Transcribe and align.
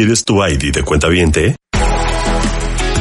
¿Quieres 0.00 0.24
tu 0.24 0.42
ID 0.42 0.72
de 0.72 0.82
cuenta 0.82 1.08
viente? 1.08 1.56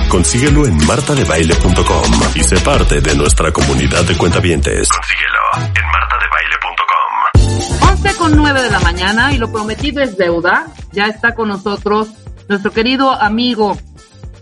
Consíguelo 0.09 0.66
en 0.66 0.76
martadebaile.com 0.85 2.12
y 2.35 2.44
sé 2.44 2.58
parte 2.59 2.99
de 2.99 3.16
nuestra 3.16 3.53
comunidad 3.53 4.03
de 4.03 4.17
cuentavientes. 4.17 4.89
Consíguelo 4.89 5.39
en 5.77 5.85
martadebaile.com. 5.94 7.89
11 7.89 8.16
con 8.17 8.35
9 8.35 8.63
de 8.63 8.70
la 8.70 8.81
mañana 8.81 9.31
y 9.31 9.38
lo 9.38 9.49
prometido 9.49 10.03
es 10.03 10.17
deuda. 10.17 10.67
Ya 10.91 11.05
está 11.05 11.35
con 11.35 11.48
nosotros 11.48 12.09
nuestro 12.49 12.73
querido 12.73 13.13
amigo 13.13 13.77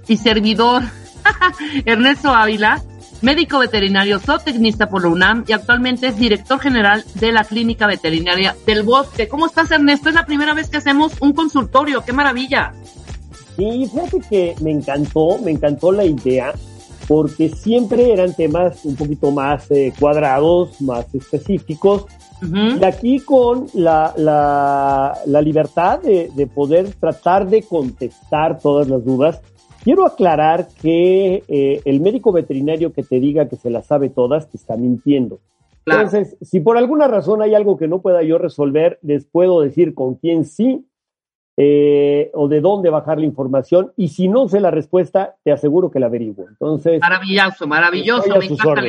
y 0.07 0.17
servidor 0.17 0.81
Ernesto 1.85 2.33
Ávila, 2.33 2.81
médico 3.21 3.59
veterinario, 3.59 4.19
zootecnista 4.19 4.89
por 4.89 5.03
la 5.03 5.09
UNAM 5.09 5.43
y 5.47 5.53
actualmente 5.53 6.07
es 6.07 6.17
director 6.17 6.59
general 6.59 7.03
de 7.15 7.31
la 7.31 7.43
Clínica 7.43 7.87
Veterinaria 7.87 8.55
del 8.65 8.83
Bosque. 8.83 9.27
¿Cómo 9.27 9.45
estás, 9.45 9.71
Ernesto? 9.71 10.09
Es 10.09 10.15
la 10.15 10.25
primera 10.25 10.53
vez 10.53 10.69
que 10.69 10.77
hacemos 10.77 11.13
un 11.19 11.33
consultorio. 11.33 12.03
¡Qué 12.05 12.13
maravilla! 12.13 12.73
Sí, 13.55 13.89
fíjate 13.91 14.21
que 14.29 14.55
me 14.61 14.71
encantó, 14.71 15.39
me 15.39 15.51
encantó 15.51 15.91
la 15.91 16.05
idea, 16.05 16.53
porque 17.07 17.49
siempre 17.49 18.13
eran 18.13 18.35
temas 18.35 18.85
un 18.85 18.95
poquito 18.95 19.31
más 19.31 19.69
eh, 19.71 19.91
cuadrados, 19.99 20.79
más 20.81 21.05
específicos. 21.13 22.05
Y 22.39 22.85
aquí 22.85 23.19
con 23.21 23.65
la, 23.73 24.13
la, 24.15 25.17
la 25.25 25.41
libertad 25.41 25.99
de, 25.99 26.29
de, 26.35 26.45
poder 26.45 26.93
tratar 26.93 27.49
de 27.49 27.63
contestar 27.63 28.59
todas 28.59 28.87
las 28.87 29.03
dudas, 29.03 29.41
quiero 29.87 30.05
aclarar 30.05 30.67
que 30.81 31.45
eh, 31.47 31.81
el 31.85 32.01
médico 32.01 32.33
veterinario 32.33 32.91
que 32.91 33.03
te 33.03 33.21
diga 33.21 33.47
que 33.47 33.55
se 33.55 33.69
las 33.69 33.85
sabe 33.85 34.09
todas, 34.09 34.49
te 34.49 34.57
está 34.57 34.75
mintiendo. 34.75 35.39
Claro. 35.85 36.01
Entonces, 36.01 36.35
si 36.41 36.59
por 36.59 36.77
alguna 36.77 37.07
razón 37.07 37.41
hay 37.41 37.55
algo 37.55 37.77
que 37.77 37.87
no 37.87 38.01
pueda 38.01 38.21
yo 38.21 38.37
resolver, 38.37 38.99
les 39.01 39.23
puedo 39.23 39.61
decir 39.61 39.93
con 39.93 40.15
quién 40.15 40.43
sí 40.43 40.85
eh, 41.55 42.31
o 42.33 42.49
de 42.49 42.59
dónde 42.59 42.89
bajar 42.89 43.17
la 43.17 43.27
información. 43.27 43.93
Y 43.95 44.09
si 44.09 44.27
no 44.27 44.49
sé 44.49 44.59
la 44.59 44.71
respuesta, 44.71 45.35
te 45.45 45.53
aseguro 45.53 45.89
que 45.89 46.01
la 46.01 46.07
averiguo. 46.07 46.49
Entonces. 46.49 46.99
Maravilloso, 46.99 47.65
maravilloso. 47.65 48.39
Me 48.39 48.45
encanta. 48.45 48.81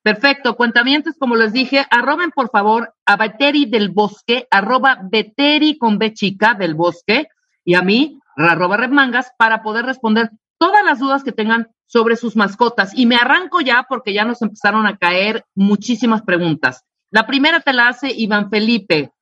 Perfecto. 0.00 0.56
Cuentamientos, 0.56 1.14
como 1.18 1.36
les 1.36 1.52
dije, 1.52 1.84
arroben 1.90 2.30
por 2.30 2.48
favor 2.48 2.94
a 3.04 3.18
Beteri 3.18 3.66
del 3.66 3.90
Bosque, 3.90 4.46
arroba 4.50 4.98
Beteri 5.02 5.76
con 5.76 5.98
B 5.98 6.14
chica 6.14 6.54
del 6.54 6.74
Bosque, 6.74 7.28
y 7.66 7.74
a 7.74 7.82
mí, 7.82 8.18
arroba 8.36 8.76
Redmangas, 8.76 9.32
para 9.38 9.62
poder 9.62 9.84
responder 9.84 10.30
todas 10.58 10.84
las 10.84 10.98
dudas 10.98 11.24
que 11.24 11.32
tengan 11.32 11.68
sobre 11.86 12.16
sus 12.16 12.36
mascotas. 12.36 12.92
Y 12.96 13.06
me 13.06 13.16
arranco 13.16 13.60
ya 13.60 13.86
porque 13.88 14.14
ya 14.14 14.24
nos 14.24 14.42
empezaron 14.42 14.86
a 14.86 14.96
caer 14.96 15.44
muchísimas 15.54 16.22
preguntas. 16.22 16.84
La 17.10 17.26
primera 17.26 17.60
te 17.60 17.72
la 17.72 17.88
hace 17.88 18.10
Iván 18.10 18.48
Felipe 18.50 19.12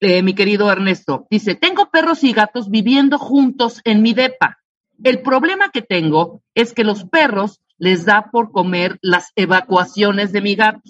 eh, 0.00 0.22
mi 0.22 0.34
querido 0.34 0.70
Ernesto. 0.70 1.26
Dice, 1.28 1.56
tengo 1.56 1.90
perros 1.90 2.22
y 2.22 2.32
gatos 2.32 2.70
viviendo 2.70 3.18
juntos 3.18 3.80
en 3.84 4.02
mi 4.02 4.14
depa. 4.14 4.58
El 5.02 5.22
problema 5.22 5.70
que 5.72 5.82
tengo 5.82 6.42
es 6.54 6.72
que 6.72 6.84
los 6.84 7.04
perros 7.04 7.60
les 7.78 8.04
da 8.04 8.30
por 8.30 8.52
comer 8.52 8.98
las 9.02 9.32
evacuaciones 9.34 10.32
de 10.32 10.40
mi 10.40 10.54
gato. 10.54 10.82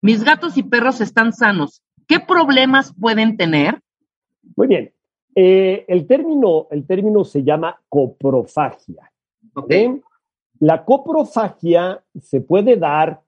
Mis 0.00 0.22
gatos 0.22 0.56
y 0.56 0.62
perros 0.62 1.00
están 1.00 1.32
sanos. 1.32 1.82
¿Qué 2.06 2.20
problemas 2.20 2.94
pueden 2.98 3.36
tener? 3.36 3.80
Muy 4.54 4.68
bien. 4.68 4.92
Eh, 5.38 5.84
el, 5.86 6.06
término, 6.06 6.66
el 6.70 6.86
término 6.86 7.22
se 7.22 7.44
llama 7.44 7.78
coprofagia. 7.90 9.12
Okay. 9.54 10.00
La 10.60 10.82
coprofagia 10.82 12.02
se 12.18 12.40
puede 12.40 12.76
dar 12.76 13.20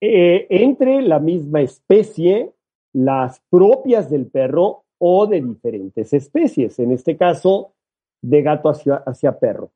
eh, 0.00 0.48
entre 0.50 1.00
la 1.02 1.20
misma 1.20 1.60
especie 1.60 2.52
las 2.92 3.40
propias 3.50 4.10
del 4.10 4.26
perro 4.26 4.82
o 4.98 5.28
de 5.28 5.40
diferentes 5.40 6.12
especies, 6.12 6.76
en 6.80 6.90
este 6.90 7.16
caso 7.16 7.72
de 8.20 8.42
gato 8.42 8.68
hacia, 8.68 8.96
hacia 8.96 9.38
perro. 9.38 9.70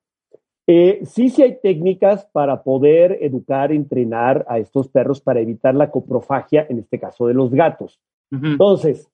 Eh, 0.66 1.02
sí, 1.04 1.28
sí 1.28 1.42
hay 1.42 1.58
técnicas 1.60 2.26
para 2.32 2.64
poder 2.64 3.18
educar, 3.20 3.70
entrenar 3.70 4.44
a 4.48 4.58
estos 4.58 4.88
perros 4.88 5.20
para 5.20 5.38
evitar 5.38 5.76
la 5.76 5.92
coprofagia, 5.92 6.66
en 6.68 6.80
este 6.80 6.98
caso 6.98 7.28
de 7.28 7.34
los 7.34 7.52
gatos. 7.52 8.00
Uh 8.32 8.36
-huh. 8.36 8.52
Entonces, 8.52 9.11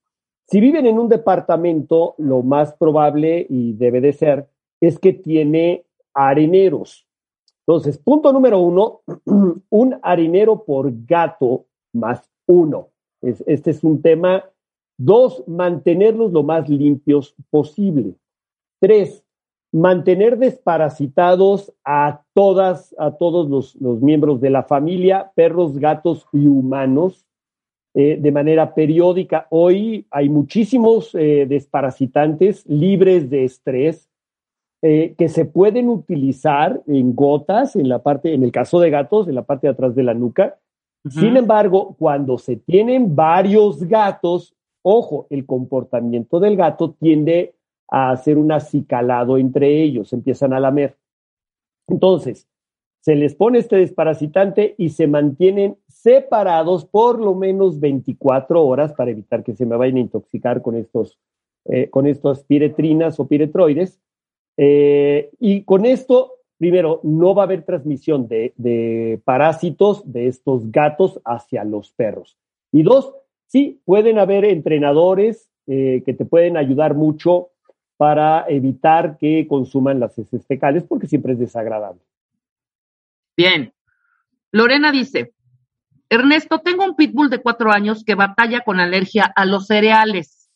si 0.51 0.61
viven 0.61 0.87
en 0.87 0.99
un 0.99 1.09
departamento, 1.09 2.15
lo 2.17 2.43
más 2.43 2.73
probable 2.73 3.47
y 3.51 3.75
debe 3.75 4.01
de 4.01 4.15
ser 4.15 4.49
es 4.81 4.99
que 4.99 5.13
tiene 5.13 5.85
areneros. 6.15 7.07
Entonces, 7.67 7.99
punto 7.99 8.33
número 8.33 8.59
uno, 8.59 9.03
un 9.69 9.99
arenero 10.03 10.65
por 10.65 10.91
gato 11.05 11.67
más 11.93 12.31
uno. 12.47 12.89
Es, 13.21 13.45
este 13.47 13.73
es 13.73 13.85
un 13.85 14.01
tema. 14.01 14.45
Dos, 14.97 15.45
mantenerlos 15.47 16.33
lo 16.33 16.43
más 16.43 16.67
limpios 16.69 17.35
posible. 17.51 18.15
Tres, 18.81 19.23
mantener 19.71 20.39
desparasitados 20.39 21.75
a 21.85 22.23
todas, 22.33 22.95
a 22.99 23.11
todos 23.11 23.51
los, 23.51 23.77
los 23.77 24.01
miembros 24.01 24.41
de 24.41 24.49
la 24.49 24.63
familia, 24.63 25.31
perros, 25.35 25.79
gatos 25.79 26.27
y 26.33 26.47
humanos, 26.47 27.28
eh, 28.01 28.17
de 28.21 28.31
manera 28.31 28.75
periódica. 28.75 29.49
Hoy 29.51 30.07
hay 30.13 30.29
muchísimos 30.29 31.13
eh, 31.17 31.47
desparasitantes 31.49 32.65
libres 32.67 33.29
de 33.29 33.43
estrés 33.43 34.09
eh, 34.83 35.17
que 35.19 35.29
se 35.29 35.47
pueden 35.47 35.89
utilizar 35.89 36.81
en 36.87 37.17
gotas, 37.17 37.75
en 37.75 37.89
la 37.89 37.99
parte, 38.01 38.35
en 38.35 38.45
el 38.45 38.53
caso 38.53 38.79
de 38.79 38.91
gatos, 38.91 39.27
en 39.27 39.35
la 39.35 39.43
parte 39.43 39.67
de 39.67 39.73
atrás 39.73 39.97
de 39.97 40.05
la 40.05 40.15
nuca, 40.15 40.59
Uh 41.05 41.11
-huh. 41.11 41.21
Sin 41.21 41.37
embargo, 41.37 41.95
cuando 41.99 42.39
se 42.39 42.57
tienen 42.57 43.15
varios 43.15 43.85
gatos, 43.85 44.55
ojo, 44.83 45.27
el 45.31 45.47
comportamiento 45.47 46.41
del 46.41 46.57
gato 46.57 46.91
tiende 46.91 47.55
a 47.89 48.11
hacer 48.11 48.37
un 48.37 48.51
acicalado 48.53 49.39
entre 49.39 49.83
ellos, 49.83 50.13
empiezan 50.13 50.53
a 50.53 50.61
lamer. 50.61 50.97
Entonces, 51.87 52.47
se 53.09 53.17
les 53.17 53.35
pone 53.35 53.59
este 53.59 53.77
desparasitante 53.77 54.75
y 54.77 54.91
se 54.91 55.07
mantienen 55.07 55.79
separados 55.89 56.85
por 56.85 57.19
lo 57.19 57.35
menos 57.35 57.81
24 57.81 58.63
horas 58.63 58.93
para 58.93 59.11
evitar 59.11 59.43
que 59.43 59.55
se 59.55 59.65
me 59.65 59.79
vayan 59.79 59.97
a 59.97 60.01
intoxicar 60.01 60.61
con 60.61 60.77
estos, 60.77 61.19
eh, 61.65 61.89
con 61.89 62.07
estas 62.07 62.45
piretrinas 62.45 63.19
o 63.19 63.27
piretroides. 63.27 63.99
Eh, 64.59 65.31
y 65.41 65.63
con 65.63 65.87
esto 65.87 66.35
primero, 66.59 67.01
no 67.03 67.35
va 67.35 67.45
a 67.45 67.47
haber 67.47 67.63
transmisión 67.63 68.29
de, 68.29 69.23
parásitos 69.25 70.03
de 70.05 70.27
estos 70.27 70.71
gatos 70.71 71.19
hacia 71.25 71.65
los 71.65 71.91
perros. 71.93 72.37
Y 72.73 72.83
dos, 72.83 73.15
sí, 73.47 73.81
pueden 73.87 74.19
haber 74.19 74.45
entrenadores 74.45 75.49
eh, 75.67 76.03
que 76.05 76.13
te 76.13 76.27
pueden 76.27 76.59
ayudar 76.59 76.95
mucho 76.95 77.53
para 77.97 78.45
evitar 78.51 79.17
que 79.17 79.47
consuman 79.49 79.99
las 79.99 80.19
heces 80.19 80.47
fecales 80.47 80.85
porque 80.87 81.07
siempre 81.07 81.33
es 81.33 81.39
desagradable. 81.39 82.03
Bien. 83.39 83.73
Lorena 84.51 84.91
dice, 84.91 85.33
Ernesto, 86.11 86.59
tengo 86.59 86.85
un 86.85 86.97
pitbull 86.97 87.31
de 87.31 87.41
cuatro 87.41 87.71
años 87.71 88.03
que 88.03 88.17
batalla 88.17 88.63
con 88.63 88.81
alergia 88.81 89.33
a 89.37 89.45
los 89.45 89.69
cereales. 89.69 90.51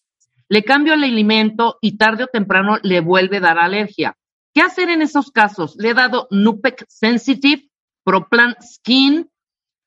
Le 0.48 0.64
cambio 0.64 0.94
el 0.94 1.04
alimento 1.04 1.78
y 1.80 1.96
tarde 1.96 2.24
o 2.24 2.26
temprano 2.26 2.78
le 2.82 2.98
vuelve 2.98 3.36
a 3.36 3.40
dar 3.40 3.58
alergia. 3.60 4.16
¿Qué 4.52 4.62
hacer 4.62 4.90
en 4.90 5.00
esos 5.00 5.30
casos? 5.30 5.76
Le 5.78 5.90
he 5.90 5.94
dado 5.94 6.26
Nupec 6.32 6.84
Sensitive, 6.88 7.70
Proplan 8.02 8.56
Skin 8.60 9.30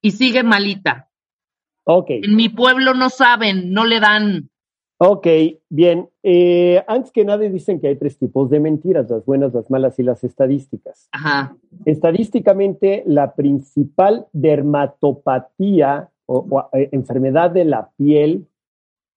y 0.02 0.12
sigue 0.12 0.44
malita. 0.44 1.10
Ok. 1.84 2.06
En 2.10 2.38
mi 2.38 2.48
pueblo 2.48 2.94
no 2.94 3.10
saben, 3.10 3.74
no 3.74 3.84
le 3.84 4.00
dan. 4.00 4.50
Ok, 4.98 5.28
bien. 5.70 6.10
Eh, 6.24 6.84
antes 6.88 7.12
que 7.12 7.26
nada 7.26 7.44
dicen 7.50 7.80
que 7.80 7.88
hay 7.88 7.98
tres 7.98 8.18
tipos 8.18 8.50
de 8.50 8.60
mentiras, 8.60 9.10
las 9.10 9.26
buenas, 9.26 9.54
las 9.54 9.70
malas 9.70 10.00
y 10.00 10.04
las 10.04 10.24
estadísticas. 10.24 11.10
Ajá. 11.12 11.56
Estadísticamente, 11.86 13.04
la 13.06 13.36
principal 13.36 14.28
dermatopatía 14.32 16.10
o, 16.26 16.48
o 16.50 16.70
eh, 16.78 16.90
enfermedad 16.92 17.52
de 17.52 17.66
la 17.66 17.92
piel 17.98 18.48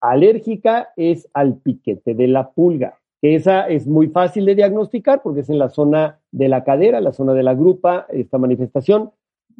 alérgica 0.00 0.90
es 0.96 1.28
al 1.32 1.56
piquete 1.56 2.14
de 2.14 2.28
la 2.28 2.50
pulga 2.50 2.98
que 3.20 3.34
esa 3.34 3.66
es 3.68 3.86
muy 3.86 4.08
fácil 4.08 4.44
de 4.46 4.54
diagnosticar 4.54 5.22
porque 5.22 5.40
es 5.40 5.50
en 5.50 5.58
la 5.58 5.70
zona 5.70 6.20
de 6.30 6.48
la 6.48 6.64
cadera, 6.64 7.00
la 7.00 7.12
zona 7.12 7.34
de 7.34 7.42
la 7.42 7.54
grupa, 7.54 8.06
esta 8.10 8.38
manifestación. 8.38 9.10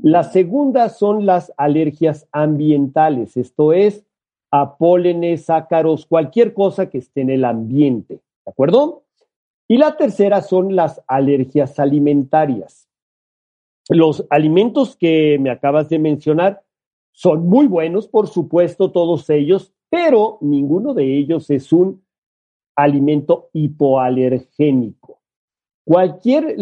La 0.00 0.22
segunda 0.22 0.88
son 0.90 1.26
las 1.26 1.52
alergias 1.56 2.28
ambientales, 2.30 3.36
esto 3.36 3.72
es 3.72 4.04
a 4.50 4.76
pólenes, 4.76 5.50
ácaros, 5.50 6.06
cualquier 6.06 6.54
cosa 6.54 6.88
que 6.88 6.98
esté 6.98 7.20
en 7.20 7.30
el 7.30 7.44
ambiente, 7.44 8.14
¿de 8.14 8.50
acuerdo? 8.50 9.04
Y 9.68 9.76
la 9.76 9.96
tercera 9.96 10.40
son 10.40 10.74
las 10.74 11.02
alergias 11.06 11.78
alimentarias. 11.78 12.88
Los 13.90 14.26
alimentos 14.30 14.96
que 14.96 15.38
me 15.38 15.50
acabas 15.50 15.88
de 15.90 15.98
mencionar 15.98 16.62
son 17.12 17.46
muy 17.46 17.66
buenos, 17.66 18.08
por 18.08 18.28
supuesto, 18.28 18.90
todos 18.90 19.28
ellos, 19.28 19.74
pero 19.90 20.38
ninguno 20.40 20.94
de 20.94 21.18
ellos 21.18 21.50
es 21.50 21.72
un 21.72 22.02
alimento 22.76 23.50
hipoalergénico. 23.52 25.20
Cualquier, 25.84 26.56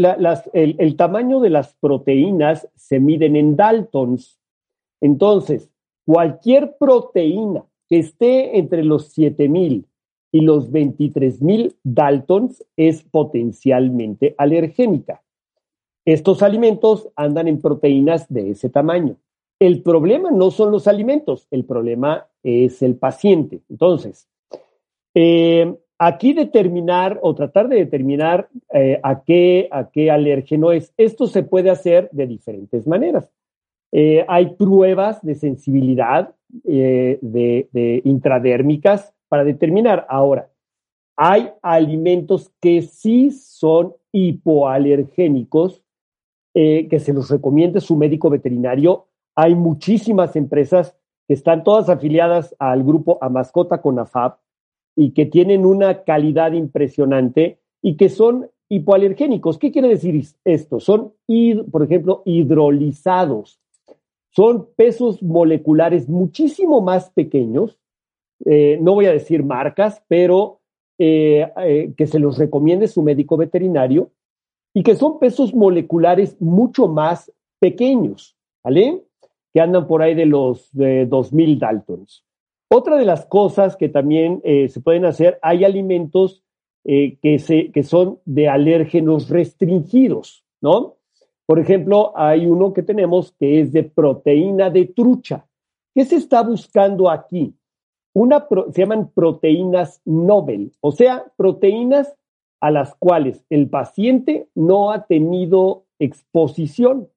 el, 0.52 0.76
el, 0.78 0.96
tamaño 0.96 1.40
de 1.40 1.50
las 1.50 1.74
proteínas 1.74 2.68
se 2.74 3.00
miden 3.00 3.36
en 3.36 3.56
Daltons. 3.56 4.40
Entonces, 5.00 5.70
cualquier 6.04 6.76
proteína 6.78 7.64
que 7.88 7.98
esté 7.98 8.58
entre 8.58 8.84
los 8.84 9.08
7000 9.12 9.86
y 10.32 10.40
los 10.40 10.70
23.000 10.70 11.76
Daltons 11.82 12.64
es 12.76 13.02
potencialmente 13.02 14.34
alergénica. 14.38 15.22
Estos 16.04 16.42
alimentos 16.42 17.08
andan 17.16 17.48
en 17.48 17.60
proteínas 17.60 18.28
de 18.28 18.50
ese 18.50 18.68
tamaño. 18.68 19.16
El 19.58 19.82
problema 19.82 20.30
no 20.30 20.50
son 20.50 20.70
los 20.70 20.86
alimentos, 20.86 21.48
el 21.50 21.64
problema 21.64 22.26
es 22.42 22.82
el 22.82 22.96
paciente. 22.96 23.62
Entonces, 23.70 24.28
eh, 25.14 25.74
aquí 25.98 26.34
determinar 26.34 27.18
o 27.22 27.34
tratar 27.34 27.68
de 27.68 27.76
determinar 27.76 28.48
eh, 28.72 29.00
a, 29.02 29.22
qué, 29.24 29.68
a 29.72 29.90
qué 29.90 30.10
alérgeno 30.10 30.72
es, 30.72 30.92
esto 30.96 31.26
se 31.26 31.42
puede 31.42 31.70
hacer 31.70 32.10
de 32.12 32.26
diferentes 32.26 32.86
maneras. 32.86 33.30
Eh, 33.92 34.24
hay 34.28 34.54
pruebas 34.56 35.22
de 35.22 35.34
sensibilidad 35.34 36.35
de 36.48 38.00
intradérmicas 38.04 39.14
para 39.28 39.44
determinar. 39.44 40.06
Ahora, 40.08 40.50
hay 41.16 41.50
alimentos 41.62 42.52
que 42.60 42.82
sí 42.82 43.30
son 43.30 43.94
hipoalergénicos, 44.12 45.82
eh, 46.54 46.88
que 46.88 47.00
se 47.00 47.12
los 47.12 47.30
recomiende 47.30 47.80
su 47.80 47.96
médico 47.96 48.28
veterinario. 48.28 49.06
Hay 49.34 49.54
muchísimas 49.54 50.36
empresas 50.36 50.94
que 51.26 51.34
están 51.34 51.64
todas 51.64 51.88
afiliadas 51.88 52.54
al 52.58 52.84
grupo 52.84 53.18
Amascota 53.20 53.80
con 53.80 53.98
AFAB 53.98 54.36
y 54.94 55.10
que 55.12 55.26
tienen 55.26 55.66
una 55.66 56.04
calidad 56.04 56.52
impresionante 56.52 57.60
y 57.82 57.96
que 57.96 58.08
son 58.08 58.50
hipoalergénicos. 58.68 59.58
¿Qué 59.58 59.72
quiere 59.72 59.88
decir 59.88 60.22
esto? 60.44 60.80
Son, 60.80 61.12
por 61.70 61.82
ejemplo, 61.82 62.22
hidrolizados. 62.24 63.60
Son 64.36 64.68
pesos 64.76 65.22
moleculares 65.22 66.08
muchísimo 66.08 66.82
más 66.82 67.10
pequeños 67.10 67.78
eh, 68.44 68.78
no 68.80 68.94
voy 68.94 69.06
a 69.06 69.12
decir 69.12 69.42
marcas, 69.42 70.02
pero 70.08 70.60
eh, 70.98 71.50
eh, 71.56 71.92
que 71.96 72.06
se 72.06 72.18
los 72.18 72.38
recomiende 72.38 72.86
su 72.88 73.02
médico 73.02 73.36
veterinario 73.36 74.10
y 74.74 74.82
que 74.82 74.94
son 74.94 75.18
pesos 75.18 75.54
moleculares 75.54 76.40
mucho 76.40 76.86
más 76.86 77.32
pequeños, 77.58 78.36
¿vale? 78.62 79.02
Que 79.54 79.60
andan 79.60 79.86
por 79.86 80.02
ahí 80.02 80.14
de 80.14 80.26
los 80.26 80.70
de 80.72 81.06
2000 81.06 81.58
Daltons. 81.58 82.24
Otra 82.70 82.96
de 82.96 83.04
las 83.04 83.24
cosas 83.26 83.76
que 83.76 83.88
también 83.88 84.42
se 84.42 84.80
pueden 84.80 85.04
hacer, 85.04 85.38
hay 85.40 85.64
alimentos 85.64 86.42
que, 86.84 87.38
se, 87.38 87.70
que 87.70 87.84
son 87.84 88.18
de 88.24 88.48
alérgenos 88.48 89.30
restringidos, 89.30 90.44
¿no? 90.60 90.95
Por 91.46 91.60
ejemplo, 91.60 92.12
hay 92.16 92.46
uno 92.46 92.72
que 92.72 92.82
tenemos 92.82 93.32
que 93.38 93.60
es 93.60 93.72
de 93.72 93.84
proteína 93.84 94.68
de 94.68 94.86
trucha. 94.86 95.46
¿Qué 95.94 96.04
se 96.04 96.16
está 96.16 96.42
buscando 96.42 97.08
aquí? 97.08 97.54
Una 98.12 98.46
se 98.72 98.80
llaman 98.82 99.10
proteínas 99.14 100.00
Nobel, 100.04 100.72
o 100.80 100.90
sea, 100.90 101.24
proteínas 101.36 102.16
a 102.60 102.70
las 102.70 102.94
cuales 102.94 103.44
el 103.50 103.68
paciente 103.68 104.48
no 104.54 104.90
ha 104.90 105.06
tenido 105.06 105.84
exposición. 105.98 107.08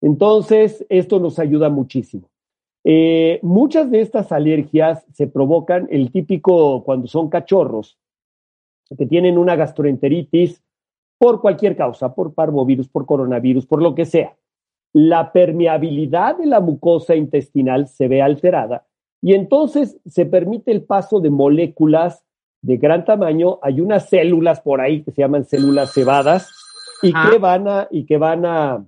Entonces, 0.00 0.84
esto 0.88 1.20
nos 1.20 1.38
ayuda 1.38 1.70
muchísimo. 1.70 2.28
Eh, 2.84 3.38
muchas 3.42 3.90
de 3.90 4.00
estas 4.00 4.32
alergias 4.32 5.06
se 5.12 5.26
provocan, 5.26 5.86
el 5.90 6.10
típico 6.10 6.82
cuando 6.84 7.06
son 7.06 7.30
cachorros, 7.30 7.96
que 8.98 9.06
tienen 9.06 9.38
una 9.38 9.56
gastroenteritis 9.56 10.63
por 11.18 11.40
cualquier 11.40 11.76
causa, 11.76 12.14
por 12.14 12.34
parvovirus, 12.34 12.88
por 12.88 13.06
coronavirus, 13.06 13.66
por 13.66 13.82
lo 13.82 13.94
que 13.94 14.04
sea. 14.04 14.36
La 14.92 15.32
permeabilidad 15.32 16.38
de 16.38 16.46
la 16.46 16.60
mucosa 16.60 17.14
intestinal 17.14 17.88
se 17.88 18.08
ve 18.08 18.22
alterada 18.22 18.86
y 19.22 19.34
entonces 19.34 19.98
se 20.04 20.26
permite 20.26 20.70
el 20.70 20.82
paso 20.82 21.20
de 21.20 21.30
moléculas 21.30 22.24
de 22.62 22.76
gran 22.76 23.04
tamaño. 23.04 23.58
Hay 23.62 23.80
unas 23.80 24.08
células 24.08 24.60
por 24.60 24.80
ahí 24.80 25.02
que 25.02 25.12
se 25.12 25.22
llaman 25.22 25.44
células 25.44 25.92
cebadas 25.92 26.52
y 27.02 27.12
que 27.12 27.38
van 27.38 27.68
a, 27.68 27.88
y 27.90 28.04
que 28.06 28.18
van 28.18 28.44
a, 28.44 28.84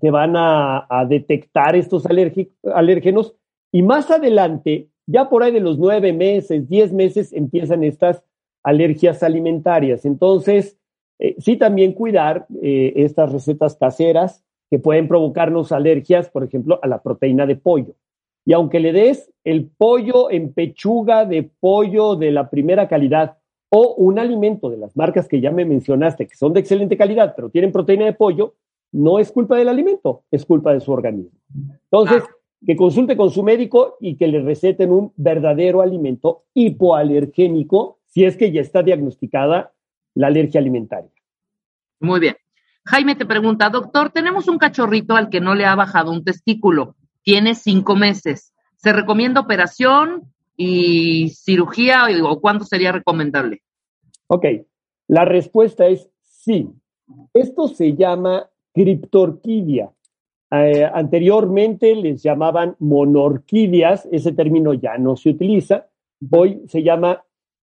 que 0.00 0.10
van 0.10 0.34
a, 0.36 0.86
detectar 1.08 1.76
estos 1.76 2.06
alérgenos. 2.06 3.34
Y 3.72 3.82
más 3.82 4.10
adelante, 4.10 4.88
ya 5.06 5.28
por 5.28 5.42
ahí 5.42 5.52
de 5.52 5.60
los 5.60 5.78
nueve 5.78 6.12
meses, 6.12 6.68
diez 6.68 6.92
meses, 6.92 7.32
empiezan 7.32 7.84
estas 7.84 8.22
alergias 8.62 9.22
alimentarias. 9.22 10.04
Entonces, 10.04 10.78
eh, 11.18 11.36
sí 11.38 11.56
también 11.56 11.92
cuidar 11.92 12.46
eh, 12.62 12.92
estas 12.96 13.32
recetas 13.32 13.76
caseras 13.76 14.44
que 14.70 14.78
pueden 14.78 15.08
provocarnos 15.08 15.72
alergias, 15.72 16.28
por 16.28 16.44
ejemplo, 16.44 16.80
a 16.82 16.88
la 16.88 17.02
proteína 17.02 17.46
de 17.46 17.56
pollo. 17.56 17.94
Y 18.44 18.52
aunque 18.52 18.80
le 18.80 18.92
des 18.92 19.30
el 19.44 19.68
pollo 19.68 20.30
en 20.30 20.52
pechuga 20.52 21.24
de 21.24 21.50
pollo 21.60 22.16
de 22.16 22.30
la 22.30 22.50
primera 22.50 22.88
calidad 22.88 23.38
o 23.70 23.94
un 23.94 24.18
alimento 24.18 24.70
de 24.70 24.76
las 24.76 24.96
marcas 24.96 25.28
que 25.28 25.40
ya 25.40 25.50
me 25.50 25.64
mencionaste, 25.64 26.26
que 26.26 26.36
son 26.36 26.52
de 26.52 26.60
excelente 26.60 26.96
calidad, 26.96 27.34
pero 27.34 27.50
tienen 27.50 27.72
proteína 27.72 28.04
de 28.04 28.12
pollo, 28.12 28.54
no 28.92 29.18
es 29.18 29.32
culpa 29.32 29.56
del 29.56 29.68
alimento, 29.68 30.22
es 30.30 30.44
culpa 30.44 30.72
de 30.72 30.80
su 30.80 30.92
organismo. 30.92 31.38
Entonces, 31.84 32.22
ah. 32.24 32.30
que 32.64 32.76
consulte 32.76 33.16
con 33.16 33.30
su 33.30 33.42
médico 33.42 33.96
y 34.00 34.16
que 34.16 34.28
le 34.28 34.40
receten 34.40 34.92
un 34.92 35.12
verdadero 35.16 35.80
alimento 35.80 36.44
hipoalergénico 36.54 37.98
si 38.06 38.24
es 38.24 38.36
que 38.36 38.52
ya 38.52 38.60
está 38.60 38.82
diagnosticada 38.84 39.73
la 40.14 40.28
alergia 40.28 40.60
alimentaria. 40.60 41.10
Muy 42.00 42.20
bien. 42.20 42.36
Jaime 42.86 43.16
te 43.16 43.24
pregunta, 43.24 43.70
doctor, 43.70 44.10
tenemos 44.10 44.48
un 44.48 44.58
cachorrito 44.58 45.16
al 45.16 45.30
que 45.30 45.40
no 45.40 45.54
le 45.54 45.64
ha 45.64 45.74
bajado 45.74 46.12
un 46.12 46.22
testículo 46.22 46.96
tiene 47.24 47.54
cinco 47.54 47.96
meses. 47.96 48.54
¿Se 48.76 48.92
recomienda 48.92 49.40
operación 49.40 50.32
y 50.56 51.30
cirugía 51.30 52.06
o 52.22 52.40
cuándo 52.40 52.64
sería 52.64 52.92
recomendable? 52.92 53.62
Ok, 54.28 54.44
la 55.08 55.24
respuesta 55.24 55.86
es 55.86 56.08
sí. 56.22 56.68
Esto 57.32 57.66
se 57.66 57.94
llama 57.94 58.48
criptorquidia. 58.72 59.90
Eh, 60.50 60.84
anteriormente 60.84 61.96
les 61.96 62.22
llamaban 62.22 62.76
monorquidias, 62.78 64.06
ese 64.12 64.32
término 64.32 64.74
ya 64.74 64.98
no 64.98 65.16
se 65.16 65.30
utiliza. 65.30 65.88
Hoy 66.30 66.62
se 66.68 66.82
llama 66.82 67.24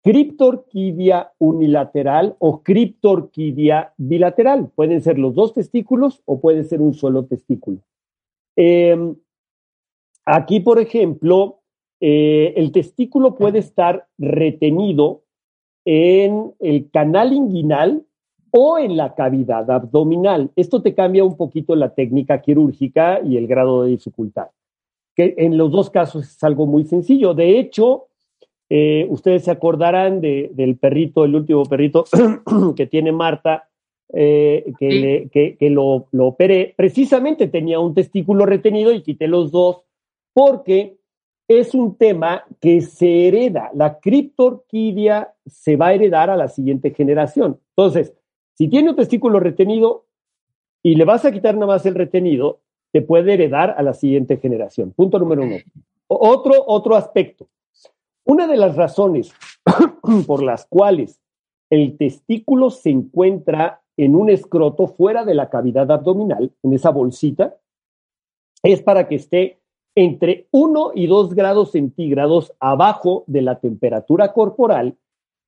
criptorquidia 0.06 1.32
unilateral 1.40 2.36
o 2.40 2.62
criptorquidia 2.62 3.92
bilateral. 3.98 4.70
Pueden 4.76 5.02
ser 5.02 5.18
los 5.18 5.34
dos 5.34 5.54
testículos 5.54 6.22
o 6.26 6.40
puede 6.40 6.64
ser 6.64 6.80
un 6.80 6.94
solo 6.94 7.26
testículo. 7.26 7.80
Eh, 8.56 9.16
Aquí, 10.26 10.60
por 10.60 10.80
ejemplo, 10.80 11.60
eh, 12.02 12.54
el 12.58 12.72
testículo 12.72 13.36
puede 13.36 13.60
estar 13.60 14.08
retenido 14.18 15.22
en 15.86 16.52
el 16.60 16.90
canal 16.90 17.32
inguinal 17.32 18.04
o 18.50 18.80
en 18.80 18.98
la 18.98 19.14
cavidad 19.14 19.70
abdominal. 19.70 20.50
Esto 20.56 20.82
te 20.82 20.96
cambia 20.96 21.24
un 21.24 21.38
poquito 21.38 21.76
la 21.76 21.94
técnica 21.94 22.42
quirúrgica 22.42 23.22
y 23.24 23.38
el 23.38 23.46
grado 23.46 23.84
de 23.84 23.92
dificultad, 23.92 24.48
que 25.16 25.36
en 25.38 25.58
los 25.58 25.72
dos 25.72 25.92
casos 25.92 26.28
es 26.28 26.44
algo 26.44 26.66
muy 26.66 26.86
sencillo. 26.86 27.36
De 27.36 27.60
hecho, 27.60 28.08
eh, 28.70 29.06
ustedes 29.10 29.44
se 29.44 29.52
acordarán 29.52 30.22
del 30.22 30.78
perrito, 30.80 31.24
el 31.26 31.36
último 31.36 31.64
perrito 31.66 32.06
que 32.76 32.88
tiene 32.88 33.12
Marta, 33.12 33.70
eh, 34.14 34.74
que, 34.80 35.58
que, 35.60 35.70
lo, 35.70 36.08
lo 36.12 36.28
operé. 36.28 36.74
Precisamente 36.76 37.48
tenía 37.48 37.80
un 37.80 37.94
testículo 37.94 38.46
retenido 38.46 38.94
y 38.94 39.02
quité 39.02 39.28
los 39.28 39.52
dos 39.52 39.82
porque 40.34 40.98
es 41.48 41.74
un 41.76 41.96
tema 41.96 42.44
que 42.60 42.82
se 42.82 43.28
hereda. 43.28 43.70
La 43.74 44.00
criptorquidia 44.00 45.34
se 45.46 45.76
va 45.76 45.88
a 45.88 45.94
heredar 45.94 46.30
a 46.30 46.38
la 46.38 46.48
siguiente 46.48 46.92
generación. 46.92 47.60
Entonces, 47.76 48.14
si 48.56 48.68
tiene 48.68 48.90
un 48.90 48.96
testículo 48.96 49.40
retenido 49.40 50.06
y 50.82 50.96
le 50.96 51.06
vas 51.06 51.26
a 51.26 51.32
quitar 51.32 51.56
nada 51.56 51.68
más 51.68 51.86
el 51.86 51.96
retenido, 51.96 52.62
te 52.92 53.02
puede 53.02 53.34
heredar 53.34 53.76
a 53.78 53.84
la 53.84 53.94
siguiente 53.94 54.38
generación. 54.38 54.92
Punto 54.92 55.20
número 55.20 55.44
uno. 55.44 55.58
Otro, 56.08 56.54
otro 56.66 56.96
aspecto. 56.96 57.48
Una 58.26 58.48
de 58.48 58.58
las 58.58 58.76
razones 58.76 59.34
por 60.28 60.44
las 60.44 60.66
cuales 60.66 61.22
el 61.70 61.98
testículo 61.98 62.70
se 62.70 62.90
encuentra 62.90 63.82
en 63.98 64.16
un 64.16 64.30
escroto 64.30 64.88
fuera 64.88 65.24
de 65.24 65.36
la 65.36 65.50
cavidad 65.50 65.90
abdominal, 65.92 66.52
en 66.64 66.74
esa 66.74 66.90
bolsita, 66.90 67.56
es 68.64 68.82
para 68.82 69.08
que 69.08 69.16
esté 69.16 69.62
entre 69.96 70.48
1 70.52 70.92
y 70.96 71.08
2 71.08 71.34
grados 71.34 71.72
centígrados 71.72 72.54
abajo 72.60 73.24
de 73.28 73.42
la 73.42 73.60
temperatura 73.60 74.34
corporal 74.34 74.98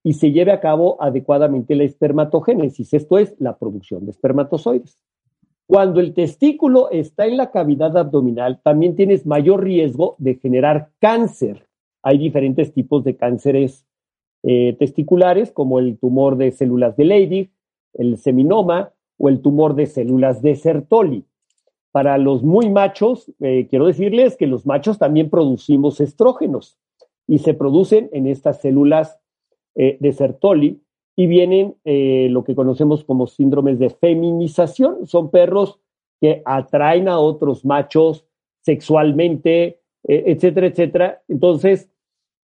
y 0.03 0.13
se 0.13 0.31
lleve 0.31 0.53
a 0.53 0.61
cabo 0.61 1.01
adecuadamente 1.01 1.75
la 1.75 1.83
espermatogénesis, 1.83 2.93
esto 2.93 3.17
es 3.17 3.35
la 3.39 3.57
producción 3.57 4.05
de 4.05 4.11
espermatozoides. 4.11 4.97
Cuando 5.65 5.99
el 5.99 6.13
testículo 6.13 6.89
está 6.91 7.25
en 7.25 7.35
la 7.35 7.51
cavidad 7.51 7.97
abdominal, 7.97 8.61
también 8.63 8.95
tienes 8.95 9.25
mayor 9.25 9.63
riesgo 9.65 10.15
de 10.17 10.35
generar 10.35 10.91
cáncer. 10.99 11.66
Hay 12.07 12.17
diferentes 12.17 12.71
tipos 12.71 13.03
de 13.03 13.17
cánceres 13.17 13.85
eh, 14.41 14.77
testiculares, 14.79 15.51
como 15.51 15.77
el 15.77 15.97
tumor 15.99 16.37
de 16.37 16.51
células 16.51 16.95
de 16.95 17.03
Leydig, 17.03 17.51
el 17.95 18.15
seminoma 18.15 18.93
o 19.17 19.27
el 19.27 19.41
tumor 19.41 19.75
de 19.75 19.87
células 19.87 20.41
de 20.41 20.55
Sertoli. 20.55 21.25
Para 21.91 22.17
los 22.17 22.43
muy 22.43 22.69
machos, 22.69 23.29
eh, 23.41 23.67
quiero 23.69 23.87
decirles 23.87 24.37
que 24.37 24.47
los 24.47 24.65
machos 24.65 24.97
también 24.97 25.29
producimos 25.29 25.99
estrógenos 25.99 26.79
y 27.27 27.39
se 27.39 27.53
producen 27.53 28.09
en 28.13 28.27
estas 28.27 28.61
células 28.61 29.19
eh, 29.75 29.97
de 29.99 30.13
Sertoli 30.13 30.81
y 31.17 31.27
vienen 31.27 31.75
lo 31.83 32.45
que 32.45 32.55
conocemos 32.55 33.03
como 33.03 33.27
síndromes 33.27 33.79
de 33.79 33.89
feminización. 33.89 35.07
Son 35.07 35.29
perros 35.29 35.81
que 36.21 36.41
atraen 36.45 37.09
a 37.09 37.19
otros 37.19 37.65
machos 37.65 38.25
sexualmente, 38.61 39.81
etcétera, 40.03 40.67
etcétera. 40.67 41.23
Entonces, 41.27 41.89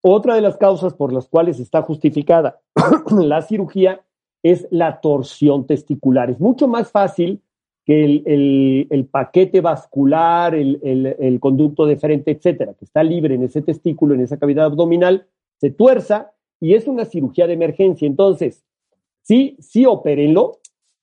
otra 0.05 0.36
de 0.36 0.41
las 0.41 0.57
causas 0.57 0.93
por 0.93 1.13
las 1.13 1.27
cuales 1.27 1.60
está 1.60 1.81
justificada 1.81 2.60
la 3.10 3.41
cirugía 3.41 4.01
es 4.43 4.67
la 4.69 5.00
torsión 5.00 5.65
testicular. 5.65 6.29
Es 6.29 6.39
mucho 6.39 6.67
más 6.67 6.91
fácil 6.91 7.41
que 7.86 8.03
el, 8.03 9.07
paquete 9.10 9.62
vascular, 9.62 10.55
el, 10.55 11.38
conducto 11.39 11.86
deferente, 11.86 12.31
etcétera, 12.31 12.74
que 12.74 12.86
está 12.86 13.03
libre 13.03 13.36
en 13.36 13.43
ese 13.43 13.62
testículo, 13.62 14.13
en 14.13 14.22
esa 14.22 14.38
cavidad 14.38 14.65
abdominal, 14.65 15.27
se 15.57 15.72
tuerza 15.72 16.33
y 16.60 16.75
es 16.75 16.88
una 16.88 17.05
cirugía 17.05 17.48
de 17.48 17.53
emergencia. 17.53 18.05
Entonces, 18.05 18.63
sí, 19.22 19.55
sí 19.60 19.86
opérenlo 19.86 20.60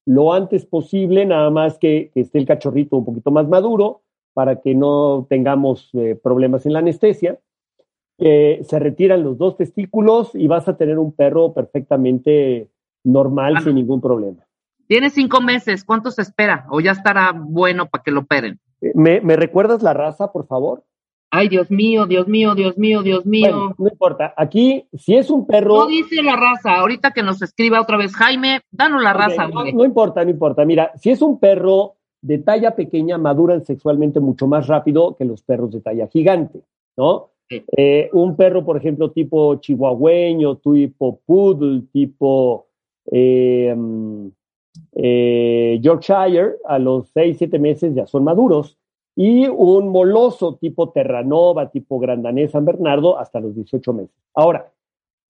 lo 0.06 0.32
antes 0.32 0.66
posible, 0.66 1.24
nada 1.24 1.50
más 1.50 1.78
que, 1.78 2.10
esté 2.14 2.38
el 2.38 2.46
cachorrito 2.46 2.96
un 2.96 3.04
poquito 3.04 3.30
más 3.30 3.48
maduro 3.48 4.02
para 4.32 4.60
que 4.60 4.74
no 4.74 5.26
tengamos 5.28 5.90
eh, 5.94 6.18
problemas 6.22 6.66
en 6.66 6.72
la 6.72 6.78
anestesia. 6.80 7.38
Se 8.20 8.78
retiran 8.78 9.24
los 9.24 9.38
dos 9.38 9.56
testículos 9.56 10.30
y 10.34 10.46
vas 10.46 10.68
a 10.68 10.76
tener 10.76 10.98
un 10.98 11.12
perro 11.12 11.52
perfectamente 11.52 12.68
normal 13.04 13.62
sin 13.62 13.74
ningún 13.74 14.00
problema. 14.00 14.44
Tiene 14.86 15.10
cinco 15.10 15.40
meses, 15.40 15.84
¿cuánto 15.84 16.10
se 16.10 16.22
espera? 16.22 16.66
¿O 16.70 16.80
ya 16.80 16.90
estará 16.90 17.32
bueno 17.32 17.88
para 17.88 18.02
que 18.02 18.10
lo 18.10 18.20
operen? 18.20 18.58
Eh, 18.80 18.92
¿Me, 18.94 19.20
¿Me 19.20 19.36
recuerdas 19.36 19.82
la 19.82 19.94
raza, 19.94 20.32
por 20.32 20.46
favor? 20.46 20.84
Ay, 21.32 21.48
Dios 21.48 21.70
mío, 21.70 22.06
Dios 22.06 22.26
mío, 22.26 22.56
Dios 22.56 22.76
mío, 22.76 23.02
Dios 23.02 23.24
mío. 23.24 23.74
no 23.78 23.88
importa. 23.88 24.34
Aquí, 24.36 24.88
si 24.92 25.14
es 25.14 25.30
un 25.30 25.46
perro. 25.46 25.76
No 25.76 25.86
dice 25.86 26.22
la 26.22 26.34
raza. 26.34 26.74
Ahorita 26.74 27.12
que 27.12 27.22
nos 27.22 27.40
escriba 27.40 27.80
otra 27.80 27.96
vez 27.96 28.16
Jaime, 28.16 28.62
danos 28.72 29.00
la 29.00 29.12
raza. 29.12 29.46
No, 29.46 29.64
no, 29.64 29.84
importa, 29.84 30.24
no 30.24 30.30
importa. 30.30 30.64
Mira, 30.64 30.90
si 30.96 31.10
es 31.10 31.22
un 31.22 31.38
perro 31.38 31.94
de 32.20 32.38
talla 32.38 32.74
pequeña, 32.74 33.16
maduran 33.16 33.64
sexualmente 33.64 34.18
mucho 34.18 34.48
más 34.48 34.66
rápido 34.66 35.14
que 35.16 35.24
los 35.24 35.42
perros 35.42 35.70
de 35.70 35.80
talla 35.80 36.08
gigante, 36.08 36.62
¿no? 36.96 37.30
Eh, 37.50 38.08
un 38.12 38.36
perro, 38.36 38.64
por 38.64 38.76
ejemplo, 38.76 39.10
tipo 39.10 39.56
chihuahueño, 39.56 40.58
tipo 40.58 41.20
poodle, 41.26 41.82
tipo 41.92 42.66
eh, 43.10 43.74
eh, 44.92 45.78
Yorkshire, 45.82 46.56
a 46.64 46.78
los 46.78 47.08
6, 47.08 47.38
7 47.38 47.58
meses 47.58 47.94
ya 47.94 48.06
son 48.06 48.24
maduros 48.24 48.78
y 49.16 49.46
un 49.48 49.88
moloso 49.88 50.56
tipo 50.56 50.90
Terranova, 50.90 51.70
tipo 51.70 51.98
Grandanés 51.98 52.52
San 52.52 52.64
Bernardo, 52.64 53.18
hasta 53.18 53.40
los 53.40 53.54
18 53.54 53.92
meses. 53.92 54.14
Ahora, 54.34 54.72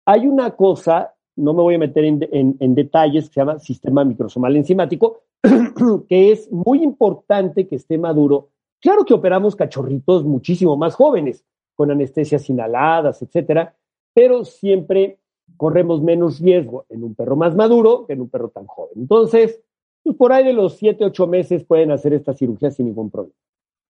hay 0.05 0.27
una 0.27 0.51
cosa, 0.51 1.13
no 1.37 1.53
me 1.53 1.61
voy 1.61 1.75
a 1.75 1.79
meter 1.79 2.03
en, 2.03 2.75
detalles, 2.75 3.29
que 3.29 3.33
se 3.33 3.39
llama 3.39 3.59
sistema 3.59 4.03
microsomal 4.03 4.55
enzimático, 4.57 5.21
que 6.09 6.31
es 6.31 6.51
muy 6.51 6.83
importante 6.83 7.65
que 7.67 7.77
esté 7.77 7.97
maduro. 7.97 8.49
Claro 8.81 9.05
que 9.05 9.13
operamos 9.13 9.55
cachorritos 9.55 10.23
muchísimo 10.23 10.75
más 10.75 10.95
jóvenes, 10.95 11.45
con 11.79 11.91
anestesias 11.91 12.49
inhaladas, 12.49 13.21
etcétera, 13.21 13.73
pero 14.13 14.43
siempre 14.43 15.17
corremos 15.55 16.01
menos 16.01 16.41
riesgo 16.41 16.85
en 16.89 17.05
un 17.05 17.15
perro 17.15 17.37
más 17.37 17.55
maduro 17.55 18.05
que 18.05 18.11
en 18.11 18.19
un 18.19 18.29
perro 18.29 18.49
tan 18.49 18.65
joven. 18.67 18.95
Entonces, 18.97 19.61
pues 20.03 20.17
por 20.17 20.33
ahí 20.33 20.43
de 20.43 20.51
los 20.51 20.75
7, 20.75 21.05
8 21.05 21.27
meses 21.27 21.63
pueden 21.63 21.91
hacer 21.91 22.11
esta 22.13 22.33
cirugía 22.33 22.69
sin 22.69 22.87
ningún 22.87 23.09
problema. 23.09 23.33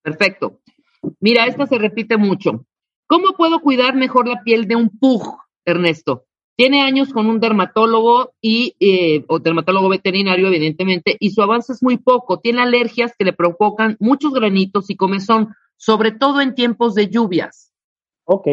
Perfecto. 0.03 0.59
Mira, 1.19 1.47
esta 1.47 1.65
se 1.65 1.79
repite 1.79 2.15
mucho. 2.15 2.63
¿Cómo 3.07 3.33
puedo 3.35 3.59
cuidar 3.59 3.95
mejor 3.95 4.27
la 4.27 4.43
piel 4.43 4.67
de 4.67 4.75
un 4.75 4.89
pug, 4.99 5.23
Ernesto? 5.65 6.25
Tiene 6.55 6.83
años 6.83 7.11
con 7.11 7.25
un 7.25 7.39
dermatólogo 7.39 8.33
y, 8.39 8.75
eh, 8.79 9.25
o 9.29 9.39
dermatólogo 9.39 9.89
veterinario, 9.89 10.45
evidentemente, 10.45 11.17
y 11.19 11.31
su 11.31 11.41
avance 11.41 11.73
es 11.73 11.81
muy 11.81 11.97
poco. 11.97 12.39
Tiene 12.39 12.61
alergias 12.61 13.15
que 13.17 13.25
le 13.25 13.33
provocan 13.33 13.97
muchos 13.99 14.31
granitos 14.31 14.91
y 14.91 14.95
comezón, 14.95 15.55
sobre 15.75 16.11
todo 16.11 16.39
en 16.39 16.53
tiempos 16.53 16.93
de 16.93 17.07
lluvias. 17.07 17.68
Ok, 18.31 18.47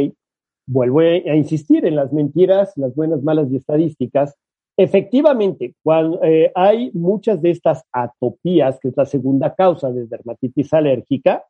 vuelvo 0.67 1.01
a 1.01 1.37
insistir 1.37 1.85
en 1.85 1.97
las 1.97 2.11
mentiras, 2.11 2.73
las 2.77 2.95
buenas, 2.95 3.23
malas 3.23 3.53
y 3.53 3.57
estadísticas. 3.57 4.35
Efectivamente, 4.75 5.75
cuando 5.83 6.19
eh, 6.23 6.51
hay 6.55 6.91
muchas 6.95 7.43
de 7.43 7.51
estas 7.51 7.85
atopías, 7.93 8.79
que 8.81 8.89
es 8.89 8.97
la 8.97 9.05
segunda 9.05 9.55
causa 9.55 9.91
de 9.93 10.07
dermatitis 10.07 10.73
alérgica, 10.73 11.45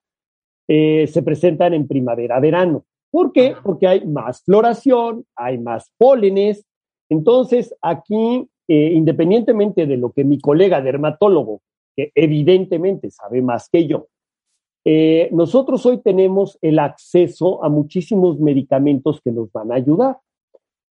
eh, 0.66 1.06
se 1.06 1.22
presentan 1.22 1.72
en 1.74 1.86
primavera-verano. 1.86 2.84
¿Por 3.12 3.32
qué? 3.32 3.54
Porque 3.62 3.86
hay 3.86 4.04
más 4.04 4.42
floración, 4.42 5.24
hay 5.36 5.58
más 5.58 5.92
pólenes. 5.96 6.66
Entonces, 7.08 7.76
aquí, 7.80 8.48
eh, 8.66 8.90
independientemente 8.92 9.86
de 9.86 9.98
lo 9.98 10.10
que 10.10 10.24
mi 10.24 10.40
colega 10.40 10.82
dermatólogo, 10.82 11.60
que 11.94 12.10
evidentemente 12.16 13.08
sabe 13.12 13.40
más 13.40 13.68
que 13.68 13.86
yo, 13.86 14.08
nosotros 15.32 15.84
hoy 15.84 15.98
tenemos 15.98 16.58
el 16.62 16.78
acceso 16.78 17.64
a 17.64 17.68
muchísimos 17.68 18.38
medicamentos 18.38 19.20
que 19.20 19.32
nos 19.32 19.50
van 19.50 19.72
a 19.72 19.76
ayudar. 19.76 20.18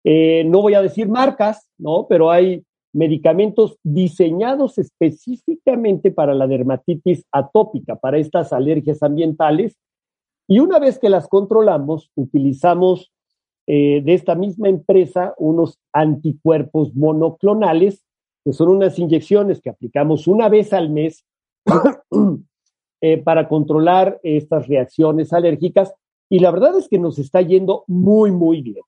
Eh, 0.04 0.44
no 0.46 0.62
voy 0.62 0.74
a 0.74 0.82
decir 0.82 1.08
marcas, 1.08 1.68
¿no? 1.78 2.06
Pero 2.08 2.30
hay 2.30 2.64
medicamentos 2.92 3.78
diseñados 3.82 4.78
específicamente 4.78 6.10
para 6.10 6.34
la 6.34 6.46
dermatitis 6.46 7.24
atópica, 7.32 7.96
para 7.96 8.18
estas 8.18 8.52
alergias 8.52 9.02
ambientales. 9.02 9.78
Y 10.48 10.58
una 10.58 10.78
vez 10.78 10.98
que 10.98 11.08
las 11.08 11.28
controlamos, 11.28 12.10
utilizamos 12.14 13.12
eh, 13.66 14.02
de 14.04 14.14
esta 14.14 14.34
misma 14.34 14.68
empresa 14.68 15.34
unos 15.38 15.78
anticuerpos 15.92 16.94
monoclonales, 16.94 18.04
que 18.44 18.52
son 18.52 18.68
unas 18.68 18.98
inyecciones 18.98 19.60
que 19.60 19.70
aplicamos 19.70 20.26
una 20.26 20.48
vez 20.48 20.72
al 20.72 20.90
mes 20.90 21.24
eh, 23.02 23.18
para 23.18 23.48
controlar 23.48 24.18
estas 24.22 24.66
reacciones 24.68 25.32
alérgicas. 25.32 25.92
Y 26.30 26.38
la 26.38 26.50
verdad 26.50 26.78
es 26.78 26.88
que 26.88 26.98
nos 26.98 27.18
está 27.18 27.42
yendo 27.42 27.84
muy, 27.86 28.30
muy 28.30 28.62
bien. 28.62 28.84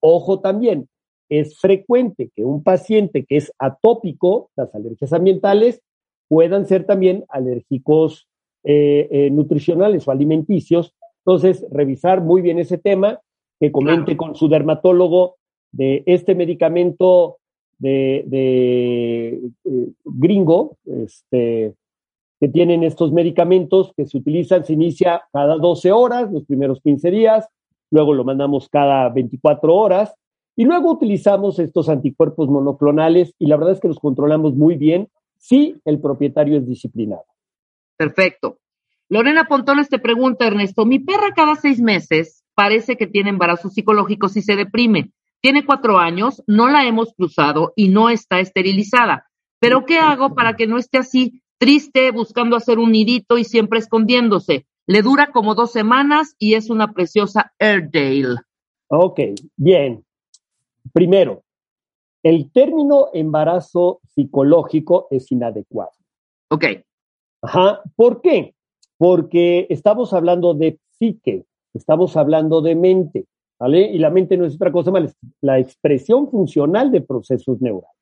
Ojo 0.00 0.40
también, 0.40 0.88
es 1.28 1.58
frecuente 1.58 2.30
que 2.34 2.44
un 2.44 2.62
paciente 2.62 3.24
que 3.26 3.36
es 3.36 3.52
atópico, 3.58 4.50
las 4.56 4.74
alergias 4.74 5.12
ambientales, 5.12 5.82
puedan 6.28 6.66
ser 6.66 6.84
también 6.84 7.24
alérgicos 7.28 8.28
eh, 8.64 9.08
eh, 9.10 9.30
nutricionales 9.30 10.06
o 10.06 10.10
alimenticios. 10.10 10.94
Entonces, 11.24 11.66
revisar 11.70 12.22
muy 12.22 12.42
bien 12.42 12.58
ese 12.58 12.78
tema, 12.78 13.20
que 13.60 13.72
comente 13.72 14.16
con 14.16 14.34
su 14.34 14.48
dermatólogo 14.48 15.36
de 15.72 16.02
este 16.06 16.34
medicamento 16.34 17.38
de, 17.78 18.24
eh, 18.30 19.40
gringo, 20.04 20.76
este, 20.84 21.74
que 22.40 22.48
tienen 22.48 22.84
estos 22.84 23.12
medicamentos 23.12 23.92
que 23.96 24.06
se 24.06 24.18
utilizan, 24.18 24.64
se 24.64 24.74
inicia 24.74 25.22
cada 25.32 25.56
12 25.56 25.92
horas, 25.92 26.30
los 26.32 26.44
primeros 26.44 26.80
15 26.82 27.10
días, 27.10 27.48
luego 27.90 28.14
lo 28.14 28.24
mandamos 28.24 28.68
cada 28.68 29.08
24 29.08 29.74
horas 29.74 30.14
y 30.56 30.64
luego 30.64 30.92
utilizamos 30.92 31.58
estos 31.58 31.88
anticuerpos 31.88 32.48
monoclonales 32.48 33.34
y 33.38 33.46
la 33.46 33.56
verdad 33.56 33.74
es 33.74 33.80
que 33.80 33.88
los 33.88 33.98
controlamos 33.98 34.54
muy 34.54 34.76
bien 34.76 35.08
si 35.36 35.76
el 35.84 36.00
propietario 36.00 36.58
es 36.58 36.66
disciplinado. 36.66 37.24
Perfecto. 37.96 38.58
Lorena 39.08 39.44
Pontones 39.44 39.88
te 39.88 39.98
pregunta, 39.98 40.46
Ernesto, 40.46 40.84
mi 40.84 40.98
perra 40.98 41.32
cada 41.34 41.56
seis 41.56 41.80
meses 41.80 42.44
parece 42.54 42.96
que 42.96 43.06
tiene 43.06 43.30
embarazos 43.30 43.72
psicológicos 43.72 44.36
y 44.36 44.42
se 44.42 44.56
deprime. 44.56 45.12
Tiene 45.40 45.64
cuatro 45.64 45.98
años, 45.98 46.42
no 46.46 46.68
la 46.68 46.84
hemos 46.84 47.14
cruzado 47.14 47.72
y 47.76 47.88
no 47.88 48.10
está 48.10 48.40
esterilizada. 48.40 49.28
Pero 49.60 49.84
¿qué 49.86 49.98
hago 49.98 50.34
para 50.34 50.54
que 50.54 50.66
no 50.66 50.76
esté 50.76 50.98
así 50.98 51.40
triste, 51.58 52.10
buscando 52.10 52.56
hacer 52.56 52.78
un 52.78 52.92
nidito 52.92 53.38
y 53.38 53.44
siempre 53.44 53.78
escondiéndose? 53.78 54.66
Le 54.86 55.02
dura 55.02 55.30
como 55.32 55.54
dos 55.54 55.72
semanas 55.72 56.34
y 56.38 56.54
es 56.54 56.70
una 56.70 56.92
preciosa 56.92 57.52
Airedale. 57.58 58.36
Ok, 58.88 59.20
bien. 59.56 60.04
Primero, 60.92 61.42
el 62.22 62.50
término 62.50 63.08
embarazo 63.12 64.00
psicológico 64.14 65.08
es 65.10 65.30
inadecuado. 65.30 65.92
Ok. 66.50 66.64
Ajá. 67.42 67.82
¿Por 67.96 68.22
qué? 68.22 68.54
Porque 68.96 69.66
estamos 69.68 70.12
hablando 70.12 70.54
de 70.54 70.78
psique, 70.98 71.44
estamos 71.74 72.16
hablando 72.16 72.62
de 72.62 72.74
mente. 72.74 73.26
¿vale? 73.58 73.82
Y 73.82 73.98
la 73.98 74.10
mente 74.10 74.36
no 74.36 74.44
es 74.44 74.54
otra 74.54 74.72
cosa 74.72 74.90
más 74.90 75.16
la 75.40 75.58
expresión 75.58 76.30
funcional 76.30 76.90
de 76.90 77.00
procesos 77.00 77.60
neurales. 77.60 77.97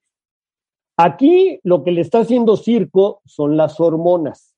Aquí 0.96 1.60
lo 1.62 1.84
que 1.84 1.92
le 1.92 2.00
está 2.00 2.20
haciendo 2.20 2.56
circo 2.56 3.20
son 3.26 3.56
las 3.56 3.78
hormonas. 3.80 4.54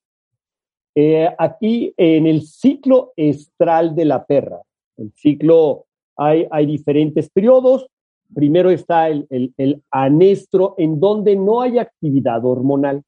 Eh, 0.94 1.28
aquí 1.38 1.94
en 1.96 2.26
el 2.26 2.42
ciclo 2.42 3.12
estral 3.16 3.94
de 3.94 4.04
la 4.04 4.24
perra, 4.24 4.62
el 4.96 5.12
ciclo, 5.14 5.86
hay, 6.16 6.66
diferentes 6.66 7.30
periodos. 7.30 7.86
Primero 8.34 8.70
está 8.70 9.08
el, 9.08 9.82
anestro, 9.90 10.74
en 10.76 10.98
donde 10.98 11.36
no 11.36 11.60
hay 11.60 11.78
actividad 11.78 12.44
hormonal. 12.44 13.02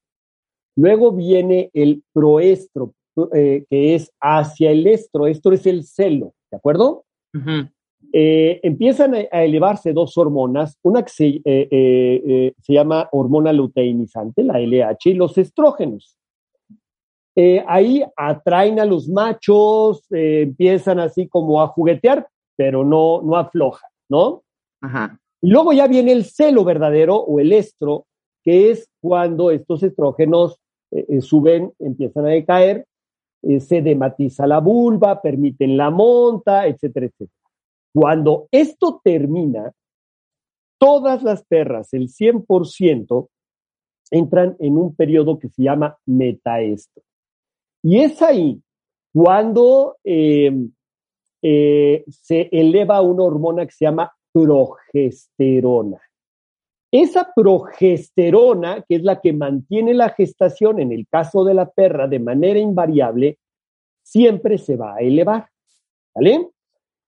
Luego 0.77 1.11
viene 1.11 1.69
el 1.73 2.03
proestro, 2.13 2.93
eh, 3.33 3.65
que 3.69 3.95
es 3.95 4.11
hacia 4.21 4.71
el 4.71 4.87
estro. 4.87 5.27
Esto 5.27 5.51
es 5.51 5.65
el 5.65 5.83
celo, 5.83 6.33
¿de 6.49 6.57
acuerdo? 6.57 7.03
Eh, 8.13 8.59
empiezan 8.63 9.15
a, 9.15 9.43
elevarse 9.43 9.93
dos 9.93 10.17
hormonas, 10.17 10.77
una 10.83 11.03
que 11.03 11.09
se, 11.09 11.41
eh, 11.45 12.53
se, 12.61 12.73
llama 12.73 13.07
hormona 13.11 13.53
luteinizante, 13.53 14.43
la 14.43 14.59
LH, 14.59 15.11
y 15.11 15.13
los 15.13 15.37
estrógenos. 15.37 16.17
ahí 17.67 18.03
atraen 18.17 18.79
a 18.79 18.85
los 18.85 19.07
machos, 19.07 20.05
empiezan 20.09 20.99
así 20.99 21.27
como 21.27 21.61
a 21.61 21.67
juguetear, 21.67 22.27
pero 22.57 22.83
no, 22.83 23.21
no 23.21 23.37
aflojan, 23.37 23.89
¿no? 24.09 24.43
Y 25.41 25.49
luego 25.49 25.71
ya 25.71 25.87
viene 25.87 26.11
el 26.11 26.25
celo 26.25 26.65
verdadero 26.65 27.15
o 27.15 27.39
el 27.39 27.53
estro, 27.53 28.05
que 28.43 28.71
es 28.71 28.89
cuando 28.99 29.51
estos 29.51 29.83
estrógenos 29.83 30.57
suben, 31.21 31.71
empiezan 31.79 32.25
a 32.25 32.29
decaer 32.29 32.85
eh, 33.43 33.59
se 33.59 33.81
dematiza 33.81 34.45
la 34.45 34.59
vulva, 34.59 35.19
permiten 35.19 35.75
la 35.75 35.89
monta, 35.89 36.67
etcétera, 36.67 37.07
etcétera. 37.07 37.40
Cuando 37.93 38.47
esto 38.51 39.01
termina, 39.03 39.71
todas 40.79 41.23
las 41.23 41.43
perras, 41.43 41.93
el 41.93 42.09
100%, 42.09 43.29
entran 44.11 44.55
en 44.59 44.77
un 44.77 44.95
periodo 44.95 45.39
que 45.39 45.49
se 45.49 45.63
llama 45.63 45.97
metaestro. 46.05 47.03
Y 47.83 47.99
es 47.99 48.21
ahí 48.21 48.61
cuando 49.13 49.97
em, 50.03 50.71
eh, 51.41 52.03
se 52.09 52.49
eleva 52.51 53.01
una 53.01 53.23
hormona 53.23 53.65
que 53.65 53.71
se 53.71 53.85
llama 53.85 54.13
progesterona. 54.31 55.99
Esa 56.91 57.31
progesterona, 57.33 58.83
que 58.87 58.95
es 58.95 59.03
la 59.03 59.21
que 59.21 59.33
mantiene 59.33 59.93
la 59.93 60.09
gestación 60.09 60.79
en 60.79 60.91
el 60.91 61.07
caso 61.07 61.43
de 61.43 61.53
la 61.53 61.69
perra 61.69 62.07
de 62.07 62.19
manera 62.19 62.59
invariable, 62.59 63.39
siempre 64.03 64.57
se 64.57 64.75
va 64.75 64.95
a 64.95 64.99
elevar. 64.99 65.47
¿Vale? 66.13 66.49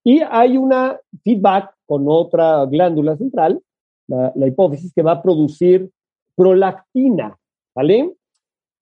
Y 0.03 0.21
hay 0.21 0.57
una 0.57 0.99
feedback 1.23 1.73
con 1.85 2.05
otra 2.07 2.65
glándula 2.65 3.15
central, 3.15 3.61
la, 4.07 4.47
hipófisis, 4.47 4.93
que 4.93 5.01
va 5.01 5.13
a 5.13 5.21
producir 5.21 5.89
prolactina. 6.35 7.37
¿Vale? 7.75 8.13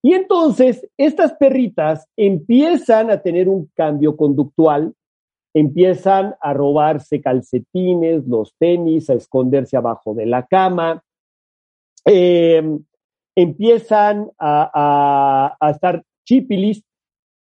Y 0.03 0.13
entonces 0.13 0.85
estas 0.97 1.33
perritas 1.33 2.07
empiezan 2.17 3.11
a 3.11 3.21
tener 3.21 3.47
un 3.47 3.69
cambio 3.75 4.17
conductual 4.17 4.93
empiezan 5.53 6.35
a 6.39 6.53
robarse 6.53 7.21
calcetines, 7.21 8.27
los 8.27 8.55
tenis, 8.57 9.09
a 9.09 9.15
esconderse 9.15 9.77
abajo 9.77 10.13
de 10.13 10.25
la 10.25 10.45
cama, 10.45 11.03
em, 12.05 12.83
empiezan 13.35 14.29
a, 14.37 15.55
a, 15.59 15.69
estar 15.71 16.03
chipilis 16.25 16.83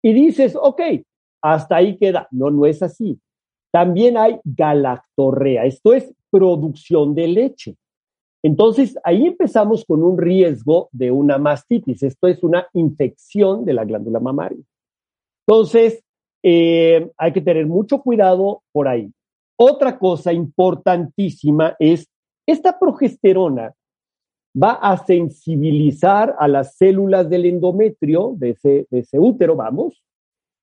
y 0.02 0.12
dices, 0.12 0.56
ok, 0.60 0.80
hasta 1.42 1.76
ahí 1.76 1.96
queda. 1.96 2.28
No, 2.30 2.50
no 2.50 2.66
es 2.66 2.82
así. 2.82 3.18
También 3.76 4.16
hay 4.16 4.40
galactorrea, 4.42 5.66
esto 5.66 5.92
es 5.92 6.10
producción 6.30 7.14
de 7.14 7.28
leche. 7.28 7.76
Entonces, 8.42 8.96
ahí 9.04 9.26
empezamos 9.26 9.84
con 9.84 10.02
un 10.02 10.16
riesgo 10.16 10.88
de 10.92 11.10
una 11.10 11.36
mastitis. 11.36 12.02
Esto 12.02 12.26
es 12.26 12.42
una 12.42 12.66
infección 12.72 13.66
de 13.66 13.74
la 13.74 13.84
glándula 13.84 14.18
mamaria. 14.18 14.64
Entonces, 15.46 16.02
eh, 16.42 17.10
hay 17.18 17.32
que 17.34 17.42
tener 17.42 17.66
mucho 17.66 18.00
cuidado 18.00 18.62
por 18.72 18.88
ahí. 18.88 19.12
Otra 19.58 19.98
cosa 19.98 20.32
importantísima 20.32 21.76
es 21.78 22.08
esta 22.46 22.78
progesterona 22.78 23.74
va 24.56 24.72
a 24.72 24.96
sensibilizar 25.04 26.34
a 26.38 26.48
las 26.48 26.78
células 26.78 27.28
del 27.28 27.44
endometrio, 27.44 28.36
de 28.38 28.50
ese, 28.52 28.86
ese 28.90 29.18
útero, 29.18 29.54
vamos, 29.54 30.02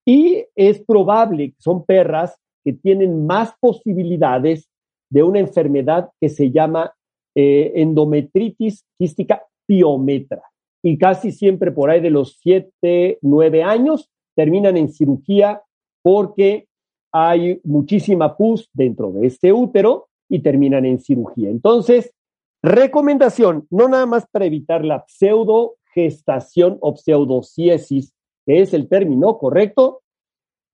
y 0.04 0.46
es 0.56 0.82
probable 0.82 1.52
que 1.52 1.62
son 1.62 1.86
perras 1.86 2.40
que 2.64 2.74
tienen 2.74 3.26
más 3.26 3.54
posibilidades 3.60 4.70
de 5.10 5.24
una 5.24 5.40
enfermedad 5.40 6.10
que 6.20 6.30
se 6.30 6.52
llama 6.52 6.94
eh, 7.36 7.72
endometritis 7.76 8.86
quística 8.98 9.44
piometra. 9.66 10.44
Y 10.84 10.98
casi 10.98 11.32
siempre 11.32 11.72
por 11.72 11.90
ahí 11.90 12.02
de 12.02 12.10
los 12.10 12.38
7, 12.42 13.20
9 13.22 13.64
años 13.64 14.10
terminan 14.36 14.78
en 14.78 14.90
cirugía 14.90 15.62
porque 16.02 16.68
hay 17.12 17.62
muchísima 17.64 18.36
pus 18.36 18.70
dentro 18.74 19.12
de 19.12 19.28
este 19.28 19.54
útero 19.54 20.08
y 20.28 20.40
terminan 20.40 20.86
en 20.86 21.00
cirugía. 21.00 21.50
Entonces, 21.50 22.14
recomendación, 22.62 23.68
no 23.70 23.88
nada 23.88 24.06
más 24.06 24.26
para 24.32 24.46
evitar 24.46 24.84
la 24.84 25.06
pseudogestación 25.08 26.78
o 26.82 26.96
pseudociesis, 26.96 28.14
que 28.46 28.62
es 28.62 28.74
el 28.74 28.90
término 28.90 29.38
correcto, 29.38 30.02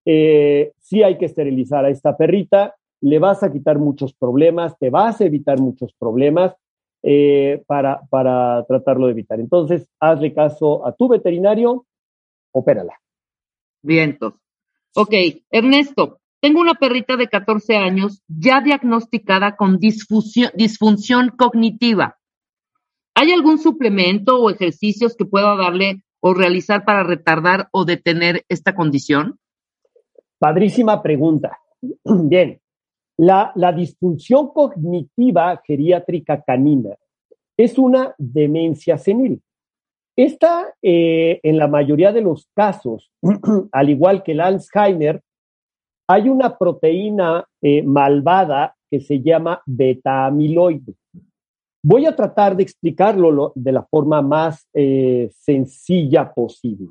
eh, 0.05 0.71
sí 0.89 1.03
hay 1.03 1.17
que 1.17 1.25
esterilizar 1.25 1.85
a 1.85 1.89
esta 1.89 2.17
perrita, 2.17 2.75
le 3.01 3.19
vas 3.19 3.43
a 3.43 3.51
quitar 3.51 3.77
muchos 3.77 4.13
problemas, 4.13 4.77
te 4.79 4.89
vas 4.89 5.21
a 5.21 5.25
evitar 5.25 5.59
muchos 5.59 5.93
problemas 5.93 6.55
eh, 7.03 7.63
para, 7.67 8.01
para 8.09 8.65
tratarlo 8.65 9.05
de 9.05 9.11
evitar. 9.11 9.39
Entonces, 9.39 9.87
hazle 9.99 10.33
caso 10.33 10.85
a 10.85 10.93
tu 10.93 11.07
veterinario, 11.07 11.85
opérala. 12.51 12.99
Vientos. 13.81 14.33
Ok, 14.95 15.13
Ernesto, 15.51 16.19
tengo 16.41 16.59
una 16.59 16.73
perrita 16.73 17.15
de 17.15 17.27
14 17.27 17.77
años 17.77 18.23
ya 18.27 18.59
diagnosticada 18.61 19.55
con 19.55 19.77
disfunción, 19.77 21.29
cognitiva. 21.37 22.17
¿Hay 23.13 23.31
algún 23.31 23.59
suplemento 23.59 24.41
o 24.41 24.49
ejercicios 24.49 25.15
que 25.15 25.25
pueda 25.25 25.55
darle 25.55 26.03
o 26.21 26.33
realizar 26.33 26.83
para 26.83 27.03
retardar 27.03 27.69
o 27.71 27.85
detener 27.85 28.43
esta 28.49 28.73
condición? 28.73 29.39
Padrísima 30.39 31.03
pregunta. 31.03 31.59
Bien, 32.03 32.59
la, 33.17 33.73
disfunción 33.75 34.47
cognitiva 34.47 35.61
geriátrica 35.65 36.41
canina 36.41 36.95
es 37.57 37.77
una 37.77 38.15
demencia 38.17 38.97
senil. 38.97 39.41
Esta, 40.15 40.73
eh, 40.81 41.39
en 41.43 41.57
la 41.57 41.67
mayoría 41.67 42.13
de 42.13 42.21
los 42.21 42.47
casos, 42.55 43.11
al 43.73 43.89
igual 43.89 44.23
que 44.23 44.31
el 44.31 44.41
Alzheimer, 44.41 45.21
hay 46.07 46.29
una 46.29 46.57
proteína 46.57 47.45
eh, 47.61 47.83
malvada 47.83 48.75
que 48.89 49.01
se 49.01 49.21
llama 49.21 49.61
beta-amiloide. 49.65 50.95
Voy 51.83 52.05
a 52.05 52.15
tratar 52.15 52.55
de 52.55 52.63
explicarlo 52.63 53.51
de 53.55 53.71
la 53.71 53.83
forma 53.83 54.21
más 54.21 54.67
eh, 54.73 55.29
sencilla 55.33 56.33
posible. 56.33 56.87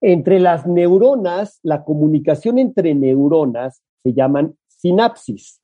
Entre 0.00 0.40
las 0.40 0.66
neuronas, 0.66 1.60
la 1.62 1.84
comunicación 1.84 2.58
entre 2.58 2.94
neuronas 2.94 3.82
se 4.02 4.12
llaman 4.12 4.54
sinapsis. 4.66 5.60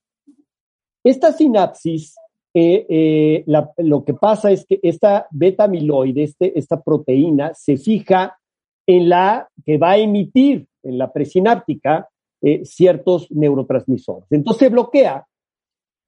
Esta 1.02 1.32
sinapsis 1.32 2.16
eh, 2.58 3.44
lo 3.76 4.04
que 4.04 4.14
pasa 4.14 4.50
es 4.50 4.64
que 4.64 4.80
esta 4.82 5.26
beta-amiloide, 5.30 6.22
este, 6.22 6.58
esta 6.58 6.80
proteína, 6.80 7.52
se 7.54 7.76
fija 7.76 8.38
en 8.86 9.10
la 9.10 9.48
que 9.64 9.76
va 9.76 9.90
a 9.90 9.98
emitir 9.98 10.66
en 10.82 10.96
la 10.96 11.12
presináptica 11.12 12.08
eh, 12.40 12.64
ciertos 12.64 13.30
neurotransmisores. 13.30 14.30
Entonces 14.30 14.60
se 14.60 14.68
bloquea 14.68 15.26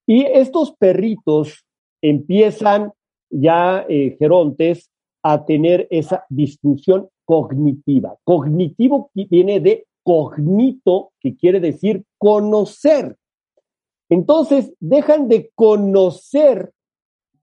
y 0.07 0.25
estos 0.25 0.73
perritos 0.73 1.67
empiezan 2.01 2.93
ya, 3.29 3.85
eh, 3.89 4.17
gerontes, 4.19 4.91
a 5.31 5.45
tener 5.45 5.87
esa 5.91 6.25
disfunción 6.31 7.11
cognitiva. 7.27 8.17
Cognitivo 8.25 9.11
viene 9.13 9.61
de 9.61 9.87
cognito, 10.03 11.11
que 11.21 11.37
quiere 11.37 11.61
decir 11.61 12.03
conocer. 12.17 13.15
Entonces, 14.09 14.73
dejan 14.81 15.29
de 15.29 15.51
conocer 15.55 16.73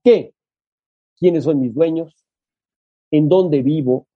qué, 0.04 0.34
quiénes 1.16 1.44
son 1.44 1.62
mis 1.62 1.76
dueños, 1.76 2.26
en 3.12 3.30
dónde 3.30 3.62
vivo. 3.62 4.08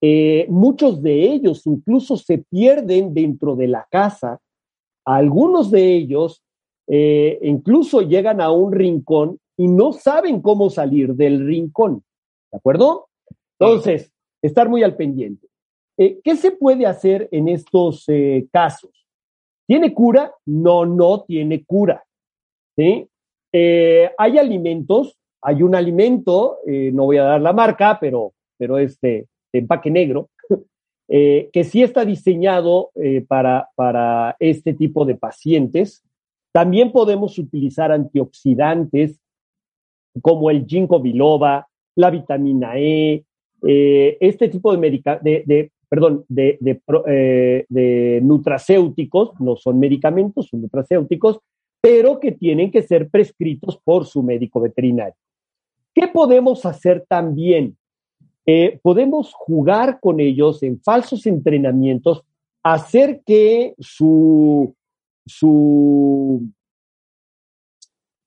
Eh, 0.00 0.46
muchos 0.48 1.00
de 1.00 1.22
ellos 1.22 1.64
incluso 1.68 2.16
se 2.16 2.38
pierden 2.38 3.14
dentro 3.14 3.54
de 3.54 3.68
la 3.68 3.86
casa. 3.88 4.40
Algunos 5.04 5.70
de 5.70 5.94
ellos 5.94 6.42
eh, 6.88 7.38
incluso 7.42 8.02
llegan 8.02 8.40
a 8.40 8.50
un 8.50 8.72
rincón 8.72 9.38
y 9.56 9.68
no 9.68 9.92
saben 9.92 10.40
cómo 10.40 10.68
salir 10.68 11.14
del 11.14 11.46
rincón. 11.46 12.02
¿De 12.50 12.58
acuerdo? 12.58 13.08
Entonces, 13.58 14.12
estar 14.42 14.68
muy 14.68 14.82
al 14.82 14.96
pendiente. 14.96 15.48
Eh, 15.96 16.20
¿Qué 16.22 16.36
se 16.36 16.52
puede 16.52 16.86
hacer 16.86 17.28
en 17.32 17.48
estos 17.48 18.06
casos? 18.52 18.90
¿Tiene 19.66 19.92
cura? 19.92 20.32
No, 20.46 20.86
no 20.86 21.24
tiene 21.24 21.64
cura. 21.64 22.04
¿sí? 22.78 23.08
Eh, 23.52 24.10
hay 24.16 24.38
alimentos, 24.38 25.18
hay 25.42 25.62
un 25.62 25.74
alimento, 25.74 26.58
eh, 26.66 26.90
no 26.92 27.04
voy 27.04 27.18
a 27.18 27.24
dar 27.24 27.40
la 27.40 27.52
marca, 27.52 27.98
pero, 28.00 28.32
pero 28.56 28.78
es 28.78 29.00
de, 29.00 29.26
empaque 29.52 29.90
negro, 29.90 30.30
eh, 31.08 31.50
que 31.52 31.64
sí 31.64 31.82
está 31.82 32.04
diseñado 32.04 32.90
para, 33.26 33.68
para 33.74 34.36
este 34.38 34.74
tipo 34.74 35.04
de 35.04 35.16
pacientes. 35.16 36.04
También 36.52 36.92
podemos 36.92 37.38
utilizar 37.38 37.90
antioxidantes 37.92 39.20
como 40.22 40.50
el 40.50 40.66
ginkgo 40.66 41.00
biloba, 41.00 41.67
la 41.98 42.10
vitamina 42.10 42.78
E, 42.78 43.24
este 43.60 44.48
tipo 44.48 44.74
de, 44.76 45.02
de, 45.22 45.42
de, 45.44 45.72
perdón, 45.88 46.24
de, 46.28 46.58
de, 46.60 48.20
nutracéuticos, 48.22 49.32
no 49.40 49.56
son 49.56 49.80
medicamentos, 49.80 50.48
son 50.48 50.62
nutracéuticos, 50.62 51.40
pero 51.80 52.20
que 52.20 52.32
tienen 52.32 52.70
que 52.70 52.82
ser 52.82 53.08
prescritos 53.08 53.78
por 53.82 54.06
su 54.06 54.22
médico 54.22 54.60
veterinario. 54.60 55.16
¿Qué 55.94 56.06
podemos 56.08 56.64
hacer 56.64 57.04
también? 57.08 57.76
Eh, 58.46 58.78
podemos 58.82 59.34
jugar 59.34 59.98
con 60.00 60.20
ellos 60.20 60.62
en 60.62 60.80
falsos 60.80 61.26
entrenamientos, 61.26 62.24
hacer 62.62 63.22
que 63.26 63.74
su, 63.78 64.74
su 65.26 66.48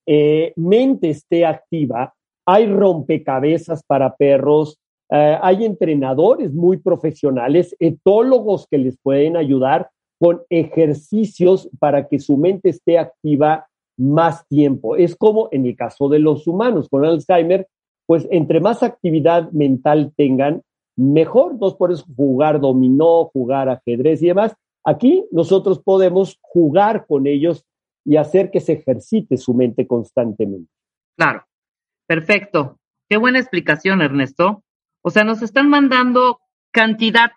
eh, 0.06 0.54
mente 0.56 1.10
esté 1.10 1.46
activa. 1.46 2.14
Hay 2.46 2.68
rompecabezas 2.68 3.84
para 3.84 4.16
perros, 4.16 4.80
eh, 5.10 5.38
hay 5.42 5.66
entrenadores 5.66 6.54
muy 6.54 6.78
profesionales, 6.78 7.76
etólogos 7.80 8.68
que 8.70 8.78
les 8.78 8.98
pueden 8.98 9.36
ayudar 9.36 9.90
con 10.20 10.42
ejercicios 10.50 11.70
para 11.80 12.08
que 12.08 12.20
su 12.20 12.38
mente 12.38 12.70
esté 12.70 12.98
activa 12.98 13.68
más 13.98 14.48
tiempo. 14.48 14.96
Es 14.96 15.16
como 15.16 15.50
en 15.52 15.66
el 15.66 15.76
caso 15.76 16.10
de 16.10 16.20
los 16.20 16.48
humanos 16.48 16.88
con 16.90 17.04
Alzheimer, 17.06 17.68
pues 18.06 18.28
entre 18.32 18.60
más 18.60 18.84
actividad 18.84 19.52
mental 19.52 20.14
tengan, 20.16 20.62
mejor. 20.96 21.58
Dos 21.58 21.76
por 21.76 21.92
eso 21.92 22.06
jugar 22.16 22.60
dominó, 22.60 23.26
jugar 23.34 23.70
ajedrez 23.70 24.22
y 24.22 24.28
demás. 24.28 24.54
Aquí 24.84 25.26
nosotros 25.32 25.80
podemos 25.80 26.38
jugar 26.42 27.06
con 27.06 27.28
ellos 27.28 27.66
y 28.06 28.16
hacer 28.16 28.50
que 28.50 28.60
se 28.60 28.74
ejercite 28.74 29.38
su 29.38 29.54
mente 29.54 29.86
constantemente. 29.86 30.72
Claro, 31.16 31.44
perfecto. 32.12 32.78
Qué 33.08 33.16
buena 33.16 33.40
explicación, 33.40 34.02
Ernesto. 34.02 34.66
O 35.02 35.12
sea, 35.12 35.24
nos 35.24 35.42
están 35.42 35.70
mandando 35.70 36.42
cantidad 36.70 37.32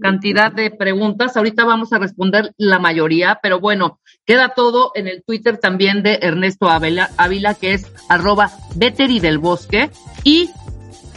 cantidad 0.00 0.52
de 0.52 0.70
preguntas. 0.70 1.36
Ahorita 1.36 1.64
vamos 1.64 1.92
a 1.92 1.98
responder 1.98 2.52
la 2.56 2.78
mayoría, 2.78 3.40
pero 3.42 3.58
bueno, 3.58 3.98
queda 4.24 4.50
todo 4.50 4.92
en 4.94 5.08
el 5.08 5.24
Twitter 5.24 5.58
también 5.58 6.04
de 6.04 6.20
Ernesto 6.22 6.68
Ávila, 6.70 7.54
que 7.54 7.74
es 7.74 7.92
arroba 8.08 8.52
Veteri 8.76 9.18
del 9.18 9.38
Bosque. 9.38 9.90
Y 10.22 10.50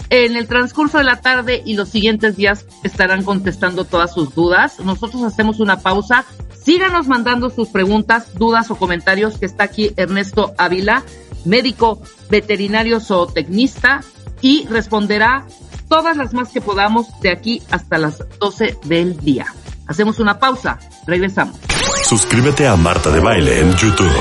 en 0.09 0.35
el 0.35 0.47
transcurso 0.47 0.97
de 0.97 1.03
la 1.03 1.21
tarde 1.21 1.61
y 1.63 1.75
los 1.75 1.89
siguientes 1.89 2.37
días 2.37 2.65
estarán 2.83 3.23
contestando 3.23 3.85
todas 3.85 4.15
sus 4.15 4.33
dudas. 4.33 4.79
Nosotros 4.79 5.21
hacemos 5.21 5.59
una 5.59 5.79
pausa. 5.79 6.25
Síganos 6.53 7.07
mandando 7.07 7.51
sus 7.51 7.69
preguntas, 7.69 8.33
dudas 8.33 8.71
o 8.71 8.75
comentarios, 8.75 9.37
que 9.37 9.45
está 9.45 9.65
aquí 9.65 9.91
Ernesto 9.95 10.55
Ávila, 10.57 11.03
médico 11.45 12.01
veterinario 12.29 12.99
zootecnista, 12.99 14.01
y 14.41 14.67
responderá 14.67 15.45
todas 15.89 16.17
las 16.17 16.33
más 16.33 16.49
que 16.49 16.61
podamos 16.61 17.07
de 17.21 17.31
aquí 17.31 17.61
hasta 17.71 17.97
las 17.97 18.23
12 18.39 18.77
del 18.85 19.17
día. 19.17 19.47
Hacemos 19.87 20.19
una 20.19 20.39
pausa, 20.39 20.79
regresamos. 21.05 21.55
Suscríbete 22.03 22.67
a 22.67 22.75
Marta 22.75 23.09
de 23.09 23.19
Baile 23.19 23.61
en 23.61 23.75
YouTube. 23.75 24.11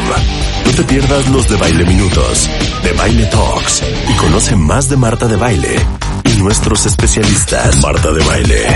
No 0.67 0.73
te 0.73 0.83
pierdas 0.85 1.29
los 1.29 1.49
de 1.49 1.57
Baile 1.57 1.85
Minutos, 1.85 2.49
de 2.83 2.93
Baile 2.93 3.27
Talks 3.27 3.83
y 4.09 4.15
conoce 4.17 4.57
más 4.57 4.89
de 4.89 4.97
Marta 4.97 5.27
de 5.27 5.37
Baile 5.37 5.77
y 6.25 6.37
nuestros 6.39 6.87
especialistas. 6.87 7.83
Marta 7.83 8.13
de 8.13 8.25
Baile. 8.25 8.67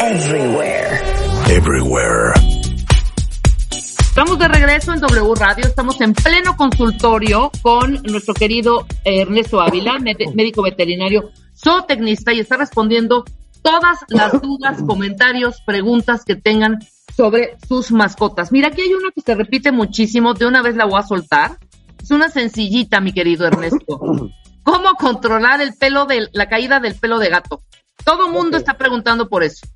Everywhere. 0.00 1.00
Everywhere. 1.48 2.45
Estamos 4.16 4.38
de 4.38 4.48
regreso 4.48 4.94
en 4.94 5.00
W 5.00 5.34
Radio, 5.34 5.66
estamos 5.66 6.00
en 6.00 6.14
pleno 6.14 6.56
consultorio 6.56 7.52
con 7.60 8.02
nuestro 8.04 8.32
querido 8.32 8.86
Ernesto 9.04 9.60
Ávila, 9.60 9.98
médico 9.98 10.62
veterinario 10.62 11.32
zootecnista 11.54 12.32
y 12.32 12.40
está 12.40 12.56
respondiendo 12.56 13.26
todas 13.60 13.98
las 14.08 14.40
dudas, 14.40 14.80
comentarios, 14.86 15.60
preguntas 15.66 16.24
que 16.24 16.34
tengan 16.34 16.78
sobre 17.14 17.58
sus 17.68 17.92
mascotas. 17.92 18.52
Mira, 18.52 18.68
aquí 18.68 18.80
hay 18.80 18.94
una 18.94 19.10
que 19.10 19.20
se 19.20 19.34
repite 19.34 19.70
muchísimo, 19.70 20.32
de 20.32 20.46
una 20.46 20.62
vez 20.62 20.76
la 20.76 20.86
voy 20.86 20.98
a 20.98 21.02
soltar. 21.02 21.58
Es 22.02 22.10
una 22.10 22.30
sencillita, 22.30 23.02
mi 23.02 23.12
querido 23.12 23.46
Ernesto. 23.46 24.30
¿Cómo 24.62 24.94
controlar 24.98 25.60
el 25.60 25.74
pelo 25.74 26.06
de 26.06 26.30
la 26.32 26.48
caída 26.48 26.80
del 26.80 26.94
pelo 26.94 27.18
de 27.18 27.28
gato? 27.28 27.60
Todo 28.02 28.30
mundo 28.30 28.56
está 28.56 28.78
preguntando 28.78 29.28
por 29.28 29.42
eso. 29.42 29.66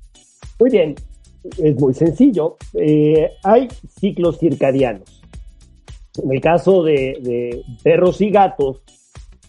Muy 0.57 0.71
bien, 0.71 0.95
es 1.43 1.79
muy 1.79 1.93
sencillo. 1.93 2.57
Eh, 2.73 3.31
hay 3.43 3.67
ciclos 3.99 4.39
circadianos. 4.39 5.21
En 6.21 6.31
el 6.31 6.41
caso 6.41 6.83
de 6.83 7.63
perros 7.83 8.19
y 8.21 8.29
gatos, 8.29 8.81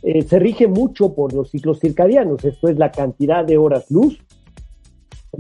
eh, 0.02 0.22
se 0.22 0.40
rige 0.40 0.66
mucho 0.66 1.14
por 1.14 1.32
los 1.32 1.50
ciclos 1.50 1.78
circadianos, 1.78 2.44
esto 2.44 2.68
es 2.68 2.76
la 2.76 2.90
cantidad 2.90 3.44
de 3.44 3.56
horas 3.56 3.88
luz, 3.88 4.18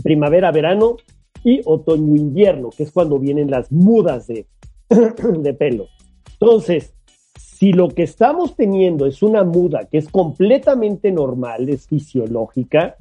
primavera, 0.04 0.52
verano 0.52 0.96
y 1.42 1.60
otoño, 1.64 2.14
invierno, 2.14 2.70
que 2.70 2.84
es 2.84 2.92
cuando 2.92 3.18
vienen 3.18 3.50
las 3.50 3.72
mudas 3.72 4.28
de, 4.28 4.46
de 4.88 5.54
pelo. 5.54 5.88
Entonces, 6.34 6.94
si 7.36 7.72
lo 7.72 7.88
que 7.88 8.04
estamos 8.04 8.54
teniendo 8.54 9.06
es 9.06 9.20
una 9.22 9.42
muda 9.42 9.88
que 9.90 9.98
es 9.98 10.08
completamente 10.08 11.10
normal, 11.10 11.68
es 11.68 11.88
fisiológica, 11.88 12.96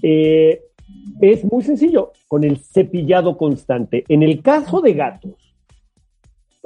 eh, 0.00 0.62
es 1.20 1.44
muy 1.44 1.62
sencillo, 1.62 2.12
con 2.28 2.44
el 2.44 2.58
cepillado 2.58 3.36
constante. 3.36 4.04
En 4.08 4.22
el 4.22 4.42
caso 4.42 4.80
de 4.80 4.92
gatos, 4.94 5.54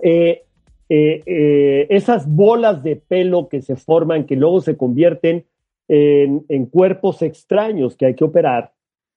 eh, 0.03 0.43
eh, 0.89 1.23
eh, 1.25 1.87
esas 1.91 2.29
bolas 2.29 2.83
de 2.83 2.97
pelo 2.97 3.49
que 3.49 3.63
se 3.63 3.77
forman, 3.77 4.25
que 4.25 4.37
luego 4.37 4.61
se 4.61 4.77
convierten 4.77 5.45
en, 5.93 6.67
cuerpos 6.67 7.21
extraños 7.23 7.97
que 7.97 8.07
hay 8.07 8.15
que 8.15 8.25
operar, 8.25 8.73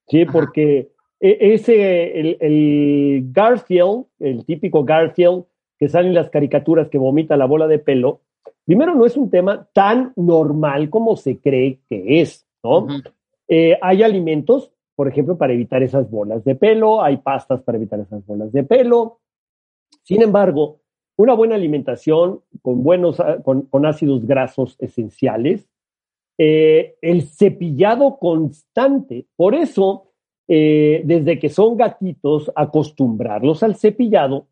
¿sí? 0.08 0.26
Porque 0.26 0.89
e, 1.19 1.54
ese, 1.54 2.19
el, 2.19 3.30
Garfield, 3.32 4.06
el 4.19 4.43
típico 4.43 4.84
Garfield 4.84 5.43
que 5.78 5.88
sale 5.88 6.08
en 6.08 6.15
las 6.15 6.32
caricaturas 6.32 6.89
que 6.89 6.97
vomita 6.97 7.38
la 7.38 7.45
bola 7.45 7.67
de 7.67 7.78
pelo, 7.78 8.21
primero 8.65 8.95
no 8.95 9.06
es 9.06 9.17
un 9.17 9.30
tema 9.30 9.67
tan 9.73 10.13
normal 10.15 10.89
como 10.89 11.15
se 11.15 11.38
cree 11.38 11.80
que 11.89 12.21
es, 12.21 12.47
¿no? 12.63 12.88
Eh, 13.47 13.78
hay 13.82 14.02
alimentos, 14.02 14.71
por 14.95 15.08
ejemplo, 15.08 15.38
para 15.38 15.53
evitar 15.53 15.82
esas 15.84 16.10
bolas 16.10 16.43
de 16.43 16.56
pelo, 16.56 17.01
hay 17.01 17.17
pastas 17.17 17.62
para 17.62 17.77
evitar 17.77 17.99
esas 17.99 18.25
bolas 18.25 18.51
de 18.51 18.63
pelo. 18.63 19.19
Sin 20.03 20.21
embargo, 20.21 20.82
una 21.15 21.34
buena 21.34 21.56
alimentación 21.56 22.41
con 22.62 22.84
buenos 22.84 23.19
ah, 23.19 23.38
con, 23.43 23.86
ácidos 23.86 24.25
grasos 24.25 24.75
esenciales, 24.79 25.67
eh, 26.38 26.95
el 27.01 27.23
cepillado 27.23 28.17
constante. 28.17 29.25
Por 29.36 29.56
eso, 29.56 30.12
eh, 30.47 31.01
desde 31.06 31.39
que 31.39 31.49
son 31.49 31.77
gatitos, 31.77 32.51
acostumbrarlos 32.56 33.63
al 33.63 33.75
cepillado, 33.75 34.47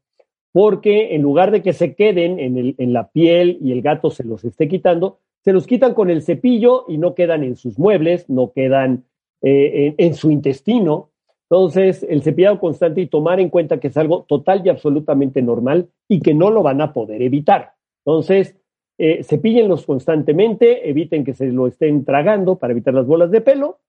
porque 0.51 1.15
en 1.15 1.21
lugar 1.21 1.51
de 1.51 1.62
que 1.62 1.73
se 1.73 1.95
queden 1.95 2.39
en, 2.39 2.93
la 2.93 3.10
piel 3.10 3.58
y 3.62 3.71
el 3.71 3.82
gato 3.82 4.10
se 4.10 4.23
los 4.23 4.43
esté 4.43 4.67
quitando, 4.67 5.19
se 5.43 5.54
los 5.54 5.65
quitan 5.65 5.93
con 5.93 6.10
el 6.10 6.21
cepillo 6.21 6.86
y 6.88 6.97
no 6.97 7.15
quedan 7.15 7.43
en 7.43 7.56
sus 7.56 7.80
muebles, 7.80 8.30
no 8.30 8.51
quedan 8.51 9.06
eh, 9.41 9.95
en, 9.97 10.13
su 10.13 10.32
intestino, 10.32 11.12
entonces, 11.51 12.06
el 12.08 12.23
cepillado 12.23 12.62
constante 12.62 13.01
y 13.01 13.08
tomar 13.08 13.41
en 13.41 13.49
cuenta 13.49 13.77
que 13.77 13.89
es 13.89 13.97
algo 13.97 14.23
total 14.23 14.62
y 14.65 14.69
absolutamente 14.69 15.41
normal 15.41 15.89
y 16.08 16.21
que 16.21 16.34
no 16.34 16.49
lo 16.49 16.63
van 16.63 16.80
a 16.80 16.93
poder 16.93 17.21
evitar. 17.21 17.73
Entonces, 18.06 18.56
eh, 18.97 19.21
cepíllenlos 19.25 19.86
constantemente, 19.86 20.89
eviten 20.89 21.25
que 21.25 21.34
se 21.34 21.47
lo 21.47 21.67
estén 21.67 22.06
tragando 22.06 22.58
para 22.58 22.71
evitar 22.71 22.93
las 22.93 23.06
bolas 23.06 23.32
de 23.32 23.41
pelo. 23.41 23.82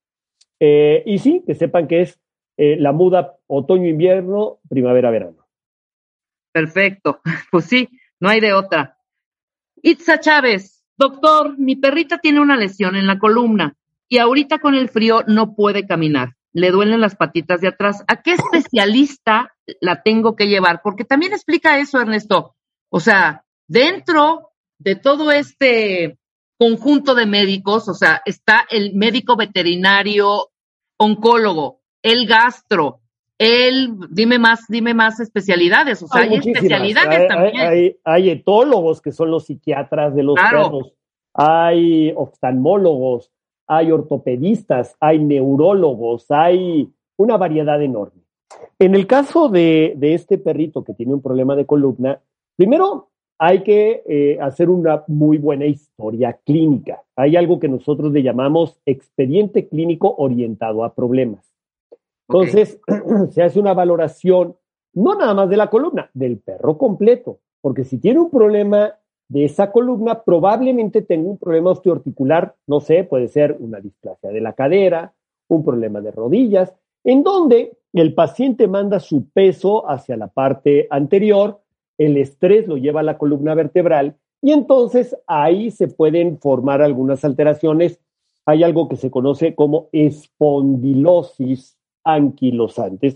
Eh, 0.59 1.05
y 1.07 1.19
sí, 1.19 1.45
que 1.47 1.55
sepan 1.55 1.87
que 1.87 2.01
es 2.01 2.21
eh, 2.57 2.75
la 2.81 2.91
muda 2.91 3.37
otoño-invierno, 3.47 4.59
primavera-verano. 4.69 5.47
Perfecto. 6.53 7.21
Pues 7.53 7.67
sí, 7.67 7.89
no 8.19 8.29
hay 8.29 8.41
de 8.41 8.55
otra. 8.55 8.99
Itza 9.83 10.19
Chávez, 10.19 10.85
doctor, 10.97 11.57
mi 11.61 11.77
perrita 11.77 12.19
tiene 12.19 12.41
una 12.41 12.57
lesión 12.57 12.97
en 12.97 13.07
la 13.07 13.21
columna 13.21 13.77
y 14.13 14.19
ahorita 14.19 14.59
con 14.59 14.75
el 14.75 14.89
frío 14.89 15.25
no 15.27 15.55
puede 15.55 15.87
caminar 15.87 16.37
le 16.53 16.71
duelen 16.71 17.01
las 17.01 17.17
patitas 17.17 17.61
de 17.61 17.69
atrás. 17.69 18.05
¿A 18.07 18.23
qué 18.23 18.33
especialista 18.33 19.55
la 19.81 20.03
tengo 20.03 20.37
que 20.37 20.49
llevar? 20.49 20.81
Porque 20.83 21.05
también 21.05 21.33
explica 21.33 21.79
eso, 21.79 22.01
Ernesto. 22.01 22.55
O 22.91 23.01
sea, 23.01 23.45
dentro 23.67 24.51
de 24.79 24.97
todo 24.97 25.33
este 25.33 26.19
conjunto 26.59 27.15
de 27.15 27.27
médicos, 27.27 27.89
o 27.89 27.95
sea, 27.95 28.23
está 28.25 28.67
el 28.71 28.95
médico 28.95 29.37
veterinario, 29.37 30.51
oncólogo, 30.99 31.81
el 32.03 32.27
gastro, 32.27 33.01
él, 33.39 33.95
dime 34.11 34.39
más, 34.39 34.67
dime 34.69 34.95
más 34.95 35.19
especialidades, 35.19 36.03
o 36.03 36.07
sea, 36.07 36.23
hay, 36.23 36.35
especialidades 36.35 37.29
también. 37.29 37.97
Hay, 38.05 38.31
etólogos 38.31 39.01
que 39.01 39.11
son 39.11 39.31
los 39.31 39.47
psiquiatras 39.47 40.15
de 40.15 40.23
los 40.23 40.37
perros, 40.37 40.93
hay 41.35 42.13
oftalmólogos, 42.15 43.32
hay 43.77 43.91
ortopedistas, 43.91 44.97
hay 45.01 45.19
neurólogos, 45.19 46.31
hay 46.31 46.93
una 47.17 47.39
variedad 47.39 47.83
enorme. 47.83 48.21
En 48.79 48.95
el 48.95 49.07
caso 49.07 49.49
de, 49.49 49.97
este 50.01 50.37
perrito 50.37 50.85
que 50.85 50.93
tiene 50.93 51.15
un 51.15 51.23
problema 51.23 51.57
de 51.57 51.65
columna, 51.65 52.21
primero 52.57 53.09
hay 53.39 53.63
que 53.63 54.03
eh, 54.07 54.39
hacer 54.41 54.69
una 54.69 55.05
muy 55.09 55.39
buena 55.39 55.65
historia 55.65 56.39
clínica. 56.45 57.03
Hay 57.17 57.35
algo 57.35 57.59
que 57.59 57.69
nosotros 57.69 58.13
le 58.13 58.23
llamamos 58.23 58.79
expediente 58.85 59.69
clínico 59.69 60.15
orientado 60.19 60.85
a 60.85 60.95
problemas. 60.95 61.51
Entonces, 62.29 62.79
se 63.31 63.43
hace 63.43 63.59
una 63.59 63.73
valoración 63.73 64.57
no 64.95 65.15
nada 65.15 65.33
más 65.33 65.49
de 65.49 65.57
la 65.57 65.71
columna, 65.71 66.11
del 66.13 66.39
perro 66.39 66.77
completo, 66.77 67.39
porque 67.63 67.85
si 67.85 67.97
tiene 67.97 68.21
un 68.21 68.31
problema 68.31 68.97
de 69.33 69.47
esa 69.47 69.73
columna, 69.73 70.25
probablemente 70.25 71.01
tenga 71.01 71.31
un 71.31 71.39
problema 71.39 71.71
osteoarticular, 71.71 72.55
no 72.67 72.81
sé, 72.81 73.03
puede 73.05 73.29
ser 73.29 73.57
una 73.59 73.81
displasia 73.81 74.29
de 74.29 74.43
la 74.43 74.53
cadera, 74.53 75.15
un 75.49 75.65
problema 75.65 76.03
de 76.03 76.11
rodillas, 76.11 76.75
en 77.03 77.23
donde 77.23 77.79
el 77.95 78.13
paciente 78.13 78.69
manda 78.69 79.01
su 79.01 79.31
peso 79.31 79.89
hacia 79.89 80.19
la 80.19 80.29
parte 80.29 80.87
anterior, 80.91 81.61
el 81.97 82.19
estrés 82.19 82.69
lo 82.69 82.77
lleva 82.77 83.01
a 83.01 83.05
la 83.05 83.17
columna 83.17 83.55
vertebral 83.55 84.17
y 84.43 84.53
entonces 84.53 85.17
ahí 85.27 85.71
se 85.71 85.89
pueden 85.89 86.39
formar 86.39 86.83
algunas 86.83 87.25
alteraciones. 87.25 87.99
Hay 88.45 88.63
algo 88.65 88.87
que 88.89 88.97
se 88.97 89.11
conoce 89.11 89.55
como 89.55 89.89
espondilosis 89.93 91.79
anquilosante. 92.05 93.07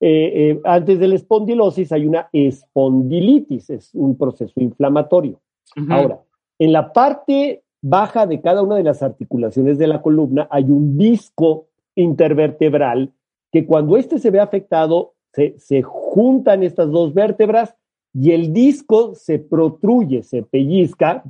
Eh, 0.00 0.50
eh, 0.50 0.60
antes 0.64 0.98
de 0.98 1.08
la 1.08 1.14
espondilosis 1.14 1.92
hay 1.92 2.06
una 2.06 2.28
espondilitis, 2.32 3.70
es 3.70 3.94
un 3.94 4.16
proceso 4.16 4.60
inflamatorio. 4.60 5.40
Ahora, 5.88 6.20
en 6.58 6.72
la 6.72 6.92
parte 6.92 7.62
baja 7.80 8.26
de 8.26 8.40
cada 8.40 8.62
una 8.62 8.76
de 8.76 8.82
las 8.82 9.02
articulaciones 9.02 9.78
de 9.78 9.86
la 9.86 10.02
columna 10.02 10.46
hay 10.50 10.64
un 10.64 10.96
disco 10.96 11.68
intervertebral 11.94 13.12
que 13.50 13.66
cuando 13.66 13.96
éste 13.96 14.18
se 14.18 14.30
ve 14.30 14.40
afectado, 14.40 15.14
se, 15.32 15.54
se 15.58 15.82
juntan 15.82 16.62
estas 16.62 16.90
dos 16.90 17.14
vértebras 17.14 17.74
y 18.12 18.32
el 18.32 18.52
disco 18.52 19.14
se 19.14 19.38
protruye, 19.38 20.22
se 20.22 20.42
pellizca 20.42 21.24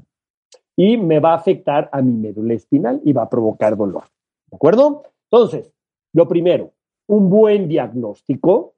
y 0.76 0.96
me 0.96 1.20
va 1.20 1.32
a 1.32 1.36
afectar 1.36 1.88
a 1.92 2.02
mi 2.02 2.12
médula 2.12 2.54
espinal 2.54 3.00
y 3.04 3.12
va 3.12 3.22
a 3.22 3.30
provocar 3.30 3.76
dolor. 3.76 4.04
¿De 4.50 4.56
acuerdo? 4.56 5.04
Entonces, 5.30 5.72
lo 6.12 6.28
primero, 6.28 6.72
un 7.06 7.30
buen 7.30 7.68
diagnóstico, 7.68 8.74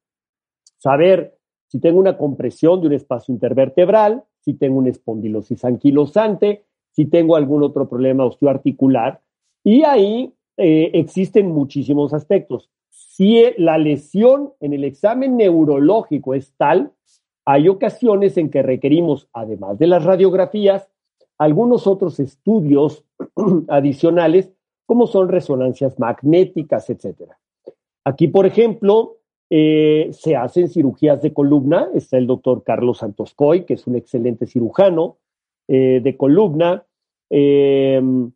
saber 0.77 1.37
si 1.69 1.81
tengo 1.81 1.99
una 1.99 2.17
compresión 2.17 2.81
de 2.81 2.89
un 2.89 2.93
espacio 2.93 3.33
intervertebral, 3.33 4.25
si 4.41 4.55
tengo 4.55 4.79
una 4.79 4.91
espondilosis 4.91 5.65
anquilosante, 5.65 6.65
si 6.93 7.07
tengo 7.07 7.37
algún 7.37 7.63
otro 7.63 7.89
problema 7.89 8.25
osteoarticular. 8.25 9.21
Y 9.65 9.83
ahí 9.83 10.33
eh, 10.57 10.91
existen 10.95 11.51
muchísimos 11.51 12.15
aspectos. 12.15 12.71
Si 12.91 13.43
la 13.59 13.79
lesión 13.79 14.53
en 14.61 14.73
el 14.73 14.85
examen 14.85 15.37
neurológico 15.37 16.35
es 16.35 16.53
tal, 16.57 16.93
hay 17.45 17.69
ocasiones 17.69 18.37
en 18.39 18.51
que 18.51 18.63
requerimos, 18.63 19.29
además 19.33 19.79
de 19.79 19.87
las 19.87 20.05
radiografías, 20.05 20.89
algunos 21.39 21.87
otros 21.87 22.19
estudios 22.21 23.05
adicionales, 23.69 24.53
como 24.87 25.07
son 25.07 25.29
resonancias 25.29 25.99
magnéticas, 25.99 26.89
etcétera. 26.89 27.39
Aquí, 28.07 28.29
por 28.29 28.47
ejemplo, 28.47 29.17
eh, 29.51 30.11
se 30.13 30.37
hacen 30.37 30.69
cirugías 30.69 31.21
de 31.23 31.33
columna. 31.33 31.89
Está 31.93 32.19
el 32.19 32.29
doctor 32.29 32.63
Carlos 32.63 32.99
Santoscoy, 32.99 33.65
que 33.65 33.75
es 33.75 33.85
un 33.89 33.97
excelente 33.97 34.47
cirujano 34.47 35.17
eh, 35.67 36.01
de 36.01 36.17
columna, 36.17 36.85
em, 37.29 38.31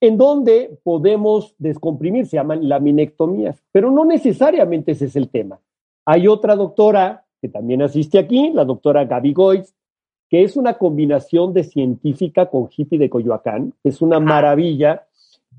en 0.00 0.16
donde 0.16 0.76
podemos 0.82 1.54
descomprimir, 1.58 2.26
se 2.26 2.38
llaman 2.38 2.68
laminectomías, 2.68 3.62
pero 3.70 3.92
no 3.92 4.04
necesariamente 4.04 4.90
ese 4.92 5.04
es 5.04 5.14
el 5.14 5.28
tema. 5.28 5.60
Hay 6.04 6.26
otra 6.26 6.56
doctora 6.56 7.24
que 7.40 7.48
también 7.48 7.82
asiste 7.82 8.18
aquí, 8.18 8.50
la 8.52 8.64
doctora 8.64 9.04
Gaby 9.04 9.32
Goiz, 9.32 9.76
que 10.28 10.42
es 10.42 10.56
una 10.56 10.74
combinación 10.74 11.54
de 11.54 11.62
científica 11.62 12.46
con 12.46 12.68
hippie 12.76 12.98
de 12.98 13.08
Coyoacán, 13.08 13.74
es 13.84 14.02
una 14.02 14.18
maravilla 14.18 15.06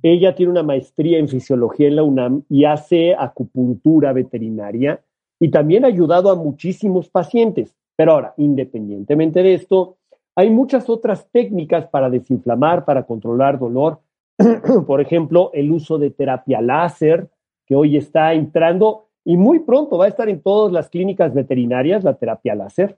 ella 0.01 0.35
tiene 0.35 0.51
una 0.51 0.63
maestría 0.63 1.17
en 1.17 1.27
fisiología 1.27 1.87
en 1.87 1.95
la 1.95 2.03
UNAM 2.03 2.43
y 2.49 2.65
hace 2.65 3.15
acupuntura 3.15 4.13
veterinaria 4.13 5.01
y 5.39 5.49
también 5.49 5.83
ha 5.83 5.87
ayudado 5.87 6.29
a 6.29 6.35
muchísimos 6.35 7.09
pacientes. 7.09 7.75
Pero 7.95 8.13
ahora, 8.13 8.33
independientemente 8.37 9.41
de 9.41 9.53
esto, 9.53 9.97
hay 10.35 10.49
muchas 10.49 10.89
otras 10.89 11.29
técnicas 11.31 11.87
para 11.87 12.09
desinflamar, 12.09 12.85
para 12.85 13.03
controlar 13.03 13.57
dolor. 13.57 13.99
Por 14.87 15.01
ejemplo, 15.01 15.49
el 15.53 15.71
uso 15.71 15.97
de 15.97 16.11
terapia 16.11 16.61
láser, 16.61 17.29
que 17.65 17.75
hoy 17.75 17.97
está 17.97 18.33
entrando 18.33 19.07
y 19.23 19.37
muy 19.37 19.59
pronto 19.59 19.97
va 19.97 20.05
a 20.05 20.09
estar 20.09 20.29
en 20.29 20.41
todas 20.41 20.71
las 20.71 20.89
clínicas 20.89 21.33
veterinarias, 21.33 22.03
la 22.03 22.13
terapia 22.15 22.53
láser, 22.53 22.97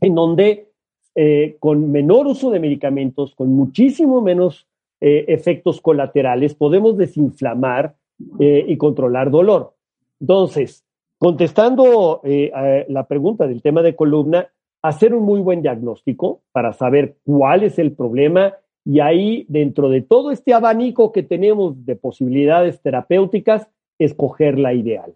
en 0.00 0.14
donde 0.14 0.72
eh, 1.14 1.56
con 1.60 1.92
menor 1.92 2.26
uso 2.26 2.50
de 2.50 2.60
medicamentos, 2.60 3.34
con 3.34 3.52
muchísimo 3.52 4.20
menos 4.20 4.66
eh, 5.00 5.26
efectos 5.28 5.80
colaterales, 5.80 6.54
podemos 6.54 6.96
desinflamar 6.96 7.94
eh, 8.40 8.64
y 8.66 8.76
controlar 8.76 9.30
dolor. 9.30 9.74
Entonces, 10.20 10.84
contestando 11.18 12.20
eh, 12.24 12.84
la 12.88 13.06
pregunta 13.06 13.46
del 13.46 13.62
tema 13.62 13.82
de 13.82 13.94
columna, 13.94 14.48
hacer 14.82 15.14
un 15.14 15.24
muy 15.24 15.40
buen 15.40 15.62
diagnóstico 15.62 16.42
para 16.52 16.72
saber 16.72 17.16
cuál 17.24 17.62
es 17.62 17.78
el 17.78 17.92
problema 17.92 18.54
y 18.84 19.00
ahí, 19.00 19.44
dentro 19.48 19.88
de 19.88 20.00
todo 20.00 20.30
este 20.30 20.54
abanico 20.54 21.12
que 21.12 21.22
tenemos 21.22 21.84
de 21.84 21.94
posibilidades 21.94 22.80
terapéuticas, 22.80 23.68
escoger 23.98 24.58
la 24.58 24.72
ideal. 24.72 25.14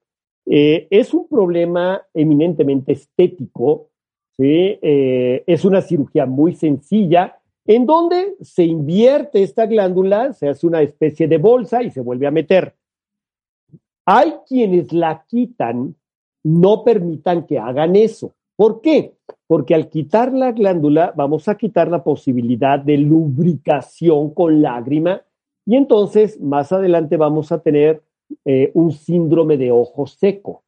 eh, 0.47 0.89
es 0.91 1.15
un 1.15 1.29
problema 1.29 2.03
eminentemente 2.15 2.93
estético 2.93 3.91
¿sí? 4.39 4.79
Eh, 4.83 5.45
es 5.47 5.65
una 5.65 5.81
cirugía 5.81 6.27
muy 6.27 6.55
sencilla 6.55 7.39
en 7.67 7.85
donde 7.85 8.37
se 8.41 8.65
invierte 8.65 9.43
esta 9.43 9.67
glándula, 9.67 10.33
se 10.33 10.49
hace 10.49 10.67
una 10.67 10.83
especie 10.83 11.27
de 11.27 11.39
bolsa 11.39 11.83
y 11.83 11.91
se 11.91 12.01
vuelve 12.01 12.27
a 12.27 12.31
meter. 12.31 12.75
Hay 14.05 14.35
quienes 14.47 14.93
la 14.93 15.25
quitan, 15.27 15.97
no 16.45 16.85
permitan 16.85 17.45
que 17.45 17.59
hagan 17.59 17.97
eso. 17.97 18.35
¿Por 18.55 18.81
qué? 18.81 19.15
Porque 19.49 19.75
al 19.75 19.89
quitar 19.89 20.33
la 20.33 20.53
glándula 20.53 21.13
vamos 21.17 21.49
a 21.49 21.57
quitar 21.57 21.89
la 21.89 22.05
posibilidad 22.05 22.79
de 22.79 22.99
lubricación 22.99 24.33
con 24.33 24.63
lágrima 24.63 25.23
y 25.67 25.77
entonces 25.77 26.41
más 26.41 26.71
adelante 26.73 27.17
vamos 27.17 27.51
a 27.51 27.61
tener 27.61 28.03
eh, 28.45 28.71
un 28.75 28.93
síndrome 28.93 29.57
de 29.57 29.73
ojo 29.73 30.07
seco. 30.07 30.63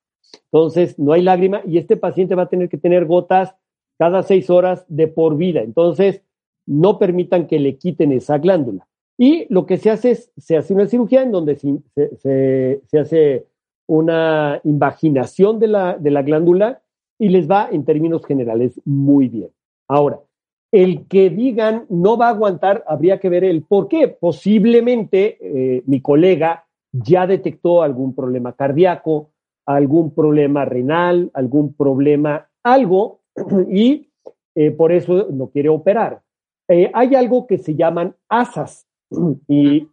Entonces, 0.52 0.98
no 0.98 1.12
hay 1.12 1.22
lágrima 1.22 1.62
y 1.66 1.78
este 1.78 1.96
paciente 1.96 2.34
va 2.34 2.44
a 2.44 2.48
tener 2.48 2.68
que 2.68 2.78
tener 2.78 3.04
gotas 3.06 3.54
cada 3.98 4.22
seis 4.22 4.48
horas 4.50 4.84
de 4.88 5.08
por 5.08 5.36
vida. 5.36 5.60
Entonces, 5.60 6.22
no 6.66 6.98
permitan 6.98 7.46
que 7.46 7.58
le 7.58 7.76
quiten 7.76 8.12
esa 8.12 8.38
glándula. 8.38 8.86
Y 9.16 9.52
lo 9.52 9.66
que 9.66 9.78
se 9.78 9.90
hace 9.90 10.12
es, 10.12 10.30
se 10.36 10.56
hace 10.56 10.74
una 10.74 10.86
cirugía 10.86 11.22
en 11.22 11.32
donde 11.32 11.56
se, 11.56 12.80
hace 12.98 13.46
una 13.88 14.60
invaginación 14.64 15.58
de 15.58 15.66
la, 15.66 15.98
de 15.98 16.10
la 16.10 16.22
glándula 16.22 16.82
y 17.18 17.30
les 17.30 17.50
va, 17.50 17.68
en 17.72 17.84
términos 17.84 18.24
generales, 18.24 18.80
muy 18.84 19.28
bien. 19.28 19.50
Ahora, 19.88 20.20
el 20.70 21.06
que 21.06 21.30
digan 21.30 21.86
no 21.88 22.16
va 22.16 22.26
a 22.26 22.30
aguantar, 22.30 22.84
habría 22.86 23.18
que 23.18 23.28
ver 23.28 23.42
el 23.44 23.62
por 23.62 23.88
qué. 23.88 24.08
Posiblemente 24.08 25.38
eh, 25.40 25.82
mi 25.86 26.00
colega 26.00 26.66
ya 26.92 27.26
detectó 27.26 27.82
algún 27.82 28.14
problema 28.14 28.52
cardíaco, 28.52 29.30
algún 29.74 30.14
problema 30.14 30.64
renal, 30.64 31.30
algún 31.34 31.74
problema, 31.74 32.48
algo, 32.62 33.20
y 33.70 34.08
eh, 34.54 34.70
por 34.70 34.92
eso 34.92 35.28
no 35.30 35.48
quiere 35.50 35.68
operar. 35.68 36.22
Eh, 36.68 36.90
hay 36.94 37.14
algo 37.14 37.46
que 37.46 37.58
se 37.58 37.74
llaman 37.74 38.14
asas 38.28 38.86
y, 39.46 39.86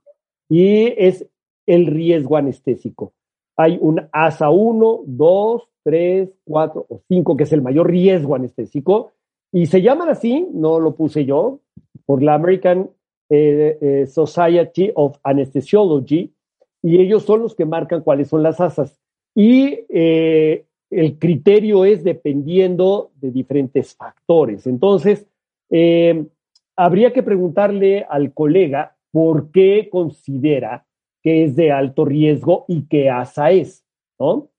y 0.50 0.86
es 0.98 1.28
el 1.66 1.88
riesgo 1.88 2.38
anestésico. 2.38 3.14
Hay 3.58 3.78
un 3.82 4.08
ASA 4.12 4.50
1, 4.50 5.02
2, 5.06 5.64
3, 5.84 6.30
4 6.46 6.86
o 6.88 7.02
5, 7.10 7.38
que 7.38 7.44
es 7.44 7.52
el 7.52 7.62
mayor 7.62 7.90
riesgo 7.90 8.36
anestésico, 8.36 9.12
y 9.52 9.66
se 9.66 9.82
llaman 9.82 10.10
así, 10.10 10.48
no 10.54 10.80
lo 10.80 10.96
puse 10.96 11.26
yo, 11.26 11.60
por 12.06 12.22
la 12.24 12.36
American 12.36 12.90
eh, 13.30 14.06
Society 14.08 14.92
of 14.96 15.18
Anesthesiology, 15.24 16.34
y 16.82 17.02
ellos 17.02 17.24
son 17.24 17.42
los 17.42 17.56
que 17.56 17.66
marcan 17.66 18.02
cuáles 18.02 18.30
son 18.30 18.44
las 18.44 18.60
ASAs. 18.62 19.05
Y 19.36 19.80
eh, 19.90 20.66
el 20.90 21.20
criterio 21.20 21.86
es 21.86 22.04
dependiendo 22.04 23.12
de 23.16 23.32
diferentes 23.32 23.96
factores. 23.96 24.66
Entonces, 24.66 25.28
habría 26.76 27.12
que 27.12 27.24
preguntarle 27.24 28.06
al 28.10 28.34
colega 28.34 28.96
por 29.12 29.52
qué 29.52 29.90
considera 29.92 30.86
que 31.26 31.44
es 31.44 31.56
de 31.56 31.72
alto 31.72 32.06
riesgo 32.06 32.66
y 32.68 32.86
qué 32.88 33.10
ASA 33.10 33.50
es, 33.52 33.84
¿no? 34.20 34.50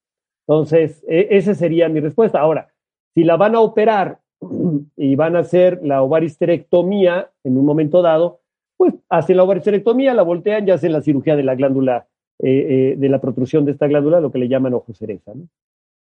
Entonces, 0.45 1.01
e, 1.07 1.27
esa 1.31 1.53
sería 1.53 1.87
mi 1.89 1.99
respuesta. 1.99 2.39
Ahora, 2.39 2.73
si 3.13 3.23
la 3.23 3.37
van 3.37 3.55
a 3.55 3.61
operar 3.61 4.19
y 4.97 5.15
van 5.15 5.35
a 5.35 5.39
hacer 5.39 5.79
la 5.83 6.01
ovaristerectomía 6.01 7.31
en 7.43 7.57
un 7.57 7.65
momento 7.65 8.01
dado, 8.01 8.41
pues 8.75 8.95
hacen 9.09 9.37
la 9.37 9.43
ovaristerectomía, 9.43 10.13
la 10.13 10.23
voltean 10.23 10.67
y 10.67 10.71
hacen 10.71 10.91
la 10.91 11.01
cirugía 11.01 11.35
de 11.35 11.43
la 11.43 11.55
glándula, 11.55 12.07
eh, 12.39 12.49
eh, 12.49 12.95
de 12.97 13.09
la 13.09 13.19
protrusión 13.19 13.65
de 13.65 13.71
esta 13.71 13.87
glándula, 13.87 14.19
lo 14.19 14.31
que 14.31 14.37
le 14.37 14.47
llaman 14.47 14.73
ojo 14.75 14.93
cereza, 14.93 15.33
¿no? 15.33 15.47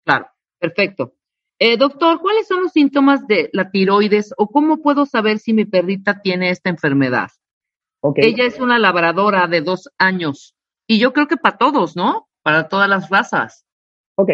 Claro, 0.04 0.28
perfecto. 0.58 1.14
Eh, 1.58 1.76
doctor, 1.76 2.20
¿cuáles 2.20 2.46
son 2.46 2.62
los 2.62 2.72
síntomas 2.72 3.26
de 3.26 3.50
la 3.52 3.70
tiroides 3.70 4.32
o 4.36 4.48
cómo 4.48 4.82
puedo 4.82 5.06
saber 5.06 5.38
si 5.38 5.52
mi 5.52 5.64
perrita 5.64 6.20
tiene 6.20 6.50
esta 6.50 6.70
enfermedad? 6.70 7.30
Ella 8.16 8.44
es 8.44 8.60
una 8.60 8.78
labradora 8.78 9.48
de 9.48 9.60
dos 9.60 9.90
años. 9.98 10.54
Y 10.86 10.98
yo 10.98 11.12
creo 11.12 11.26
que 11.26 11.36
para 11.36 11.58
todos, 11.58 11.96
¿no? 11.96 12.28
Para 12.42 12.68
todas 12.68 12.88
las 12.88 13.08
razas. 13.10 13.66
Ok. 14.16 14.30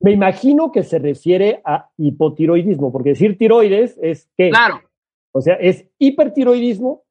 Me 0.00 0.12
imagino 0.12 0.72
que 0.72 0.82
se 0.82 0.98
refiere 0.98 1.62
a 1.64 1.90
hipotiroidismo, 1.96 2.92
porque 2.92 3.10
decir 3.10 3.38
tiroides 3.38 3.98
es 4.02 4.28
que. 4.36 4.50
Claro. 4.50 4.82
O 5.32 5.40
sea, 5.40 5.54
es 5.54 5.86
hipertiroidismo 5.98 7.04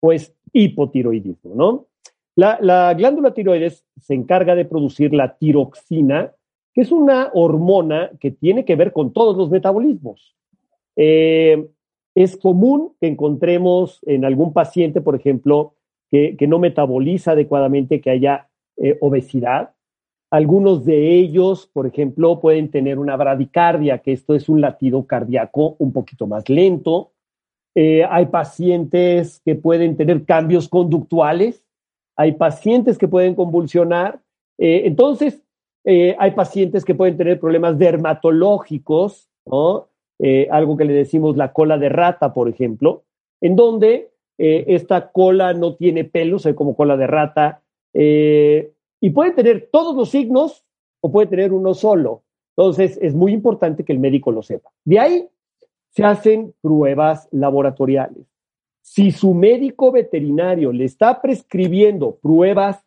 o 0.00 0.12
es 0.12 0.34
hipotiroidismo, 0.52 1.54
¿no? 1.54 1.87
La, 2.38 2.56
la, 2.60 2.94
glándula 2.94 3.34
tiroides 3.34 3.84
se 4.00 4.14
encarga 4.14 4.54
de 4.54 4.64
producir 4.64 5.12
la 5.12 5.36
tiroxina, 5.38 6.30
que 6.72 6.82
es 6.82 6.92
una 6.92 7.32
hormona 7.34 8.12
que 8.20 8.30
tiene 8.30 8.64
que 8.64 8.76
ver 8.76 8.92
con 8.92 9.12
todos 9.12 9.36
los 9.36 9.50
metabolismos. 9.50 10.36
Eh, 10.94 11.66
es 12.14 12.36
común 12.36 12.94
que 13.00 13.08
encontremos 13.08 13.98
en 14.06 14.24
algún 14.24 14.52
paciente, 14.52 15.00
por 15.00 15.16
ejemplo, 15.16 15.74
que, 16.12 16.36
no 16.46 16.60
metaboliza 16.60 17.32
adecuadamente, 17.32 18.00
que 18.00 18.10
haya 18.10 18.48
eh, 18.76 18.96
obesidad. 19.00 19.74
Algunos 20.30 20.84
de 20.84 21.16
ellos, 21.16 21.68
por 21.72 21.88
ejemplo, 21.88 22.38
pueden 22.38 22.70
tener 22.70 23.00
una 23.00 23.16
bradicardia, 23.16 23.98
que 23.98 24.12
esto 24.12 24.36
es 24.36 24.48
un 24.48 24.60
latido 24.60 25.08
cardíaco 25.08 25.74
un 25.80 25.92
poquito 25.92 26.28
más 26.28 26.48
lento. 26.48 27.10
Eh, 27.74 28.04
hay 28.08 28.26
pacientes 28.26 29.42
que 29.44 29.56
pueden 29.56 29.96
tener 29.96 30.24
cambios 30.24 30.68
conductuales, 30.68 31.64
hay 32.18 32.32
pacientes 32.32 32.98
que 32.98 33.08
pueden 33.08 33.34
convulsionar. 33.34 34.20
Eh, 34.58 34.82
entonces, 34.84 35.42
hay 36.18 36.32
pacientes 36.32 36.84
que 36.84 36.94
pueden 36.94 37.16
tener 37.16 37.40
problemas 37.40 37.78
dermatológicos, 37.78 39.30
¿no? 39.46 39.88
Eh, 40.20 40.48
algo 40.50 40.76
que 40.76 40.84
le 40.84 40.92
decimos 40.94 41.36
la 41.36 41.52
cola 41.52 41.78
de 41.78 41.88
rata, 41.88 42.34
por 42.34 42.48
ejemplo, 42.48 43.04
en 43.40 43.54
donde 43.54 44.10
eh, 44.36 44.64
esta 44.68 45.12
cola 45.12 45.54
no 45.54 45.76
tiene 45.76 46.04
pelos, 46.04 46.44
es 46.44 46.54
como 46.54 46.74
cola 46.74 46.96
de 46.96 47.06
rata, 47.06 47.62
eh, 47.94 48.72
y 49.00 49.10
puede 49.10 49.30
tener 49.30 49.68
todos 49.70 49.94
los 49.94 50.10
signos 50.10 50.64
o 51.00 51.12
puede 51.12 51.28
tener 51.28 51.52
uno 51.52 51.72
solo. 51.74 52.24
Entonces, 52.56 52.98
es 53.00 53.14
muy 53.14 53.32
importante 53.32 53.84
que 53.84 53.92
el 53.92 54.00
médico 54.00 54.32
lo 54.32 54.42
sepa. 54.42 54.70
De 54.84 54.98
ahí 54.98 55.28
se 55.90 56.04
hacen 56.04 56.52
pruebas 56.60 57.28
laboratoriales. 57.30 58.26
Si 58.90 59.12
su 59.12 59.34
médico 59.34 59.92
veterinario 59.92 60.72
le 60.72 60.86
está 60.86 61.20
prescribiendo 61.20 62.16
pruebas 62.16 62.82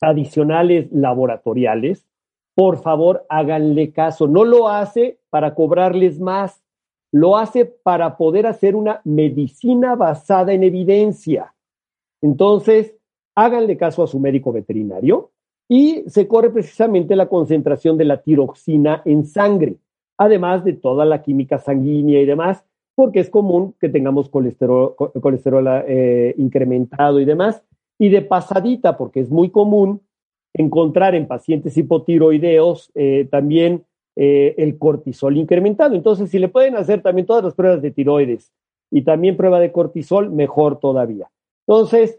adicionales 0.00 0.90
laboratoriales, 0.90 2.08
por 2.54 2.78
favor 2.78 3.26
háganle 3.28 3.92
caso. 3.92 4.26
No 4.26 4.44
lo 4.44 4.70
hace 4.70 5.18
para 5.28 5.54
cobrarles 5.54 6.18
más, 6.18 6.62
lo 7.12 7.36
hace 7.36 7.66
para 7.66 8.16
poder 8.16 8.46
hacer 8.46 8.74
una 8.74 9.02
medicina 9.04 9.96
basada 9.96 10.54
en 10.54 10.64
evidencia. 10.64 11.54
Entonces, 12.22 12.96
háganle 13.34 13.76
caso 13.76 14.02
a 14.02 14.06
su 14.06 14.18
médico 14.18 14.50
veterinario 14.50 15.30
y 15.68 16.04
se 16.06 16.26
corre 16.26 16.48
precisamente 16.48 17.16
la 17.16 17.28
concentración 17.28 17.98
de 17.98 18.06
la 18.06 18.22
tiroxina 18.22 19.02
en 19.04 19.26
sangre, 19.26 19.76
además 20.16 20.64
de 20.64 20.72
toda 20.72 21.04
la 21.04 21.22
química 21.22 21.58
sanguínea 21.58 22.18
y 22.18 22.24
demás, 22.24 22.65
porque 22.96 23.20
es 23.20 23.30
común 23.30 23.74
que 23.78 23.90
tengamos 23.90 24.30
colesterol, 24.30 24.96
colesterol 24.96 25.84
eh, 25.86 26.34
incrementado 26.38 27.20
y 27.20 27.26
demás. 27.26 27.62
Y 27.98 28.08
de 28.08 28.22
pasadita, 28.22 28.96
porque 28.96 29.20
es 29.20 29.30
muy 29.30 29.50
común 29.50 30.00
encontrar 30.54 31.14
en 31.14 31.28
pacientes 31.28 31.76
hipotiroideos 31.76 32.90
eh, 32.94 33.28
también 33.30 33.84
eh, 34.16 34.54
el 34.56 34.78
cortisol 34.78 35.36
incrementado. 35.36 35.94
Entonces, 35.94 36.30
si 36.30 36.38
le 36.38 36.48
pueden 36.48 36.74
hacer 36.74 37.02
también 37.02 37.26
todas 37.26 37.44
las 37.44 37.54
pruebas 37.54 37.82
de 37.82 37.90
tiroides 37.90 38.50
y 38.90 39.02
también 39.02 39.36
prueba 39.36 39.60
de 39.60 39.72
cortisol, 39.72 40.30
mejor 40.30 40.80
todavía. 40.80 41.28
Entonces, 41.66 42.18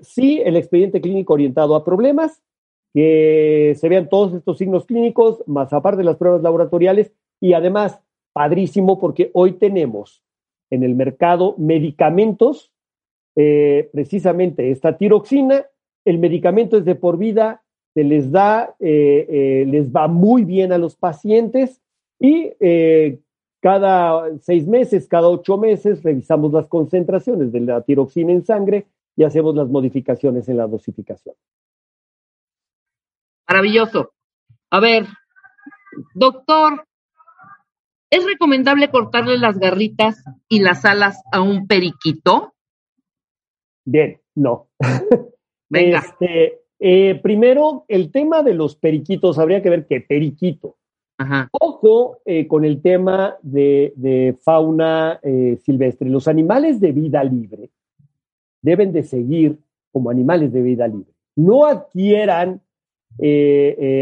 sí, 0.00 0.42
el 0.44 0.56
expediente 0.56 1.00
clínico 1.00 1.34
orientado 1.34 1.76
a 1.76 1.84
problemas, 1.84 2.42
que 2.92 3.76
se 3.78 3.88
vean 3.88 4.08
todos 4.08 4.34
estos 4.34 4.58
signos 4.58 4.86
clínicos, 4.86 5.44
más 5.46 5.72
aparte 5.72 5.98
de 5.98 6.04
las 6.04 6.16
pruebas 6.16 6.42
laboratoriales, 6.42 7.12
y 7.40 7.52
además, 7.52 8.00
padrísimo, 8.34 9.00
porque 9.00 9.30
hoy 9.32 9.52
tenemos 9.52 10.22
en 10.68 10.82
el 10.82 10.94
mercado 10.94 11.54
medicamentos, 11.56 12.70
precisamente 13.34 14.70
esta 14.70 14.96
tiroxina, 14.98 15.66
el 16.04 16.18
medicamento 16.18 16.76
es 16.76 16.84
de 16.84 16.94
por 16.94 17.16
vida, 17.16 17.64
se 17.94 18.02
les 18.04 18.30
da, 18.30 18.74
eh, 18.80 19.26
eh, 19.28 19.64
les 19.66 19.90
va 19.90 20.08
muy 20.08 20.44
bien 20.44 20.72
a 20.72 20.78
los 20.78 20.96
pacientes 20.96 21.80
y 22.18 22.52
eh, 22.60 23.20
cada 23.60 24.36
seis 24.40 24.66
meses, 24.66 25.08
cada 25.08 25.28
ocho 25.28 25.56
meses, 25.56 26.02
revisamos 26.02 26.52
las 26.52 26.66
concentraciones 26.66 27.52
de 27.52 27.60
la 27.60 27.80
tiroxina 27.82 28.32
en 28.32 28.44
sangre 28.44 28.86
y 29.16 29.22
hacemos 29.22 29.54
las 29.54 29.68
modificaciones 29.68 30.48
en 30.48 30.56
la 30.56 30.66
dosificación. 30.66 31.36
Maravilloso. 33.48 34.12
A 34.70 34.80
ver, 34.80 35.06
doctor, 36.14 36.84
¿es 38.10 38.24
recomendable 38.24 38.90
cortarle 38.90 39.38
las 39.38 39.58
garritas 39.58 40.22
y 40.48 40.60
las 40.60 40.84
alas 40.84 41.22
a 41.32 41.40
un 41.40 41.66
periquito? 41.66 42.54
Bien, 43.84 44.20
no. 44.34 44.68
Este, 45.70 46.60
eh, 46.78 47.18
primero, 47.20 47.84
el 47.88 48.12
tema 48.12 48.42
de 48.42 48.54
los 48.54 48.76
periquitos, 48.76 49.38
habría 49.38 49.60
que 49.60 49.70
ver 49.70 49.86
qué 49.86 50.00
periquito. 50.00 50.76
Ojo 51.52 52.18
eh, 52.24 52.46
con 52.46 52.64
el 52.64 52.82
tema 52.82 53.36
de, 53.42 54.36
fauna 54.42 55.18
eh, 55.22 55.58
silvestre. 55.64 56.08
Los 56.08 56.28
animales 56.28 56.80
de 56.80 56.92
vida 56.92 57.24
libre 57.24 57.70
deben 58.62 58.92
de 58.92 59.02
seguir 59.02 59.58
como 59.90 60.10
animales 60.10 60.52
de 60.52 60.62
vida 60.62 60.86
libre. 60.86 61.12
No 61.34 61.66
adquieran 61.66 62.60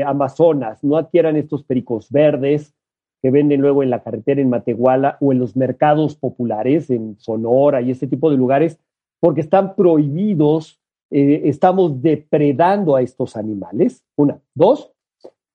Amazonas, 0.07 0.83
no 0.83 0.97
adquieran 0.97 1.37
estos 1.37 1.65
pericos 1.65 2.11
verdes 2.11 2.75
que 3.23 3.31
venden 3.31 3.61
luego 3.61 3.83
en 3.83 3.91
la 3.91 4.03
carretera 4.03 4.41
en 4.41 4.51
Matehuala 4.51 5.17
o 5.21 5.33
en 5.33 5.39
los 5.39 5.57
mercados 5.57 6.17
populares 6.17 6.91
en 6.91 7.17
Sonora 7.19 7.81
y 7.81 7.91
este 7.91 8.09
tipo 8.09 8.31
de 8.31 8.37
lugares, 8.37 8.79
porque 9.21 9.41
están 9.41 9.77
prohibidos 9.77 10.83
eh, 11.15 11.51
estamos 11.51 12.01
depredando 12.01 12.97
a 12.97 13.03
estos 13.03 13.37
animales. 13.37 14.03
Una. 14.17 14.40
Dos, 14.55 14.94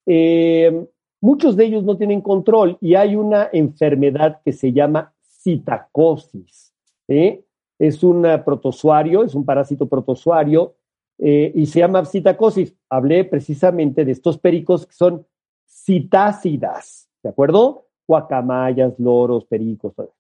eh, 0.05 0.85
muchos 1.19 1.55
de 1.55 1.65
ellos 1.65 1.83
no 1.83 1.97
tienen 1.97 2.21
control 2.21 2.77
y 2.79 2.93
hay 2.93 3.15
una 3.15 3.49
enfermedad 3.51 4.39
que 4.45 4.53
se 4.53 4.71
llama 4.71 5.15
citacosis. 5.19 6.75
Es 7.07 8.03
un 8.03 8.27
protozoario, 8.45 9.23
es 9.23 9.33
un 9.33 9.45
parásito 9.45 9.89
protozoario 9.89 10.75
eh, 11.17 11.51
y 11.55 11.65
se 11.65 11.79
llama 11.79 12.05
citacosis. 12.05 12.75
Hablé 12.87 13.25
precisamente 13.25 14.05
de 14.05 14.11
estos 14.11 14.37
pericos 14.37 14.85
que 14.85 14.93
son 14.93 15.25
citácidas, 15.65 17.06
¿de 17.27 17.31
acuerdo? 17.31 17.87
Guacamayas, 18.07 18.97
loros, 18.99 19.43
pericos, 19.43 19.93
todo. 19.93 20.13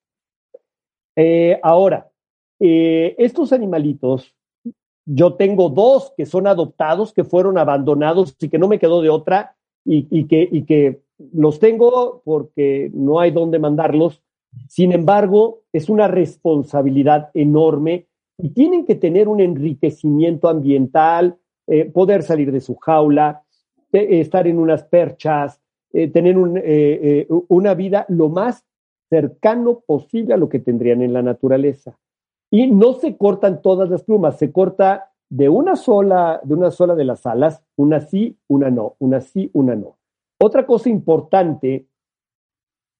ahora, 1.63 2.11
estos 2.59 3.53
animalitos 3.53 4.35
yo 5.07 5.35
tengo 5.35 5.69
dos 5.69 6.13
que 6.17 6.25
son 6.25 6.47
adoptados, 6.47 7.13
que 7.13 7.23
fueron 7.23 7.57
abandonados 7.57 8.35
y 8.41 8.49
que 8.49 8.59
no 8.59 8.67
me 8.67 8.77
quedó 8.77 9.01
de 9.01 9.09
otra 9.09 9.55
y, 9.85 10.25
que, 10.25 10.99
los 11.33 11.59
tengo 11.59 12.21
porque 12.25 12.91
no 12.93 13.19
hay 13.19 13.31
dónde 13.31 13.57
mandarlos. 13.57 14.21
Sin 14.67 14.91
embargo, 14.91 15.61
es 15.71 15.89
una 15.89 16.07
responsabilidad 16.07 17.31
enorme 17.33 18.07
y 18.37 18.49
tienen 18.49 18.85
que 18.85 18.95
tener 18.95 19.29
un 19.29 19.39
enriquecimiento 19.39 20.49
ambiental, 20.49 21.37
eh, 21.67 21.85
poder 21.85 22.21
salir 22.21 22.51
de 22.51 22.59
su 22.59 22.75
jaula, 22.75 23.43
eh, 23.93 24.19
estar 24.19 24.45
en 24.45 24.59
unas 24.59 24.83
perchas, 24.83 25.59
eh, 25.93 26.07
tener 26.09 26.37
una 26.37 27.73
vida 27.73 28.05
lo 28.09 28.29
más 28.29 28.65
cercano 29.09 29.81
posible 29.85 30.33
a 30.33 30.37
lo 30.37 30.49
que 30.49 30.59
tendrían 30.59 31.01
en 31.01 31.13
la 31.13 31.21
naturaleza. 31.21 31.97
Y 32.51 32.67
no 32.67 32.93
se 32.93 33.17
cortan 33.17 33.61
todas 33.61 33.89
las 33.89 34.03
plumas, 34.03 34.37
se 34.37 34.51
corta 34.51 35.11
de 35.29 35.49
una 35.49 35.75
sola, 35.75 36.39
de 36.43 36.53
una 36.53 36.71
sola 36.71 36.95
de 36.95 37.05
las 37.05 37.25
alas, 37.25 37.63
una 37.75 37.99
sí, 38.01 38.37
una 38.47 38.69
no, 38.69 38.95
una 38.99 39.21
sí, 39.21 39.49
una 39.53 39.75
no. 39.75 39.97
Otra 40.39 40.65
cosa 40.65 40.89
importante 40.89 41.87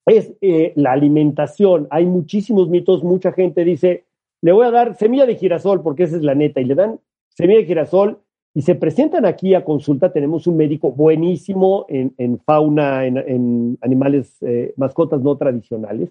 es 0.06 0.34
la 0.74 0.92
alimentación. 0.92 1.86
Hay 1.90 2.06
muchísimos 2.06 2.68
mitos, 2.68 3.04
mucha 3.04 3.32
gente 3.32 3.64
dice, 3.64 4.06
le 4.42 4.52
voy 4.52 4.66
a 4.66 4.70
dar 4.70 4.94
semilla 4.96 5.26
de 5.26 5.36
girasol 5.36 5.82
porque 5.82 6.04
esa 6.04 6.16
es 6.16 6.22
la 6.22 6.34
neta, 6.34 6.60
y 6.60 6.64
le 6.64 6.74
dan 6.74 7.00
semilla 7.28 7.60
de 7.60 7.66
girasol 7.66 8.20
y 8.58 8.62
se 8.62 8.74
presentan 8.74 9.24
aquí 9.24 9.54
a 9.54 9.64
consulta. 9.64 10.12
Tenemos 10.12 10.48
un 10.48 10.56
médico 10.56 10.90
buenísimo 10.90 11.86
en, 11.88 12.40
fauna, 12.40 13.06
en, 13.06 13.78
animales, 13.80 14.36
eh, 14.40 14.74
mascotas 14.76 15.22
no 15.22 15.36
tradicionales. 15.36 16.10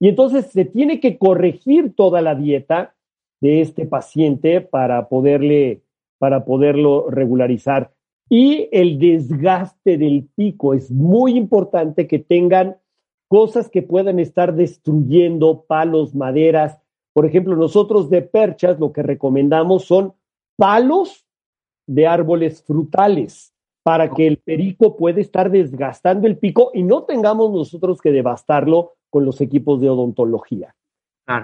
Y 0.00 0.08
entonces 0.08 0.46
se 0.46 0.64
tiene 0.64 0.98
que 0.98 1.18
corregir 1.18 1.94
toda 1.94 2.22
la 2.22 2.36
dieta 2.36 2.94
de 3.42 3.60
este 3.60 3.84
paciente 3.84 4.62
para 4.62 5.10
poderle, 5.10 5.82
para 6.16 6.46
poderlo 6.46 7.10
regularizar. 7.10 7.92
Y 8.30 8.66
el 8.72 8.98
desgaste 8.98 9.98
del 9.98 10.26
pico 10.34 10.72
es 10.72 10.90
muy 10.90 11.36
importante 11.36 12.06
que 12.06 12.18
tengan 12.18 12.78
cosas 13.28 13.68
que 13.68 13.82
puedan 13.82 14.18
estar 14.20 14.54
destruyendo, 14.54 15.66
palos, 15.68 16.14
maderas, 16.14 16.78
por 17.12 17.26
ejemplo, 17.26 17.54
nosotros 17.56 18.08
de 18.08 18.22
perchas 18.22 18.80
lo 18.80 18.90
que 18.90 19.02
recomendamos 19.02 19.84
son 19.84 20.14
palos 20.56 21.23
de 21.86 22.06
árboles 22.06 22.62
frutales 22.62 23.52
para 23.82 24.10
que 24.10 24.26
el 24.26 24.38
perico 24.38 24.96
pueda 24.96 25.20
estar 25.20 25.50
desgastando 25.50 26.26
el 26.26 26.38
pico 26.38 26.70
y 26.72 26.82
no 26.82 27.04
tengamos 27.04 27.52
nosotros 27.52 28.00
que 28.00 28.12
devastarlo 28.12 28.92
con 29.10 29.24
los 29.24 29.40
equipos 29.40 29.80
de 29.80 29.90
odontología. 29.90 30.74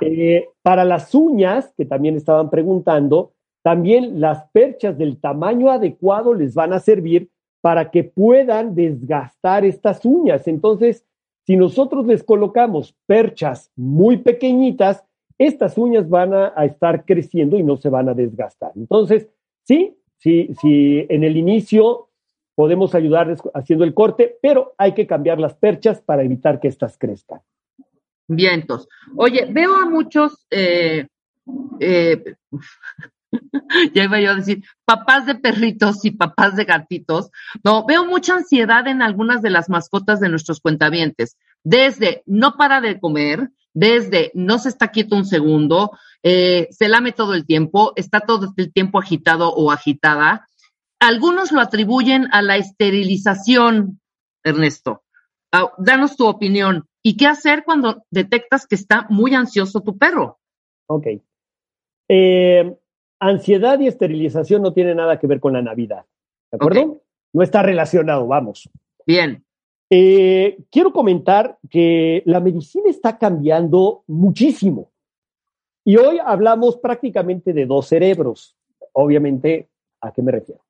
Eh, 0.01 0.49
para 0.63 0.85
las 0.85 1.15
uñas, 1.15 1.73
que 1.77 1.85
también 1.85 2.17
estaban 2.17 2.51
preguntando, 2.51 3.33
también 3.63 4.21
las 4.21 4.45
perchas 4.53 4.97
del 4.97 5.19
tamaño 5.21 5.71
adecuado 5.71 6.35
les 6.35 6.55
van 6.55 6.73
a 6.73 6.81
servir 6.81 7.31
para 7.61 7.91
que 7.91 8.05
puedan 8.05 8.75
desgastar 8.75 9.65
estas 9.65 10.05
uñas. 10.05 10.49
Entonces, 10.49 11.05
si 11.47 11.57
nosotros 11.57 12.07
les 12.07 12.23
colocamos 12.23 12.95
perchas 13.07 13.71
muy 13.77 14.19
pequeñitas, 14.19 15.05
estas 15.39 15.79
uñas 15.79 16.09
van 16.09 16.35
a, 16.35 16.49
estar 16.65 17.05
creciendo 17.05 17.57
y 17.57 17.63
no 17.63 17.77
se 17.77 17.89
van 17.89 18.09
a 18.09 18.15
desgastar. 18.15 18.73
Entonces, 18.77 19.29
sí, 19.65 19.97
sí, 20.21 20.51
sí, 20.61 21.07
en 21.09 21.25
el 21.25 21.37
inicio 21.37 22.09
podemos 22.55 22.95
ayudarles 22.95 23.41
haciendo 23.55 23.85
el 23.85 23.95
corte, 23.95 24.37
pero 24.43 24.75
hay 24.77 24.93
que 24.93 25.07
cambiar 25.07 25.41
las 25.41 25.55
perchas 25.55 26.01
para 26.01 26.23
evitar 26.23 26.61
que 26.61 26.69
estas 26.69 26.99
crezcan. 26.99 27.41
Vientos. 28.29 28.87
Oye, 29.17 29.47
veo 29.51 29.75
a 29.75 29.87
muchos, 29.87 30.47
eh, 30.51 31.09
eh, 31.81 32.37
ya 33.95 34.05
iba 34.05 34.21
yo 34.21 34.31
a 34.31 34.35
decir, 34.35 34.63
papás 34.85 35.27
de 35.27 35.37
perritos 35.37 36.05
y 36.05 36.11
papás 36.11 36.55
de 36.55 36.65
gatitos. 36.65 37.31
No, 37.65 37.87
veo 37.87 38.05
mucha 38.05 38.35
ansiedad 38.35 38.87
en 38.87 39.03
algunas 39.03 39.43
de 39.43 39.51
las 39.51 39.69
mascotas 39.69 40.21
de 40.21 40.29
nuestros 40.29 40.61
cuentavientes. 40.61 41.37
Desde 41.65 42.23
no 42.27 42.57
para 42.57 42.81
de 42.81 43.01
comer, 43.01 43.51
desde 43.73 44.31
no 44.35 44.59
se 44.59 44.69
está 44.69 44.89
quieto 44.89 45.17
un 45.17 45.25
segundo, 45.25 45.93
eh, 46.23 46.69
se 46.71 46.89
lame 46.89 47.13
todo 47.13 47.35
el 47.35 47.47
tiempo, 47.47 47.93
está 47.97 48.21
todo 48.21 48.53
el 48.57 48.73
tiempo 48.73 48.99
agitado 48.99 49.53
o 49.53 49.71
agitada. 49.71 50.47
Algunos 50.99 51.53
lo 51.53 51.61
atribuyen 51.61 52.29
a 52.33 52.43
la 52.43 52.57
esterilización, 52.57 54.01
Ernesto. 54.45 55.03
Ah, 55.53 55.73
danos 55.79 56.17
tu 56.17 56.27
opinión. 56.27 56.87
¿Y 57.03 57.17
qué 57.17 57.27
hacer 57.27 57.65
cuando 57.65 58.05
detectas 58.11 58.67
que 58.67 58.75
está 58.75 59.07
muy 59.09 59.35
ansioso 59.35 59.81
tu 59.81 59.97
perro? 59.97 60.39
Ok. 60.87 61.07
Eh, 62.09 62.77
ansiedad 63.19 63.81
y 63.81 63.87
esterilización 63.87 64.63
no 64.63 64.73
tienen 64.73 64.99
nada 64.99 65.19
que 65.19 65.27
ver 65.27 65.41
con 65.41 65.55
la 65.55 65.63
Navidad. 65.63 66.05
¿De 66.51 66.57
acuerdo? 66.57 67.03
No 67.33 67.43
está 67.43 67.63
relacionado, 67.63 68.27
vamos. 68.27 68.69
Bien. 69.07 69.45
Eh, 69.93 70.57
quiero 70.71 70.93
comentar 70.93 71.59
que 71.69 72.23
la 72.25 72.39
medicina 72.39 72.89
está 72.89 73.19
cambiando 73.19 74.05
muchísimo. 74.07 74.93
Y 75.85 75.97
hoy 75.97 76.19
hablamos 76.25 76.77
prácticamente 76.77 77.53
de 77.53 77.67
dos 77.67 77.89
cerebros. 77.89 78.57
Obviamente, 78.93 79.69
¿a 80.01 80.13
qué 80.13 80.23
me 80.23 80.31
refiero? 80.31 80.61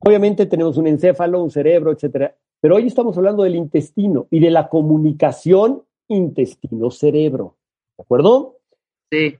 Obviamente 0.00 0.46
tenemos 0.46 0.76
un 0.76 0.86
encéfalo, 0.86 1.42
un 1.42 1.50
cerebro, 1.50 1.92
etcétera. 1.92 2.36
Pero 2.60 2.76
hoy 2.76 2.86
estamos 2.86 3.16
hablando 3.16 3.42
del 3.42 3.56
intestino 3.56 4.26
y 4.30 4.40
de 4.40 4.50
la 4.50 4.68
comunicación 4.68 5.82
intestino-cerebro. 6.08 7.56
¿De 7.96 8.02
acuerdo? 8.02 8.58
Sí. 9.10 9.36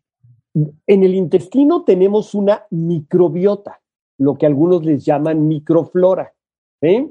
En 0.87 1.05
el 1.05 1.15
intestino 1.15 1.85
tenemos 1.85 2.35
una 2.35 2.65
microbiota, 2.71 3.81
lo 4.19 4.37
que 4.37 4.47
algunos 4.47 4.85
les 4.85 5.05
llaman 5.05 5.49
microflora. 5.49 6.33
¿eh? 6.81 7.11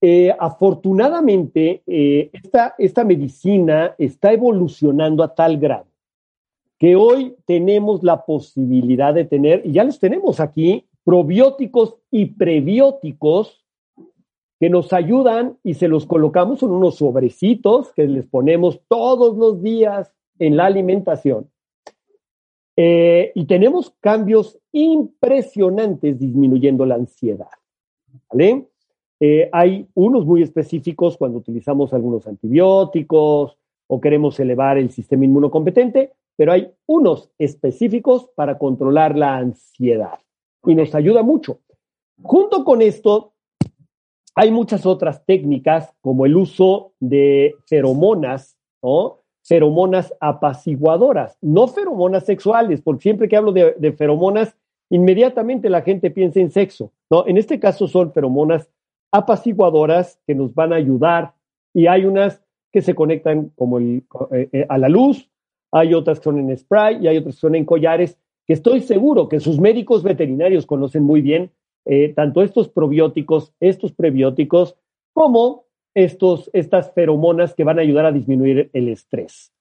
Eh, 0.00 0.32
afortunadamente, 0.38 1.82
eh, 1.86 2.30
esta, 2.78 3.04
medicina 3.04 3.96
está 3.98 4.32
evolucionando 4.32 5.24
a 5.24 5.34
tal 5.34 5.58
grado 5.58 5.86
que 6.78 6.94
hoy 6.94 7.34
tenemos 7.44 8.04
la 8.04 8.24
posibilidad 8.24 9.12
de 9.12 9.24
tener, 9.24 9.62
y 9.64 9.72
ya 9.72 9.82
les 9.82 9.98
tenemos 9.98 10.38
aquí, 10.38 10.86
probióticos 11.02 11.96
y 12.12 12.26
prebióticos 12.26 13.64
que 14.60 14.70
nos 14.70 14.92
ayudan 14.92 15.58
y 15.64 15.74
se 15.74 15.88
los 15.88 16.06
colocamos 16.06 16.62
en 16.62 16.70
unos 16.70 16.96
sobrecitos 16.96 17.92
que 17.94 18.06
les 18.06 18.26
ponemos 18.26 18.80
todos 18.86 19.36
los 19.36 19.60
días 19.60 20.12
en 20.38 20.56
la 20.56 20.66
alimentación. 20.66 21.50
Eh, 22.76 23.32
y 23.34 23.46
tenemos 23.46 23.92
cambios 23.98 24.56
impresionantes 24.70 26.16
disminuyendo 26.20 26.86
la 26.86 26.94
ansiedad. 26.94 27.48
¿Vale? 28.30 28.68
Eh, 29.20 29.48
hay 29.52 29.88
unos 29.94 30.24
muy 30.24 30.42
específicos 30.42 31.16
cuando 31.16 31.38
utilizamos 31.38 31.92
algunos 31.92 32.26
antibióticos 32.26 33.56
o 33.88 34.00
queremos 34.00 34.38
elevar 34.38 34.78
el 34.78 34.90
sistema 34.90 35.24
inmunocompetente, 35.24 36.12
pero 36.36 36.52
hay 36.52 36.70
unos 36.86 37.30
específicos 37.38 38.30
para 38.36 38.58
controlar 38.58 39.16
la 39.16 39.36
ansiedad 39.36 40.20
y 40.64 40.74
nos 40.74 40.94
ayuda 40.94 41.22
mucho. 41.22 41.60
Junto 42.22 42.64
con 42.64 42.80
esto, 42.82 43.32
hay 44.34 44.52
muchas 44.52 44.86
otras 44.86 45.24
técnicas 45.24 45.92
como 46.00 46.26
el 46.26 46.36
uso 46.36 46.92
de 47.00 47.56
feromonas, 47.66 48.56
¿no? 48.82 49.18
Feromonas 49.42 50.14
apaciguadoras, 50.20 51.38
no 51.40 51.66
feromonas 51.66 52.24
sexuales, 52.24 52.82
porque 52.82 53.02
siempre 53.02 53.28
que 53.28 53.36
hablo 53.36 53.50
de, 53.50 53.74
de 53.78 53.92
feromonas, 53.92 54.54
inmediatamente 54.90 55.70
la 55.70 55.82
gente 55.82 56.10
piensa 56.10 56.38
en 56.38 56.50
sexo, 56.50 56.92
¿no? 57.10 57.26
En 57.26 57.36
este 57.36 57.58
caso 57.58 57.88
son 57.88 58.12
feromonas 58.12 58.68
apaciguadoras 59.10 60.20
que 60.26 60.34
nos 60.34 60.54
van 60.54 60.72
a 60.72 60.76
ayudar 60.76 61.34
y 61.74 61.86
hay 61.86 62.04
unas 62.04 62.42
que 62.72 62.82
se 62.82 62.94
conectan 62.94 63.50
como 63.56 63.80
eh, 63.80 64.02
eh, 64.30 64.66
a 64.68 64.78
la 64.78 64.88
luz, 64.88 65.30
hay 65.72 65.94
otras 65.94 66.18
que 66.18 66.24
son 66.24 66.38
en 66.38 66.56
spray 66.56 66.98
y 67.02 67.08
hay 67.08 67.18
otras 67.18 67.36
que 67.36 67.40
son 67.40 67.54
en 67.54 67.64
collares, 67.64 68.18
que 68.46 68.54
estoy 68.54 68.80
seguro 68.80 69.28
que 69.28 69.40
sus 69.40 69.58
médicos 69.58 70.02
veterinarios 70.02 70.66
conocen 70.66 71.02
muy 71.02 71.20
bien, 71.20 71.50
eh, 71.84 72.12
tanto 72.14 72.42
estos 72.42 72.68
probióticos, 72.68 73.54
estos 73.60 73.92
prebióticos, 73.92 74.76
como 75.12 75.64
estos, 75.94 76.50
estas 76.52 76.92
feromonas 76.92 77.54
que 77.54 77.64
van 77.64 77.78
a 77.78 77.82
ayudar 77.82 78.06
a 78.06 78.12
disminuir 78.12 78.70
el 78.72 78.88
estrés. 78.88 79.52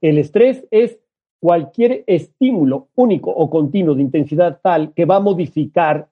El 0.00 0.18
estrés 0.18 0.66
es 0.70 0.98
cualquier 1.40 2.04
estímulo 2.06 2.88
único 2.94 3.30
o 3.30 3.50
continuo 3.50 3.94
de 3.94 4.02
intensidad 4.02 4.60
tal 4.62 4.92
que 4.94 5.04
va 5.04 5.16
a 5.16 5.20
modificar 5.20 6.08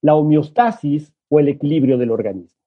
la 0.00 0.14
homeostasis 0.14 1.11
o 1.32 1.40
el 1.40 1.48
equilibrio 1.48 1.96
del 1.96 2.10
organismo. 2.10 2.58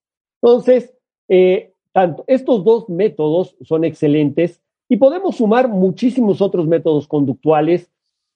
Entonces, 0.41 0.91
eh, 1.29 1.73
tanto, 1.91 2.23
estos 2.25 2.63
dos 2.63 2.89
métodos 2.89 3.55
son 3.61 3.83
excelentes 3.83 4.59
y 4.89 4.97
podemos 4.97 5.35
sumar 5.35 5.69
muchísimos 5.69 6.41
otros 6.41 6.65
métodos 6.65 7.07
conductuales, 7.07 7.91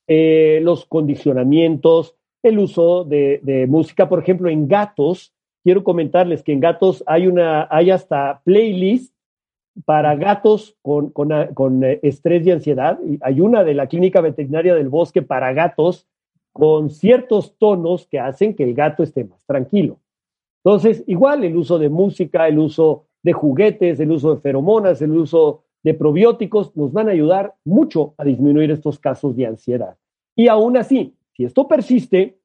eh, 0.07 0.59
los 0.61 0.86
condicionamientos, 0.86 2.15
el 2.43 2.59
uso 2.59 3.05
de, 3.05 3.65
música, 3.67 4.07
por 4.07 4.19
ejemplo, 4.19 4.49
en 4.49 4.67
gatos. 4.67 5.34
Quiero 5.63 5.84
comentarles 5.84 6.43
que 6.43 6.53
en 6.53 6.59
gatos 6.59 7.03
hay 7.07 7.25
una, 7.25 7.67
hay 7.71 7.89
hasta 7.89 8.41
playlist 8.43 9.15
para 9.84 10.15
gatos 10.15 10.77
con, 10.84 11.09
con, 11.09 11.84
estrés 12.03 12.45
y 12.45 12.51
ansiedad. 12.51 12.99
Hay 13.21 13.41
una 13.41 13.63
de 13.63 13.73
la 13.73 13.88
Clínica 13.88 14.21
Veterinaria 14.21 14.75
del 14.75 14.89
Bosque 14.89 15.23
para 15.23 15.53
gatos 15.53 16.07
con 16.53 16.91
ciertos 16.91 17.57
tonos 17.57 18.05
que 18.05 18.19
hacen 18.19 18.53
que 18.53 18.63
el 18.63 18.75
gato 18.75 19.01
esté 19.01 19.23
más 19.23 19.43
tranquilo. 19.47 19.97
Entonces, 20.64 21.03
igual 21.07 21.43
el 21.43 21.55
uso 21.55 21.80
de 21.80 21.89
música, 21.89 22.47
el 22.47 22.60
uso 22.60 23.05
de 23.24 23.34
juguetes, 23.34 23.99
el 23.99 24.12
uso 24.12 24.36
de 24.36 24.41
feromonas, 24.41 25.01
el 25.01 25.12
uso 25.12 25.64
de 25.84 25.93
probióticos 25.93 26.76
nos 26.76 26.91
van 26.91 27.07
a 27.07 27.14
ayudar 27.14 27.55
mucho 27.64 28.14
a 28.18 28.26
disminuir 28.26 28.72
estos 28.72 28.99
casos 28.99 29.36
de 29.36 29.45
ansiedad. 29.45 29.97
Y 30.36 30.47
aún 30.47 30.78
así, 30.78 31.16
si 31.34 31.45
esto 31.45 31.68
persiste, 31.68 32.39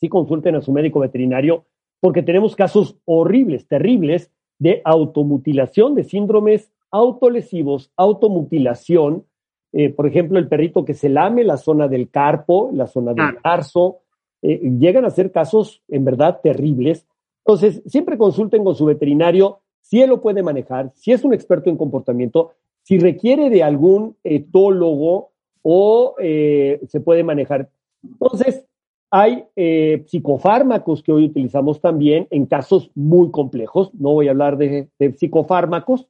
sí 0.00 0.08
consulten 0.08 0.56
a 0.56 0.62
su 0.62 0.72
médico 0.72 1.00
veterinario 1.00 1.66
porque 2.00 2.22
tenemos 2.22 2.54
casos 2.54 2.96
horribles, 3.04 3.66
terribles 3.66 4.30
de 4.58 4.80
automutilación, 4.84 5.94
de 5.94 6.04
síndromes 6.04 6.72
autolesivos, 6.90 7.92
automutilación. 7.96 9.24
Eh, 9.72 9.90
por 9.90 10.06
ejemplo, 10.06 10.38
el 10.38 10.48
perrito 10.48 10.84
que 10.84 10.94
se 10.94 11.08
lame 11.08 11.44
la 11.44 11.56
zona 11.56 11.88
del 11.88 12.10
carpo, 12.10 12.70
la 12.72 12.86
zona 12.86 13.12
del 13.12 13.40
tarso, 13.42 13.98
eh, 14.42 14.58
llegan 14.78 15.04
a 15.04 15.10
ser 15.10 15.32
casos 15.32 15.82
en 15.88 16.04
verdad 16.04 16.40
terribles. 16.42 17.06
Entonces, 17.48 17.82
siempre 17.86 18.18
consulten 18.18 18.62
con 18.62 18.74
su 18.74 18.84
veterinario 18.84 19.60
si 19.80 20.02
él 20.02 20.10
lo 20.10 20.20
puede 20.20 20.42
manejar, 20.42 20.92
si 20.94 21.12
es 21.12 21.24
un 21.24 21.32
experto 21.32 21.70
en 21.70 21.78
comportamiento, 21.78 22.52
si 22.82 22.98
requiere 22.98 23.48
de 23.48 23.62
algún 23.62 24.18
etólogo 24.22 25.30
o 25.62 26.14
eh, 26.18 26.78
se 26.88 27.00
puede 27.00 27.24
manejar. 27.24 27.70
Entonces, 28.02 28.66
hay 29.10 29.46
eh, 29.56 30.04
psicofármacos 30.08 31.02
que 31.02 31.10
hoy 31.10 31.24
utilizamos 31.24 31.80
también 31.80 32.28
en 32.30 32.44
casos 32.44 32.90
muy 32.94 33.30
complejos. 33.30 33.94
No 33.94 34.12
voy 34.12 34.28
a 34.28 34.32
hablar 34.32 34.58
de, 34.58 34.90
psicofármacos, 35.16 36.06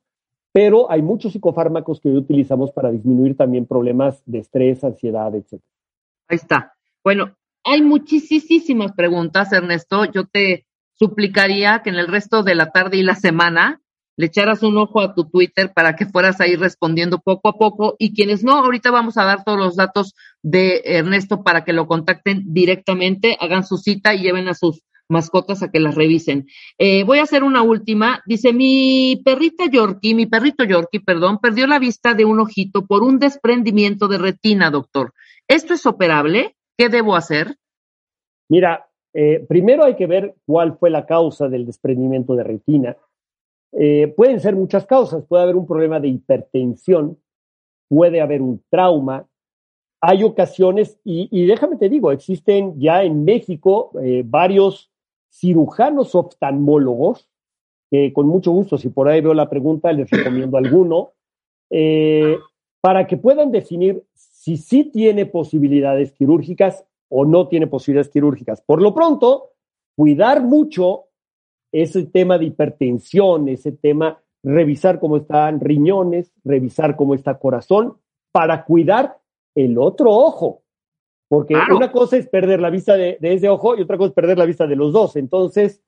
pero 0.51 0.91
hay 0.91 1.03
muchos 1.03 1.35
psicofármacos 1.35 2.01
que 2.01 2.09
hoy 2.09 2.17
utilizamos 2.17 2.73
para 2.73 2.91
disminuir 2.91 3.37
también 3.37 3.65
problemas 3.65 4.21
de 4.27 4.39
estrés, 4.39 4.83
ansiedad, 4.83 5.33
etc. 5.37 5.63
Ahí 6.27 6.35
está. 6.37 6.75
Bueno, 7.05 7.37
hay 7.63 7.81
muchísimas 7.81 8.91
preguntas, 8.91 9.53
Ernesto. 9.53 10.05
Yo 10.07 10.27
te 10.27 10.68
suplicaría 10.99 11.83
que 11.83 11.91
en 11.91 11.97
el 11.97 12.09
resto 12.09 12.43
de 12.43 12.55
la 12.55 12.71
tarde 12.71 12.97
y 12.97 13.03
la 13.03 13.15
semana 13.15 13.81
le 14.17 14.27
echaras 14.27 14.65
un 14.65 14.77
ojo 14.77 15.01
a 15.01 15.15
tu 15.15 15.31
Twitter 15.31 15.73
para 15.73 15.95
que 15.95 16.05
fueras 16.05 16.41
ahí 16.41 16.57
respondiendo 16.57 17.21
poco 17.21 17.51
a 17.51 17.53
poco. 17.53 17.95
Y 18.01 18.15
quienes 18.15 18.43
no, 18.43 18.57
ahorita 18.57 18.91
vamos 18.91 19.17
a 19.17 19.25
dar 19.25 19.45
todos 19.45 19.59
los 19.59 19.77
datos 19.77 20.15
de 20.43 20.83
Ernesto 20.85 21.45
para 21.45 21.65
que 21.65 21.73
lo 21.73 21.87
contacten 21.87 22.43
directamente, 22.53 23.37
hagan 23.41 23.65
su 23.65 23.79
cita 23.79 24.15
y 24.15 24.23
lleven 24.23 24.49
a 24.49 24.55
sus 24.55 24.83
mascotas 25.09 25.63
a 25.63 25.71
que 25.71 25.79
las 25.79 25.95
revisen. 25.95 26.49
Eh, 26.79 27.05
voy 27.05 27.21
a 27.21 27.23
hacer 27.23 27.45
una 27.45 27.63
última. 27.63 28.23
Dice, 28.27 28.53
mi 28.53 29.23
perrita 29.25 29.67
Yorkie, 29.67 30.17
mi 30.17 30.27
perrito 30.27 30.65
Yorkie, 30.65 31.01
perdón, 31.01 31.39
perdió 31.39 31.69
la 31.69 31.79
vista 31.79 32.15
de 32.15 32.25
un 32.25 32.41
ojito 32.41 32.87
por 32.87 33.05
un 33.05 33.21
desprendimiento 33.21 34.09
de 34.09 34.19
retina, 34.19 34.71
doctor. 34.71 35.15
¿Esto 35.47 35.75
es 35.75 35.87
operable? 35.87 36.57
¿Qué 36.77 36.89
debo 36.89 37.15
hacer? 37.15 37.57
Mira, 38.49 38.88
eh, 39.21 39.45
primero 39.49 39.83
hay 39.83 39.97
que 39.97 40.07
ver 40.07 40.37
cuál 40.47 40.79
fue 40.79 40.91
la 40.91 41.05
causa 41.05 41.49
del 41.49 41.67
desprendimiento 41.67 42.37
de 42.37 42.45
retina. 42.45 42.97
Eh, 43.73 44.15
pueden 44.17 44.39
ser 44.39 44.55
muchas 44.55 44.87
causas, 44.87 45.25
puede 45.27 45.43
haber 45.43 45.57
un 45.57 45.67
problema 45.67 45.99
de 45.99 46.07
hipertensión, 46.07 47.19
puede 47.89 48.21
haber 48.21 48.43
un 48.43 48.63
trauma, 48.71 49.27
hay 50.01 50.23
ocasiones, 50.23 51.01
y, 51.03 51.47
déjame 51.47 51.75
te 51.75 51.89
digo, 51.89 52.13
existen 52.13 52.79
ya 52.79 53.03
en 53.03 53.25
México 53.25 53.91
eh, 54.01 54.23
varios 54.25 54.89
cirujanos 55.33 56.15
oftalmólogos, 56.15 57.29
que 57.91 58.13
con 58.13 58.29
mucho 58.29 58.53
gusto, 58.53 58.79
si 58.79 58.89
por 58.89 59.09
ahí 59.09 59.21
veo 59.21 59.35
la 59.35 59.51
pregunta, 59.51 59.93
les 59.93 60.09
recomiendo 60.09 60.59
alguno, 60.59 61.15
para 62.81 63.09
que 63.09 63.17
puedan 63.17 63.51
definir 63.51 64.05
si 64.15 64.57
sí 64.57 64.85
tiene 64.85 65.27
posibilidades 65.27 66.13
quirúrgicas 66.13 66.85
o 67.09 67.25
no 67.25 67.49
tiene 67.49 67.67
posibilidades 67.67 68.11
quirúrgicas. 68.11 68.61
Por 68.61 68.83
lo 68.83 68.95
pronto, 68.95 69.53
cuidar 69.97 70.43
mucho 70.43 71.07
ese 71.73 72.07
tema 72.07 72.39
de 72.39 72.47
hipertensión, 72.47 73.49
ese 73.49 73.73
tema, 73.73 74.21
revisar 74.43 75.01
cómo 75.01 75.17
están 75.17 75.61
riñones, 75.61 76.33
revisar 76.45 76.97
cómo 76.97 77.15
está 77.15 77.39
corazón, 77.39 77.99
para 78.33 78.65
cuidar 78.65 79.19
el 79.55 79.79
otro 79.79 80.11
ojo. 80.11 80.63
Porque 81.29 81.55
una 81.75 81.93
cosa 81.93 82.17
es 82.17 82.27
perder 82.27 82.61
la 82.61 82.71
vista 82.71 82.97
de, 82.97 83.19
ese 83.21 83.49
ojo 83.49 83.77
y 83.77 83.83
otra 83.83 83.99
cosa 83.99 84.09
es 84.09 84.15
perder 84.15 84.39
la 84.39 84.47
vista 84.47 84.67
de 84.67 84.77
los 84.77 84.93
dos. 84.93 85.17
Entonces, 85.17 85.83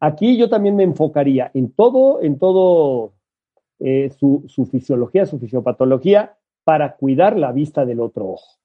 aquí 0.00 0.36
yo 0.36 0.48
también 0.48 0.74
me 0.74 0.82
enfocaría 0.82 1.50
en 1.54 1.72
todo, 1.72 2.20
en 2.22 2.38
todo 2.38 3.12
eh, 3.78 4.10
su, 4.18 4.44
su 4.48 4.66
fisiología, 4.66 5.26
su 5.26 5.38
fisiopatología, 5.38 6.36
para 6.64 6.96
cuidar 6.96 7.38
la 7.38 7.52
vista 7.52 7.84
del 7.84 8.00
otro 8.00 8.30
ojo. 8.30 8.59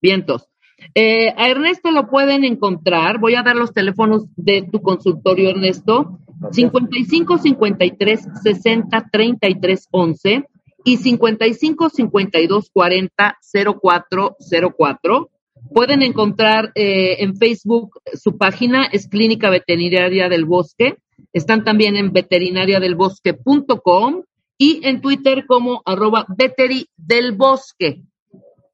Vientos. 0.00 0.48
Eh, 0.94 1.34
a 1.36 1.48
Ernesto 1.48 1.90
lo 1.90 2.08
pueden 2.08 2.44
encontrar. 2.44 3.18
Voy 3.18 3.34
a 3.34 3.42
dar 3.42 3.56
los 3.56 3.72
teléfonos 3.72 4.26
de 4.36 4.62
tu 4.70 4.80
consultorio, 4.80 5.50
Ernesto. 5.50 6.20
55 6.52 7.38
53 7.38 8.20
60 8.42 9.08
33 9.12 9.88
11 9.90 10.44
y 10.84 10.96
55 10.96 11.90
52 11.90 12.70
40 12.72 13.38
04 13.82 14.36
04. 14.78 15.30
Pueden 15.74 16.00
encontrar 16.02 16.72
eh, 16.74 17.22
en 17.22 17.36
Facebook 17.36 18.00
su 18.14 18.38
página, 18.38 18.86
es 18.86 19.06
Clínica 19.08 19.50
Veterinaria 19.50 20.30
del 20.30 20.46
Bosque. 20.46 20.96
Están 21.32 21.64
también 21.64 21.96
en 21.96 22.12
veterinariadelbosque.com 22.12 24.22
y 24.56 24.80
en 24.84 25.00
Twitter 25.00 25.46
como 25.46 25.82
arroba 25.84 26.24
veteri 26.36 26.88
del 26.96 27.32
bosque. 27.32 28.02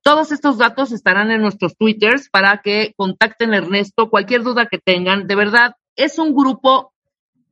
Todos 0.06 0.30
estos 0.30 0.56
datos 0.56 0.92
estarán 0.92 1.32
en 1.32 1.42
nuestros 1.42 1.76
twitters 1.76 2.30
para 2.30 2.62
que 2.62 2.94
contacten 2.96 3.52
a 3.52 3.56
Ernesto 3.56 4.08
cualquier 4.08 4.44
duda 4.44 4.66
que 4.66 4.78
tengan. 4.78 5.26
De 5.26 5.34
verdad, 5.34 5.74
es 5.96 6.20
un 6.20 6.32
grupo 6.32 6.92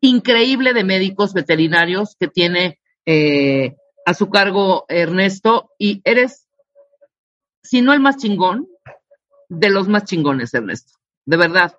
increíble 0.00 0.72
de 0.72 0.84
médicos 0.84 1.34
veterinarios 1.34 2.14
que 2.16 2.28
tiene 2.28 2.78
eh, 3.07 3.74
a 4.07 4.14
su 4.14 4.30
cargo 4.30 4.84
Ernesto 4.86 5.72
y 5.80 6.00
eres, 6.05 6.46
si 7.61 7.82
no 7.82 7.92
el 7.92 7.98
más 7.98 8.18
chingón, 8.18 8.68
de 9.48 9.70
los 9.70 9.88
más 9.88 10.05
chingones, 10.05 10.55
Ernesto. 10.55 10.92
De 11.26 11.36
verdad. 11.36 11.76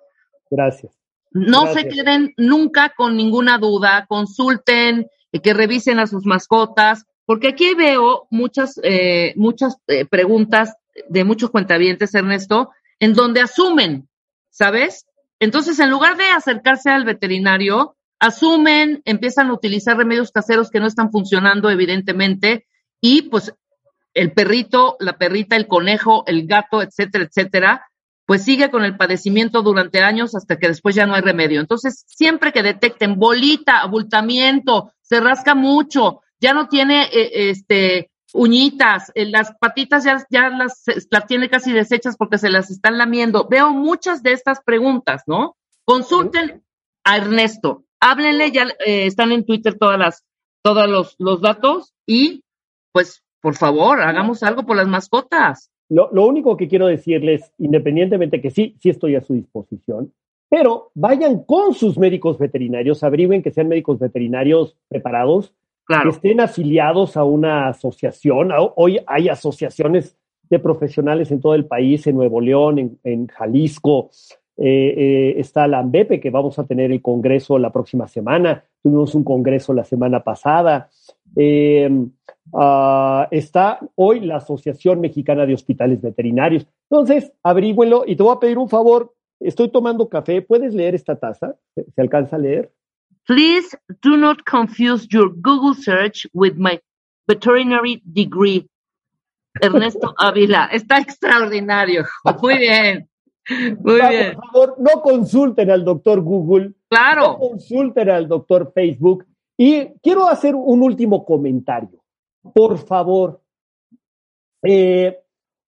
Gracias. 0.50 0.92
No 1.30 1.72
se 1.72 1.88
queden 1.88 2.34
nunca 2.36 2.92
con 2.94 3.16
ninguna 3.16 3.56
duda, 3.56 4.04
consulten, 4.06 5.06
y 5.32 5.40
que 5.40 5.54
revisen 5.54 6.00
a 6.00 6.06
sus 6.06 6.26
mascotas, 6.26 7.06
porque 7.26 7.48
aquí 7.48 7.74
veo 7.74 8.26
muchas, 8.30 8.80
eh, 8.82 9.34
muchas 9.36 9.76
eh, 9.88 10.06
preguntas 10.06 10.74
de 11.08 11.24
muchos 11.24 11.50
cuentavientes, 11.50 12.14
Ernesto, 12.14 12.70
en 13.00 13.12
donde 13.12 13.42
asumen, 13.42 14.08
¿sabes? 14.48 15.06
Entonces, 15.40 15.78
en 15.80 15.90
lugar 15.90 16.16
de 16.16 16.24
acercarse 16.24 16.88
al 16.88 17.04
veterinario, 17.04 17.96
asumen, 18.18 19.02
empiezan 19.04 19.48
a 19.48 19.54
utilizar 19.54 19.96
remedios 19.98 20.30
caseros 20.30 20.70
que 20.70 20.80
no 20.80 20.86
están 20.86 21.10
funcionando, 21.10 21.68
evidentemente, 21.68 22.66
y 23.00 23.22
pues 23.22 23.52
el 24.14 24.32
perrito, 24.32 24.96
la 25.00 25.18
perrita, 25.18 25.56
el 25.56 25.66
conejo, 25.66 26.24
el 26.26 26.46
gato, 26.46 26.80
etcétera, 26.80 27.24
etcétera, 27.24 27.86
pues 28.24 28.42
sigue 28.44 28.70
con 28.70 28.84
el 28.84 28.96
padecimiento 28.96 29.62
durante 29.62 30.00
años 30.00 30.34
hasta 30.34 30.56
que 30.58 30.68
después 30.68 30.94
ya 30.94 31.06
no 31.06 31.14
hay 31.14 31.20
remedio. 31.20 31.60
Entonces, 31.60 32.04
siempre 32.06 32.52
que 32.52 32.62
detecten 32.62 33.18
bolita, 33.18 33.80
abultamiento, 33.80 34.92
se 35.02 35.20
rasca 35.20 35.54
mucho, 35.54 36.22
ya 36.40 36.52
no 36.52 36.68
tiene 36.68 37.04
eh, 37.04 37.50
este 37.50 38.10
uñitas, 38.32 39.10
eh, 39.14 39.26
las 39.26 39.54
patitas 39.58 40.04
ya, 40.04 40.24
ya 40.30 40.50
las, 40.50 40.84
las 41.10 41.26
tiene 41.26 41.48
casi 41.48 41.72
deshechas 41.72 42.16
porque 42.16 42.38
se 42.38 42.50
las 42.50 42.70
están 42.70 42.98
lamiendo. 42.98 43.48
Veo 43.48 43.70
muchas 43.70 44.22
de 44.22 44.32
estas 44.32 44.62
preguntas, 44.62 45.22
¿no? 45.26 45.56
Consulten 45.84 46.62
a 47.04 47.16
Ernesto, 47.16 47.84
háblenle, 48.00 48.50
ya 48.50 48.64
eh, 48.84 49.06
están 49.06 49.32
en 49.32 49.44
Twitter 49.46 49.78
todas 49.78 49.98
las, 49.98 50.24
todos 50.62 50.88
los, 50.88 51.14
los 51.18 51.40
datos 51.40 51.94
y 52.04 52.42
pues 52.92 53.22
por 53.40 53.54
favor, 53.54 54.00
hagamos 54.00 54.42
algo 54.42 54.64
por 54.64 54.76
las 54.76 54.88
mascotas. 54.88 55.70
Lo, 55.88 56.10
lo, 56.12 56.26
único 56.26 56.56
que 56.56 56.66
quiero 56.66 56.88
decirles, 56.88 57.52
independientemente 57.58 58.40
que 58.40 58.50
sí, 58.50 58.74
sí 58.80 58.90
estoy 58.90 59.14
a 59.14 59.20
su 59.20 59.34
disposición, 59.34 60.12
pero 60.48 60.90
vayan 60.94 61.44
con 61.44 61.74
sus 61.74 61.96
médicos 61.96 62.38
veterinarios, 62.38 63.04
averigüen 63.04 63.42
que 63.42 63.52
sean 63.52 63.68
médicos 63.68 64.00
veterinarios 64.00 64.76
preparados, 64.88 65.54
que 65.86 66.08
estén 66.08 66.40
afiliados 66.40 67.16
a 67.16 67.24
una 67.24 67.68
asociación. 67.68 68.50
Hoy 68.76 68.98
hay 69.06 69.28
asociaciones 69.28 70.16
de 70.48 70.58
profesionales 70.58 71.30
en 71.30 71.40
todo 71.40 71.54
el 71.54 71.66
país, 71.66 72.06
en 72.06 72.16
Nuevo 72.16 72.40
León, 72.40 72.98
en, 73.02 73.26
Jalisco. 73.28 74.10
Eh, 74.58 74.94
eh, 74.96 75.34
está 75.38 75.66
la 75.68 75.80
AMBEPE, 75.80 76.20
que 76.20 76.30
vamos 76.30 76.58
a 76.58 76.64
tener 76.64 76.90
el 76.90 77.02
congreso 77.02 77.58
la 77.58 77.72
próxima 77.72 78.08
semana. 78.08 78.64
Tuvimos 78.82 79.14
un 79.14 79.24
congreso 79.24 79.72
la 79.72 79.84
semana 79.84 80.22
pasada. 80.24 80.88
Eh, 81.36 81.90
ah, 82.54 83.28
está 83.30 83.80
hoy 83.94 84.20
la 84.20 84.36
Asociación 84.36 85.00
Mexicana 85.00 85.46
de 85.46 85.54
Hospitales 85.54 86.00
Veterinarios. 86.00 86.66
Entonces, 86.90 87.32
abríguenlo 87.42 88.04
y 88.06 88.16
te 88.16 88.22
voy 88.22 88.34
a 88.34 88.40
pedir 88.40 88.58
un 88.58 88.68
favor. 88.68 89.12
Estoy 89.38 89.68
tomando 89.68 90.08
café. 90.08 90.40
¿Puedes 90.42 90.74
leer 90.74 90.94
esta 90.94 91.16
taza? 91.16 91.56
¿Se 91.74 92.00
alcanza 92.00 92.36
a 92.36 92.38
leer? 92.38 92.72
Please 93.26 93.74
do 94.02 94.16
not 94.16 94.44
confuse 94.44 95.06
your 95.10 95.30
Google 95.30 95.74
search 95.74 96.26
with 96.32 96.56
my 96.56 96.80
veterinary 97.26 98.02
degree. 98.12 98.68
Ernesto 99.60 100.14
Ávila, 100.18 100.68
está 100.72 100.98
extraordinario. 100.98 102.04
Muy 102.42 102.58
bien. 102.58 103.08
Muy 103.80 104.00
bien. 104.00 104.34
Por 104.34 104.46
favor, 104.52 104.74
no 104.78 105.02
consulten 105.02 105.70
al 105.70 105.84
doctor 105.84 106.20
Google. 106.20 106.72
Claro. 106.88 107.32
No 107.32 107.38
consulten 107.38 108.10
al 108.10 108.28
doctor 108.28 108.72
Facebook. 108.72 109.26
Y 109.56 109.86
quiero 110.02 110.28
hacer 110.28 110.54
un 110.54 110.82
último 110.82 111.24
comentario. 111.24 112.02
Por 112.54 112.78
favor, 112.78 113.40
eh, 114.62 115.18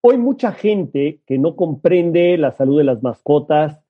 hoy 0.00 0.18
mucha 0.18 0.52
gente 0.52 1.22
que 1.26 1.38
no 1.38 1.56
comprende 1.56 2.36
la 2.36 2.52
salud 2.52 2.78
de 2.78 2.84
las 2.84 3.02
mascotas 3.02 3.80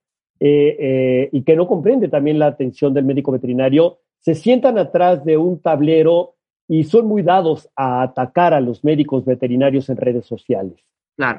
eh, 0.40 0.76
eh, 0.78 1.28
y 1.32 1.42
que 1.42 1.56
no 1.56 1.66
comprende 1.66 2.08
también 2.08 2.38
la 2.38 2.46
atención 2.46 2.94
del 2.94 3.04
médico 3.04 3.32
veterinario, 3.32 3.98
se 4.18 4.34
sientan 4.34 4.78
atrás 4.78 5.24
de 5.24 5.36
un 5.36 5.60
tablero 5.60 6.34
y 6.68 6.84
son 6.84 7.06
muy 7.06 7.22
dados 7.22 7.68
a 7.74 8.02
atacar 8.02 8.54
a 8.54 8.60
los 8.60 8.84
médicos 8.84 9.24
veterinarios 9.24 9.88
en 9.88 9.96
redes 9.96 10.26
sociales. 10.26 10.78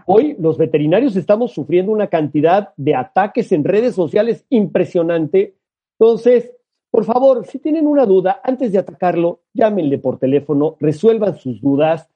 Hoy 0.08 0.36
los 0.40 0.58
veterinarios 0.58 1.16
estamos 1.16 1.54
sufriendo 1.54 1.92
una 1.92 2.08
cantidad 2.08 2.74
de 2.76 2.96
ataques 2.96 3.52
en 3.54 3.64
redes 3.64 3.96
sociales 3.96 4.46
impresionante. 4.50 5.56
Entonces, 5.98 6.52
por 6.92 7.06
favor, 7.06 7.46
si 7.46 7.60
tienen 7.60 7.88
una 7.88 8.06
duda, 8.06 8.42
antes 8.44 8.74
de 8.74 8.80
atacarlo, 8.80 9.42
llámenle 9.54 9.98
por 10.00 10.20
teléfono, 10.20 10.76
resuelvan 10.80 11.38
sus 11.38 11.62
dudas. 11.62 12.10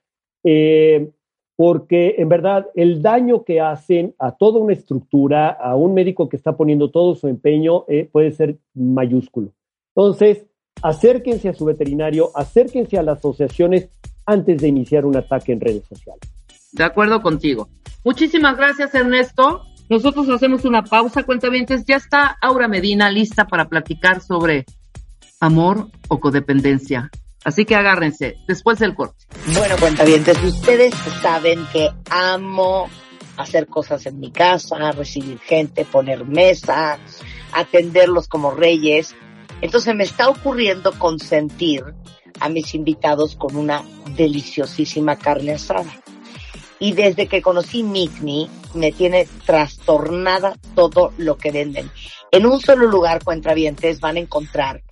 Eh, 0.43 1.09
porque 1.55 2.15
en 2.17 2.29
verdad 2.29 2.67
el 2.75 3.01
daño 3.01 3.43
que 3.43 3.61
hacen 3.61 4.15
a 4.17 4.31
toda 4.31 4.59
una 4.59 4.73
estructura, 4.73 5.49
a 5.49 5.75
un 5.75 5.93
médico 5.93 6.29
que 6.29 6.37
está 6.37 6.57
poniendo 6.57 6.89
todo 6.89 7.15
su 7.15 7.27
empeño, 7.27 7.85
eh, 7.87 8.09
puede 8.11 8.31
ser 8.31 8.57
mayúsculo. 8.73 9.53
Entonces, 9.95 10.45
acérquense 10.81 11.49
a 11.49 11.53
su 11.53 11.65
veterinario, 11.65 12.31
acérquense 12.35 12.97
a 12.97 13.03
las 13.03 13.19
asociaciones 13.19 13.89
antes 14.25 14.61
de 14.61 14.67
iniciar 14.67 15.05
un 15.05 15.15
ataque 15.15 15.51
en 15.51 15.61
redes 15.61 15.85
sociales. 15.85 16.21
De 16.71 16.83
acuerdo 16.83 17.21
contigo. 17.21 17.69
Muchísimas 18.03 18.57
gracias, 18.57 18.93
Ernesto. 18.95 19.61
Nosotros 19.89 20.27
hacemos 20.29 20.65
una 20.65 20.83
pausa, 20.83 21.23
cuentavientes. 21.23 21.85
Ya 21.85 21.97
está 21.97 22.37
Aura 22.41 22.67
Medina 22.67 23.11
lista 23.11 23.45
para 23.45 23.69
platicar 23.69 24.21
sobre 24.21 24.65
amor 25.39 25.89
o 26.07 26.19
codependencia. 26.19 27.11
Así 27.43 27.65
que 27.65 27.75
agárrense, 27.75 28.37
después 28.47 28.79
del 28.79 28.95
corte. 28.95 29.25
Bueno, 29.53 29.75
cuentavientes, 29.79 30.41
ustedes 30.43 30.93
saben 31.21 31.65
que 31.71 31.89
amo 32.09 32.89
hacer 33.37 33.67
cosas 33.67 34.05
en 34.05 34.19
mi 34.19 34.31
casa, 34.31 34.91
recibir 34.91 35.39
gente, 35.39 35.85
poner 35.85 36.25
mesa, 36.25 36.99
atenderlos 37.51 38.27
como 38.27 38.51
reyes. 38.51 39.15
Entonces 39.61 39.95
me 39.95 40.03
está 40.03 40.29
ocurriendo 40.29 40.97
consentir 40.97 41.83
a 42.39 42.49
mis 42.49 42.73
invitados 42.75 43.35
con 43.35 43.55
una 43.55 43.83
deliciosísima 44.15 45.17
carne 45.17 45.53
asada. 45.53 45.91
Y 46.83 46.91
desde 46.91 47.27
que 47.27 47.41
conocí 47.41 47.81
Mitni, 47.81 48.49
me 48.73 48.91
tiene 48.91 49.25
trastornada 49.45 50.57
todo 50.75 51.13
lo 51.15 51.37
que 51.37 51.49
venden. 51.49 51.89
En 52.29 52.45
un 52.45 52.59
solo 52.59 52.87
lugar, 52.87 53.23
cuentavientes, 53.23 54.01
van 54.01 54.17
a 54.17 54.19
encontrar 54.19 54.83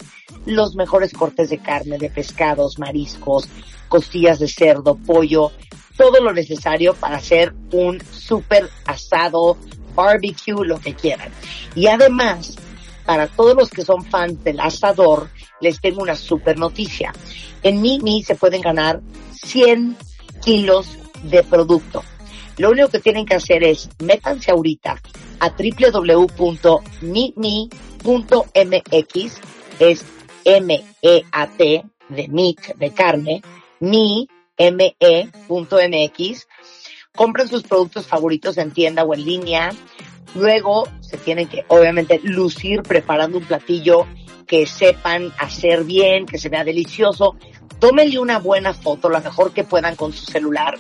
los 0.46 0.76
mejores 0.76 1.12
cortes 1.12 1.50
de 1.50 1.58
carne, 1.58 1.98
de 1.98 2.10
pescados, 2.10 2.80
mariscos, 2.80 3.50
costillas 3.90 4.40
de 4.40 4.48
cerdo, 4.48 4.96
pollo, 4.96 5.52
todo 5.98 6.22
lo 6.22 6.32
necesario 6.32 6.94
para 6.94 7.18
hacer 7.18 7.54
un 7.74 8.02
súper 8.10 8.70
asado, 8.86 9.58
barbecue, 9.94 10.66
lo 10.66 10.80
que 10.80 10.96
quieran. 10.96 11.30
Y 11.76 11.88
además, 11.88 12.56
para 13.06 13.28
todos 13.28 13.54
los 13.54 13.70
que 13.70 13.84
son 13.84 14.06
fans 14.06 14.42
del 14.46 14.62
asador, 14.62 15.30
les 15.60 15.82
tengo 15.82 16.02
una 16.02 16.16
súper 16.16 16.58
noticia. 16.58 17.12
En 17.64 17.82
Mimi 17.82 18.24
se 18.24 18.36
pueden 18.36 18.62
ganar 18.62 19.02
100 19.44 19.98
kilos 20.42 20.98
de 21.24 21.44
producto. 21.44 22.04
Lo 22.58 22.72
único 22.72 22.90
que 22.90 23.00
tienen 23.00 23.26
que 23.26 23.36
hacer 23.36 23.64
es 23.64 23.90
métanse 24.04 24.52
ahorita 24.52 25.02
a 25.40 25.50
www.mimi.mx, 25.50 26.82
es 29.80 30.06
M-E-A-T, 30.46 31.86
de 32.10 32.28
meat, 32.28 32.76
de 32.76 32.92
carne, 32.92 33.42
mi, 33.80 34.28
M-E.mx. 34.58 36.48
Compren 37.16 37.48
sus 37.48 37.64
productos 37.64 38.06
favoritos 38.06 38.58
en 38.58 38.72
tienda 38.72 39.04
o 39.04 39.14
en 39.14 39.26
línea. 39.26 39.72
Luego 40.36 40.88
se 41.00 41.18
tienen 41.18 41.48
que, 41.48 41.66
obviamente, 41.68 42.20
lucir 42.24 42.84
preparando 42.84 43.40
un 43.40 43.46
platillo 43.46 44.06
que 44.46 44.66
sepan 44.66 45.34
hacer 45.40 45.84
bien, 45.84 46.26
que 46.26 46.38
se 46.38 46.50
vea 46.50 46.64
delicioso. 46.64 47.36
Tómenle 47.80 48.20
una 48.20 48.38
buena 48.38 48.74
foto, 48.74 49.10
la 49.10 49.20
mejor 49.20 49.54
que 49.54 49.64
puedan 49.64 49.96
con 49.96 50.14
su 50.14 50.26
celular. 50.26 50.78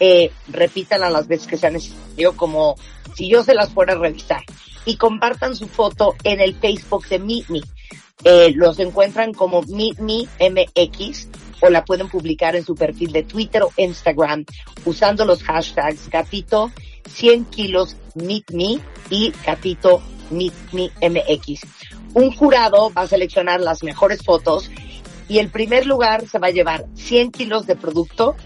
Eh, 0.00 0.32
repítanla 0.48 1.10
las 1.10 1.28
veces 1.28 1.46
que 1.46 1.58
sea 1.58 1.70
necesario, 1.70 2.36
como 2.36 2.76
si 3.14 3.28
yo 3.28 3.44
se 3.44 3.54
las 3.54 3.70
fuera 3.70 3.92
a 3.92 3.98
revisar. 3.98 4.42
Y 4.86 4.96
compartan 4.96 5.54
su 5.54 5.68
foto 5.68 6.14
en 6.24 6.40
el 6.40 6.54
Facebook 6.54 7.06
de 7.08 7.18
Meet 7.18 7.48
Me. 7.50 7.60
Eh, 8.24 8.52
los 8.54 8.78
encuentran 8.78 9.32
como 9.32 9.62
MeetMeMX 9.62 11.28
o 11.60 11.70
la 11.70 11.84
pueden 11.84 12.08
publicar 12.08 12.56
en 12.56 12.64
su 12.64 12.74
perfil 12.74 13.12
de 13.12 13.22
Twitter 13.22 13.62
o 13.62 13.72
Instagram 13.76 14.44
usando 14.84 15.24
los 15.24 15.42
hashtags 15.42 16.08
gatito 16.10 16.70
100 17.10 17.46
kilos 17.46 17.96
Meet 18.14 18.50
Me 18.52 18.78
y 19.10 19.32
gatito 19.44 20.02
Meet 20.30 20.54
MX. 21.02 21.60
Un 22.14 22.32
jurado 22.32 22.92
va 22.92 23.02
a 23.02 23.06
seleccionar 23.06 23.60
las 23.60 23.82
mejores 23.82 24.22
fotos 24.22 24.70
y 25.28 25.38
el 25.38 25.48
primer 25.48 25.86
lugar 25.86 26.26
se 26.26 26.38
va 26.38 26.48
a 26.48 26.50
llevar 26.50 26.86
100 26.94 27.30
kilos 27.30 27.66
de 27.66 27.76
producto, 27.76 28.36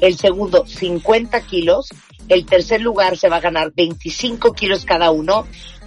el 0.00 0.16
segundo 0.16 0.66
50 0.66 1.40
kilos, 1.46 1.88
el 2.28 2.46
tercer 2.46 2.80
lugar 2.80 3.16
se 3.16 3.28
va 3.28 3.36
a 3.36 3.40
ganar 3.40 3.72
25 3.74 4.52
kilos 4.52 4.84
cada 4.84 5.10
uno 5.10 5.46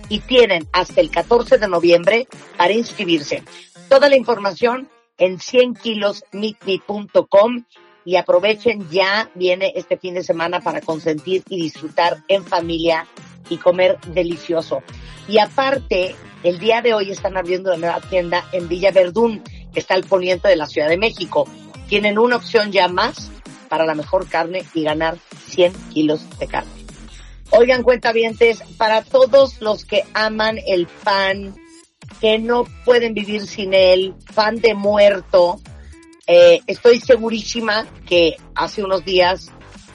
y 0.10 0.20
tienen 0.20 0.68
hasta 0.72 1.02
el 1.02 1.10
14 1.10 1.58
de 1.58 1.68
noviembre 1.68 2.28
para 2.58 2.74
inscribirse. 2.74 3.44
Toda 3.90 4.08
la 4.10 4.16
información 4.16 4.88
en 5.18 5.40
100kilosmeetme.com 5.40 7.66
y 8.06 8.16
aprovechen 8.16 8.88
ya, 8.90 9.30
viene 9.36 9.74
este 9.76 9.98
fin 9.98 10.14
de 10.14 10.24
semana 10.24 10.62
para 10.62 10.80
consentir 10.82 11.44
y 11.50 11.62
disfrutar 11.62 12.24
en 12.30 12.46
familia 12.46 13.06
y 13.50 13.58
comer 13.58 14.00
delicioso. 14.14 14.82
Y 15.28 15.40
aparte, 15.40 16.16
el 16.44 16.60
día 16.60 16.82
de 16.82 16.94
hoy 16.94 17.12
están 17.12 17.36
abriendo 17.36 17.72
una 17.72 17.80
nueva 17.80 18.00
tienda 18.02 18.46
en 18.54 18.70
Villa 18.70 18.92
Verdún, 18.92 19.44
que 19.74 19.82
está 19.82 19.96
al 19.96 20.06
poniente 20.06 20.48
de 20.48 20.56
la 20.56 20.68
Ciudad 20.68 20.88
de 20.88 20.98
México. 20.98 21.46
Tienen 21.90 22.18
una 22.18 22.38
opción 22.38 22.72
ya 22.72 22.88
más 22.88 23.30
para 23.68 23.86
la 23.86 23.96
mejor 23.96 24.28
carne 24.28 24.64
y 24.74 24.84
ganar 24.84 25.18
100 25.48 25.74
kilos 25.94 26.22
de 26.40 26.48
carne. 26.48 26.72
Oigan, 27.52 27.84
cuentavientes, 27.84 28.62
para 28.78 29.04
todos 29.04 29.62
los 29.62 29.86
que 29.86 30.04
aman 30.14 30.58
el 30.68 30.88
pan, 30.88 31.56
que 32.20 32.40
no 32.40 32.66
pueden 32.84 33.14
vivir 33.14 33.48
sin 33.48 33.74
él, 33.74 34.16
pan 34.36 34.58
de 34.58 34.74
muerto, 34.74 35.60
eh, 36.26 36.60
estoy 36.68 37.00
segurísima 37.00 37.88
que 38.06 38.36
hace 38.54 38.84
unos 38.84 39.06
días 39.06 39.50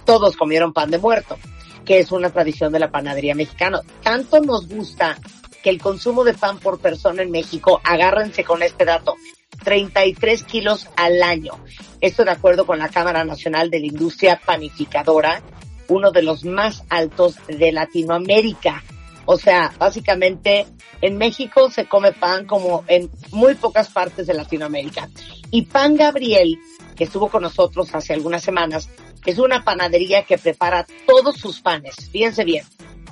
todos 0.07 0.37
comieron 0.37 0.73
pan 0.73 0.91
de 0.91 0.99
muerto, 0.99 1.39
que 1.85 1.99
es 1.99 2.11
una 2.11 2.31
tradición 2.31 2.73
de 2.73 2.79
la 2.79 2.91
panadería 2.91 3.35
mexicana. 3.35 3.83
Tanto 4.03 4.41
nos 4.41 4.66
gusta 4.66 5.18
que 5.62 5.70
el 5.70 5.81
consumo 5.81 6.25
de 6.25 6.35
pan 6.35 6.59
por 6.59 6.81
persona 6.81 7.23
en 7.23 7.31
México, 7.31 7.81
agárrense 7.85 8.45
con 8.45 8.62
este 8.62 8.85
dato, 8.85 9.16
33 9.64 10.42
kilos 10.44 10.88
al 10.96 11.22
año. 11.22 11.53
Esto 12.00 12.24
de 12.24 12.30
acuerdo 12.30 12.66
con 12.66 12.78
la 12.78 12.88
Cámara 12.88 13.24
Nacional 13.24 13.70
de 13.70 13.80
la 13.80 13.86
Industria 13.86 14.40
Panificadora, 14.44 15.42
uno 15.88 16.11
de 16.11 16.22
los 16.22 16.44
más 16.44 16.84
altos 16.88 17.36
de 17.46 17.72
Latinoamérica. 17.72 18.82
O 19.24 19.36
sea, 19.36 19.72
básicamente 19.78 20.66
en 21.00 21.16
México 21.16 21.70
se 21.70 21.86
come 21.86 22.12
pan 22.12 22.46
como 22.46 22.84
en 22.88 23.11
muy 23.30 23.55
pocas 23.55 23.88
partes 23.88 24.26
de 24.26 24.34
Latinoamérica. 24.34 25.09
Y 25.50 25.62
Pan 25.62 25.96
Gabriel, 25.96 26.59
que 26.96 27.05
estuvo 27.05 27.28
con 27.28 27.42
nosotros 27.42 27.94
hace 27.94 28.14
algunas 28.14 28.42
semanas, 28.42 28.88
es 29.26 29.38
una 29.38 29.64
panadería 29.64 30.24
que 30.24 30.38
prepara 30.38 30.86
todos 31.07 31.36
sus 31.36 31.61
panes, 31.61 31.94
fíjense 32.11 32.44
bien, 32.44 32.64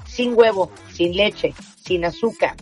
sin 0.06 0.34
huevo, 0.36 0.70
sin 0.92 1.16
leche, 1.16 1.54
sin 1.76 2.04
azúcar. 2.04 2.56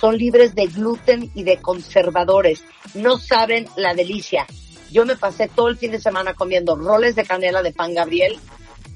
Son 0.00 0.16
libres 0.16 0.54
de 0.54 0.66
gluten 0.66 1.30
y 1.34 1.42
de 1.44 1.58
conservadores. 1.58 2.64
No 2.94 3.18
saben 3.18 3.68
la 3.76 3.94
delicia. 3.94 4.46
Yo 4.90 5.04
me 5.04 5.16
pasé 5.16 5.48
todo 5.48 5.68
el 5.68 5.76
fin 5.76 5.92
de 5.92 6.00
semana 6.00 6.34
comiendo 6.34 6.74
roles 6.74 7.14
de 7.14 7.24
canela 7.24 7.62
de 7.62 7.72
Pan 7.72 7.94
Gabriel 7.94 8.40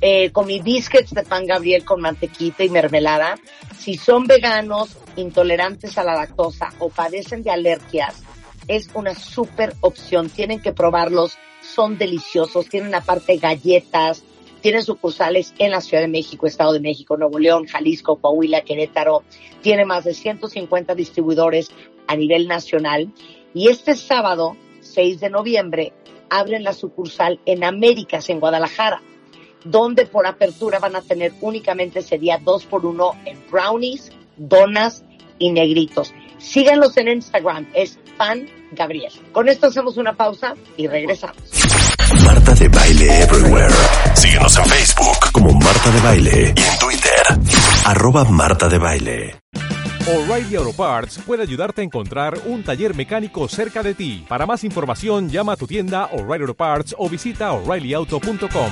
eh, 0.07 0.33
comí 0.33 0.61
biscuits 0.61 1.15
de 1.15 1.23
pan 1.23 1.47
Gabriel 1.47 1.83
con 1.83 2.01
mantequita 2.01 2.63
y 2.63 2.69
mermelada. 2.69 3.37
Si 3.79 3.97
son 3.97 4.27
veganos, 4.27 4.99
intolerantes 5.17 5.97
a 5.97 6.05
la 6.05 6.15
lactosa 6.15 6.75
o 6.79 6.91
padecen 6.91 7.43
de 7.43 7.51
alergias, 7.51 8.23
es 8.69 8.91
una 8.93 9.15
súper 9.15 9.75
opción. 9.81 10.29
Tienen 10.29 10.61
que 10.61 10.73
probarlos. 10.73 11.39
Son 11.63 11.97
deliciosos. 11.97 12.69
Tienen 12.69 12.95
aparte 12.95 13.39
galletas. 13.39 14.23
Tienen 14.65 14.83
sucursales 14.83 15.53
en 15.59 15.73
la 15.73 15.83
Ciudad 15.83 16.03
de 16.03 16.09
México, 16.09 16.47
Estado 16.47 16.73
de 16.73 16.81
México, 16.81 17.19
Nuevo 17.19 17.39
León, 17.39 17.67
Jalisco, 17.67 18.17
Coahuila, 18.17 18.63
Querétaro. 18.63 19.23
Tiene 19.61 19.85
más 19.85 20.05
de 20.05 20.15
150 20.15 20.95
distribuidores 20.95 21.71
a 22.07 22.17
nivel 22.17 22.49
nacional. 22.49 23.13
Y 23.53 23.69
este 23.69 23.95
sábado, 23.95 24.57
6 24.81 25.21
de 25.21 25.29
noviembre, 25.29 25.93
abren 26.31 26.65
la 26.65 26.73
sucursal 26.73 27.41
en 27.45 27.63
Américas, 27.63 28.31
en 28.31 28.41
Guadalajara 28.41 29.03
donde 29.65 30.07
por 30.07 30.27
apertura 30.27 30.79
van 30.79 30.97
a 30.97 31.03
tener 31.03 31.35
únicamente 31.43 31.99
ese 31.99 32.17
día 32.17 32.41
dos 32.43 32.65
por 32.65 32.87
uno 32.87 33.13
en 33.27 33.39
brownies, 33.51 34.13
donas 34.39 35.05
y 35.39 35.53
negritos. 35.53 36.15
Síganlos 36.39 36.97
en 36.97 37.09
Instagram, 37.09 37.69
es 37.75 37.99
Pan 38.17 38.47
Gabriel. 38.73 39.13
Con 39.33 39.51
esto 39.51 39.67
hacemos 39.67 39.99
una 39.99 40.15
pausa 40.15 40.55
y 40.79 40.87
regresamos. 40.87 41.37
Marta 42.25 42.55
de 42.55 42.69
Baile 42.69 43.23
Everywhere. 43.23 43.75
Síguenos 44.15 44.57
en 44.57 44.65
Facebook 44.65 45.33
como 45.33 45.53
Marta 45.53 45.91
de 45.91 46.01
Baile. 46.01 46.55
Y 46.57 46.63
en 46.63 46.79
Twitter, 46.79 47.23
arroba 47.85 48.25
Marta 48.25 48.69
de 48.69 48.79
Baile. 48.79 49.37
O'Reilly 50.07 50.57
Auto 50.57 50.73
Parts 50.75 51.19
puede 51.27 51.43
ayudarte 51.43 51.81
a 51.81 51.85
encontrar 51.85 52.39
un 52.47 52.63
taller 52.63 52.95
mecánico 52.95 53.49
cerca 53.49 53.83
de 53.83 53.95
ti. 53.95 54.25
Para 54.29 54.45
más 54.45 54.63
información, 54.65 55.31
llama 55.31 55.53
a 55.53 55.57
tu 55.57 55.67
tienda 55.67 56.11
O'Reilly 56.13 56.43
Auto 56.43 56.55
Parts 56.55 56.95
o 56.99 57.09
visita 57.09 57.53
oreillyauto.com. 57.53 58.71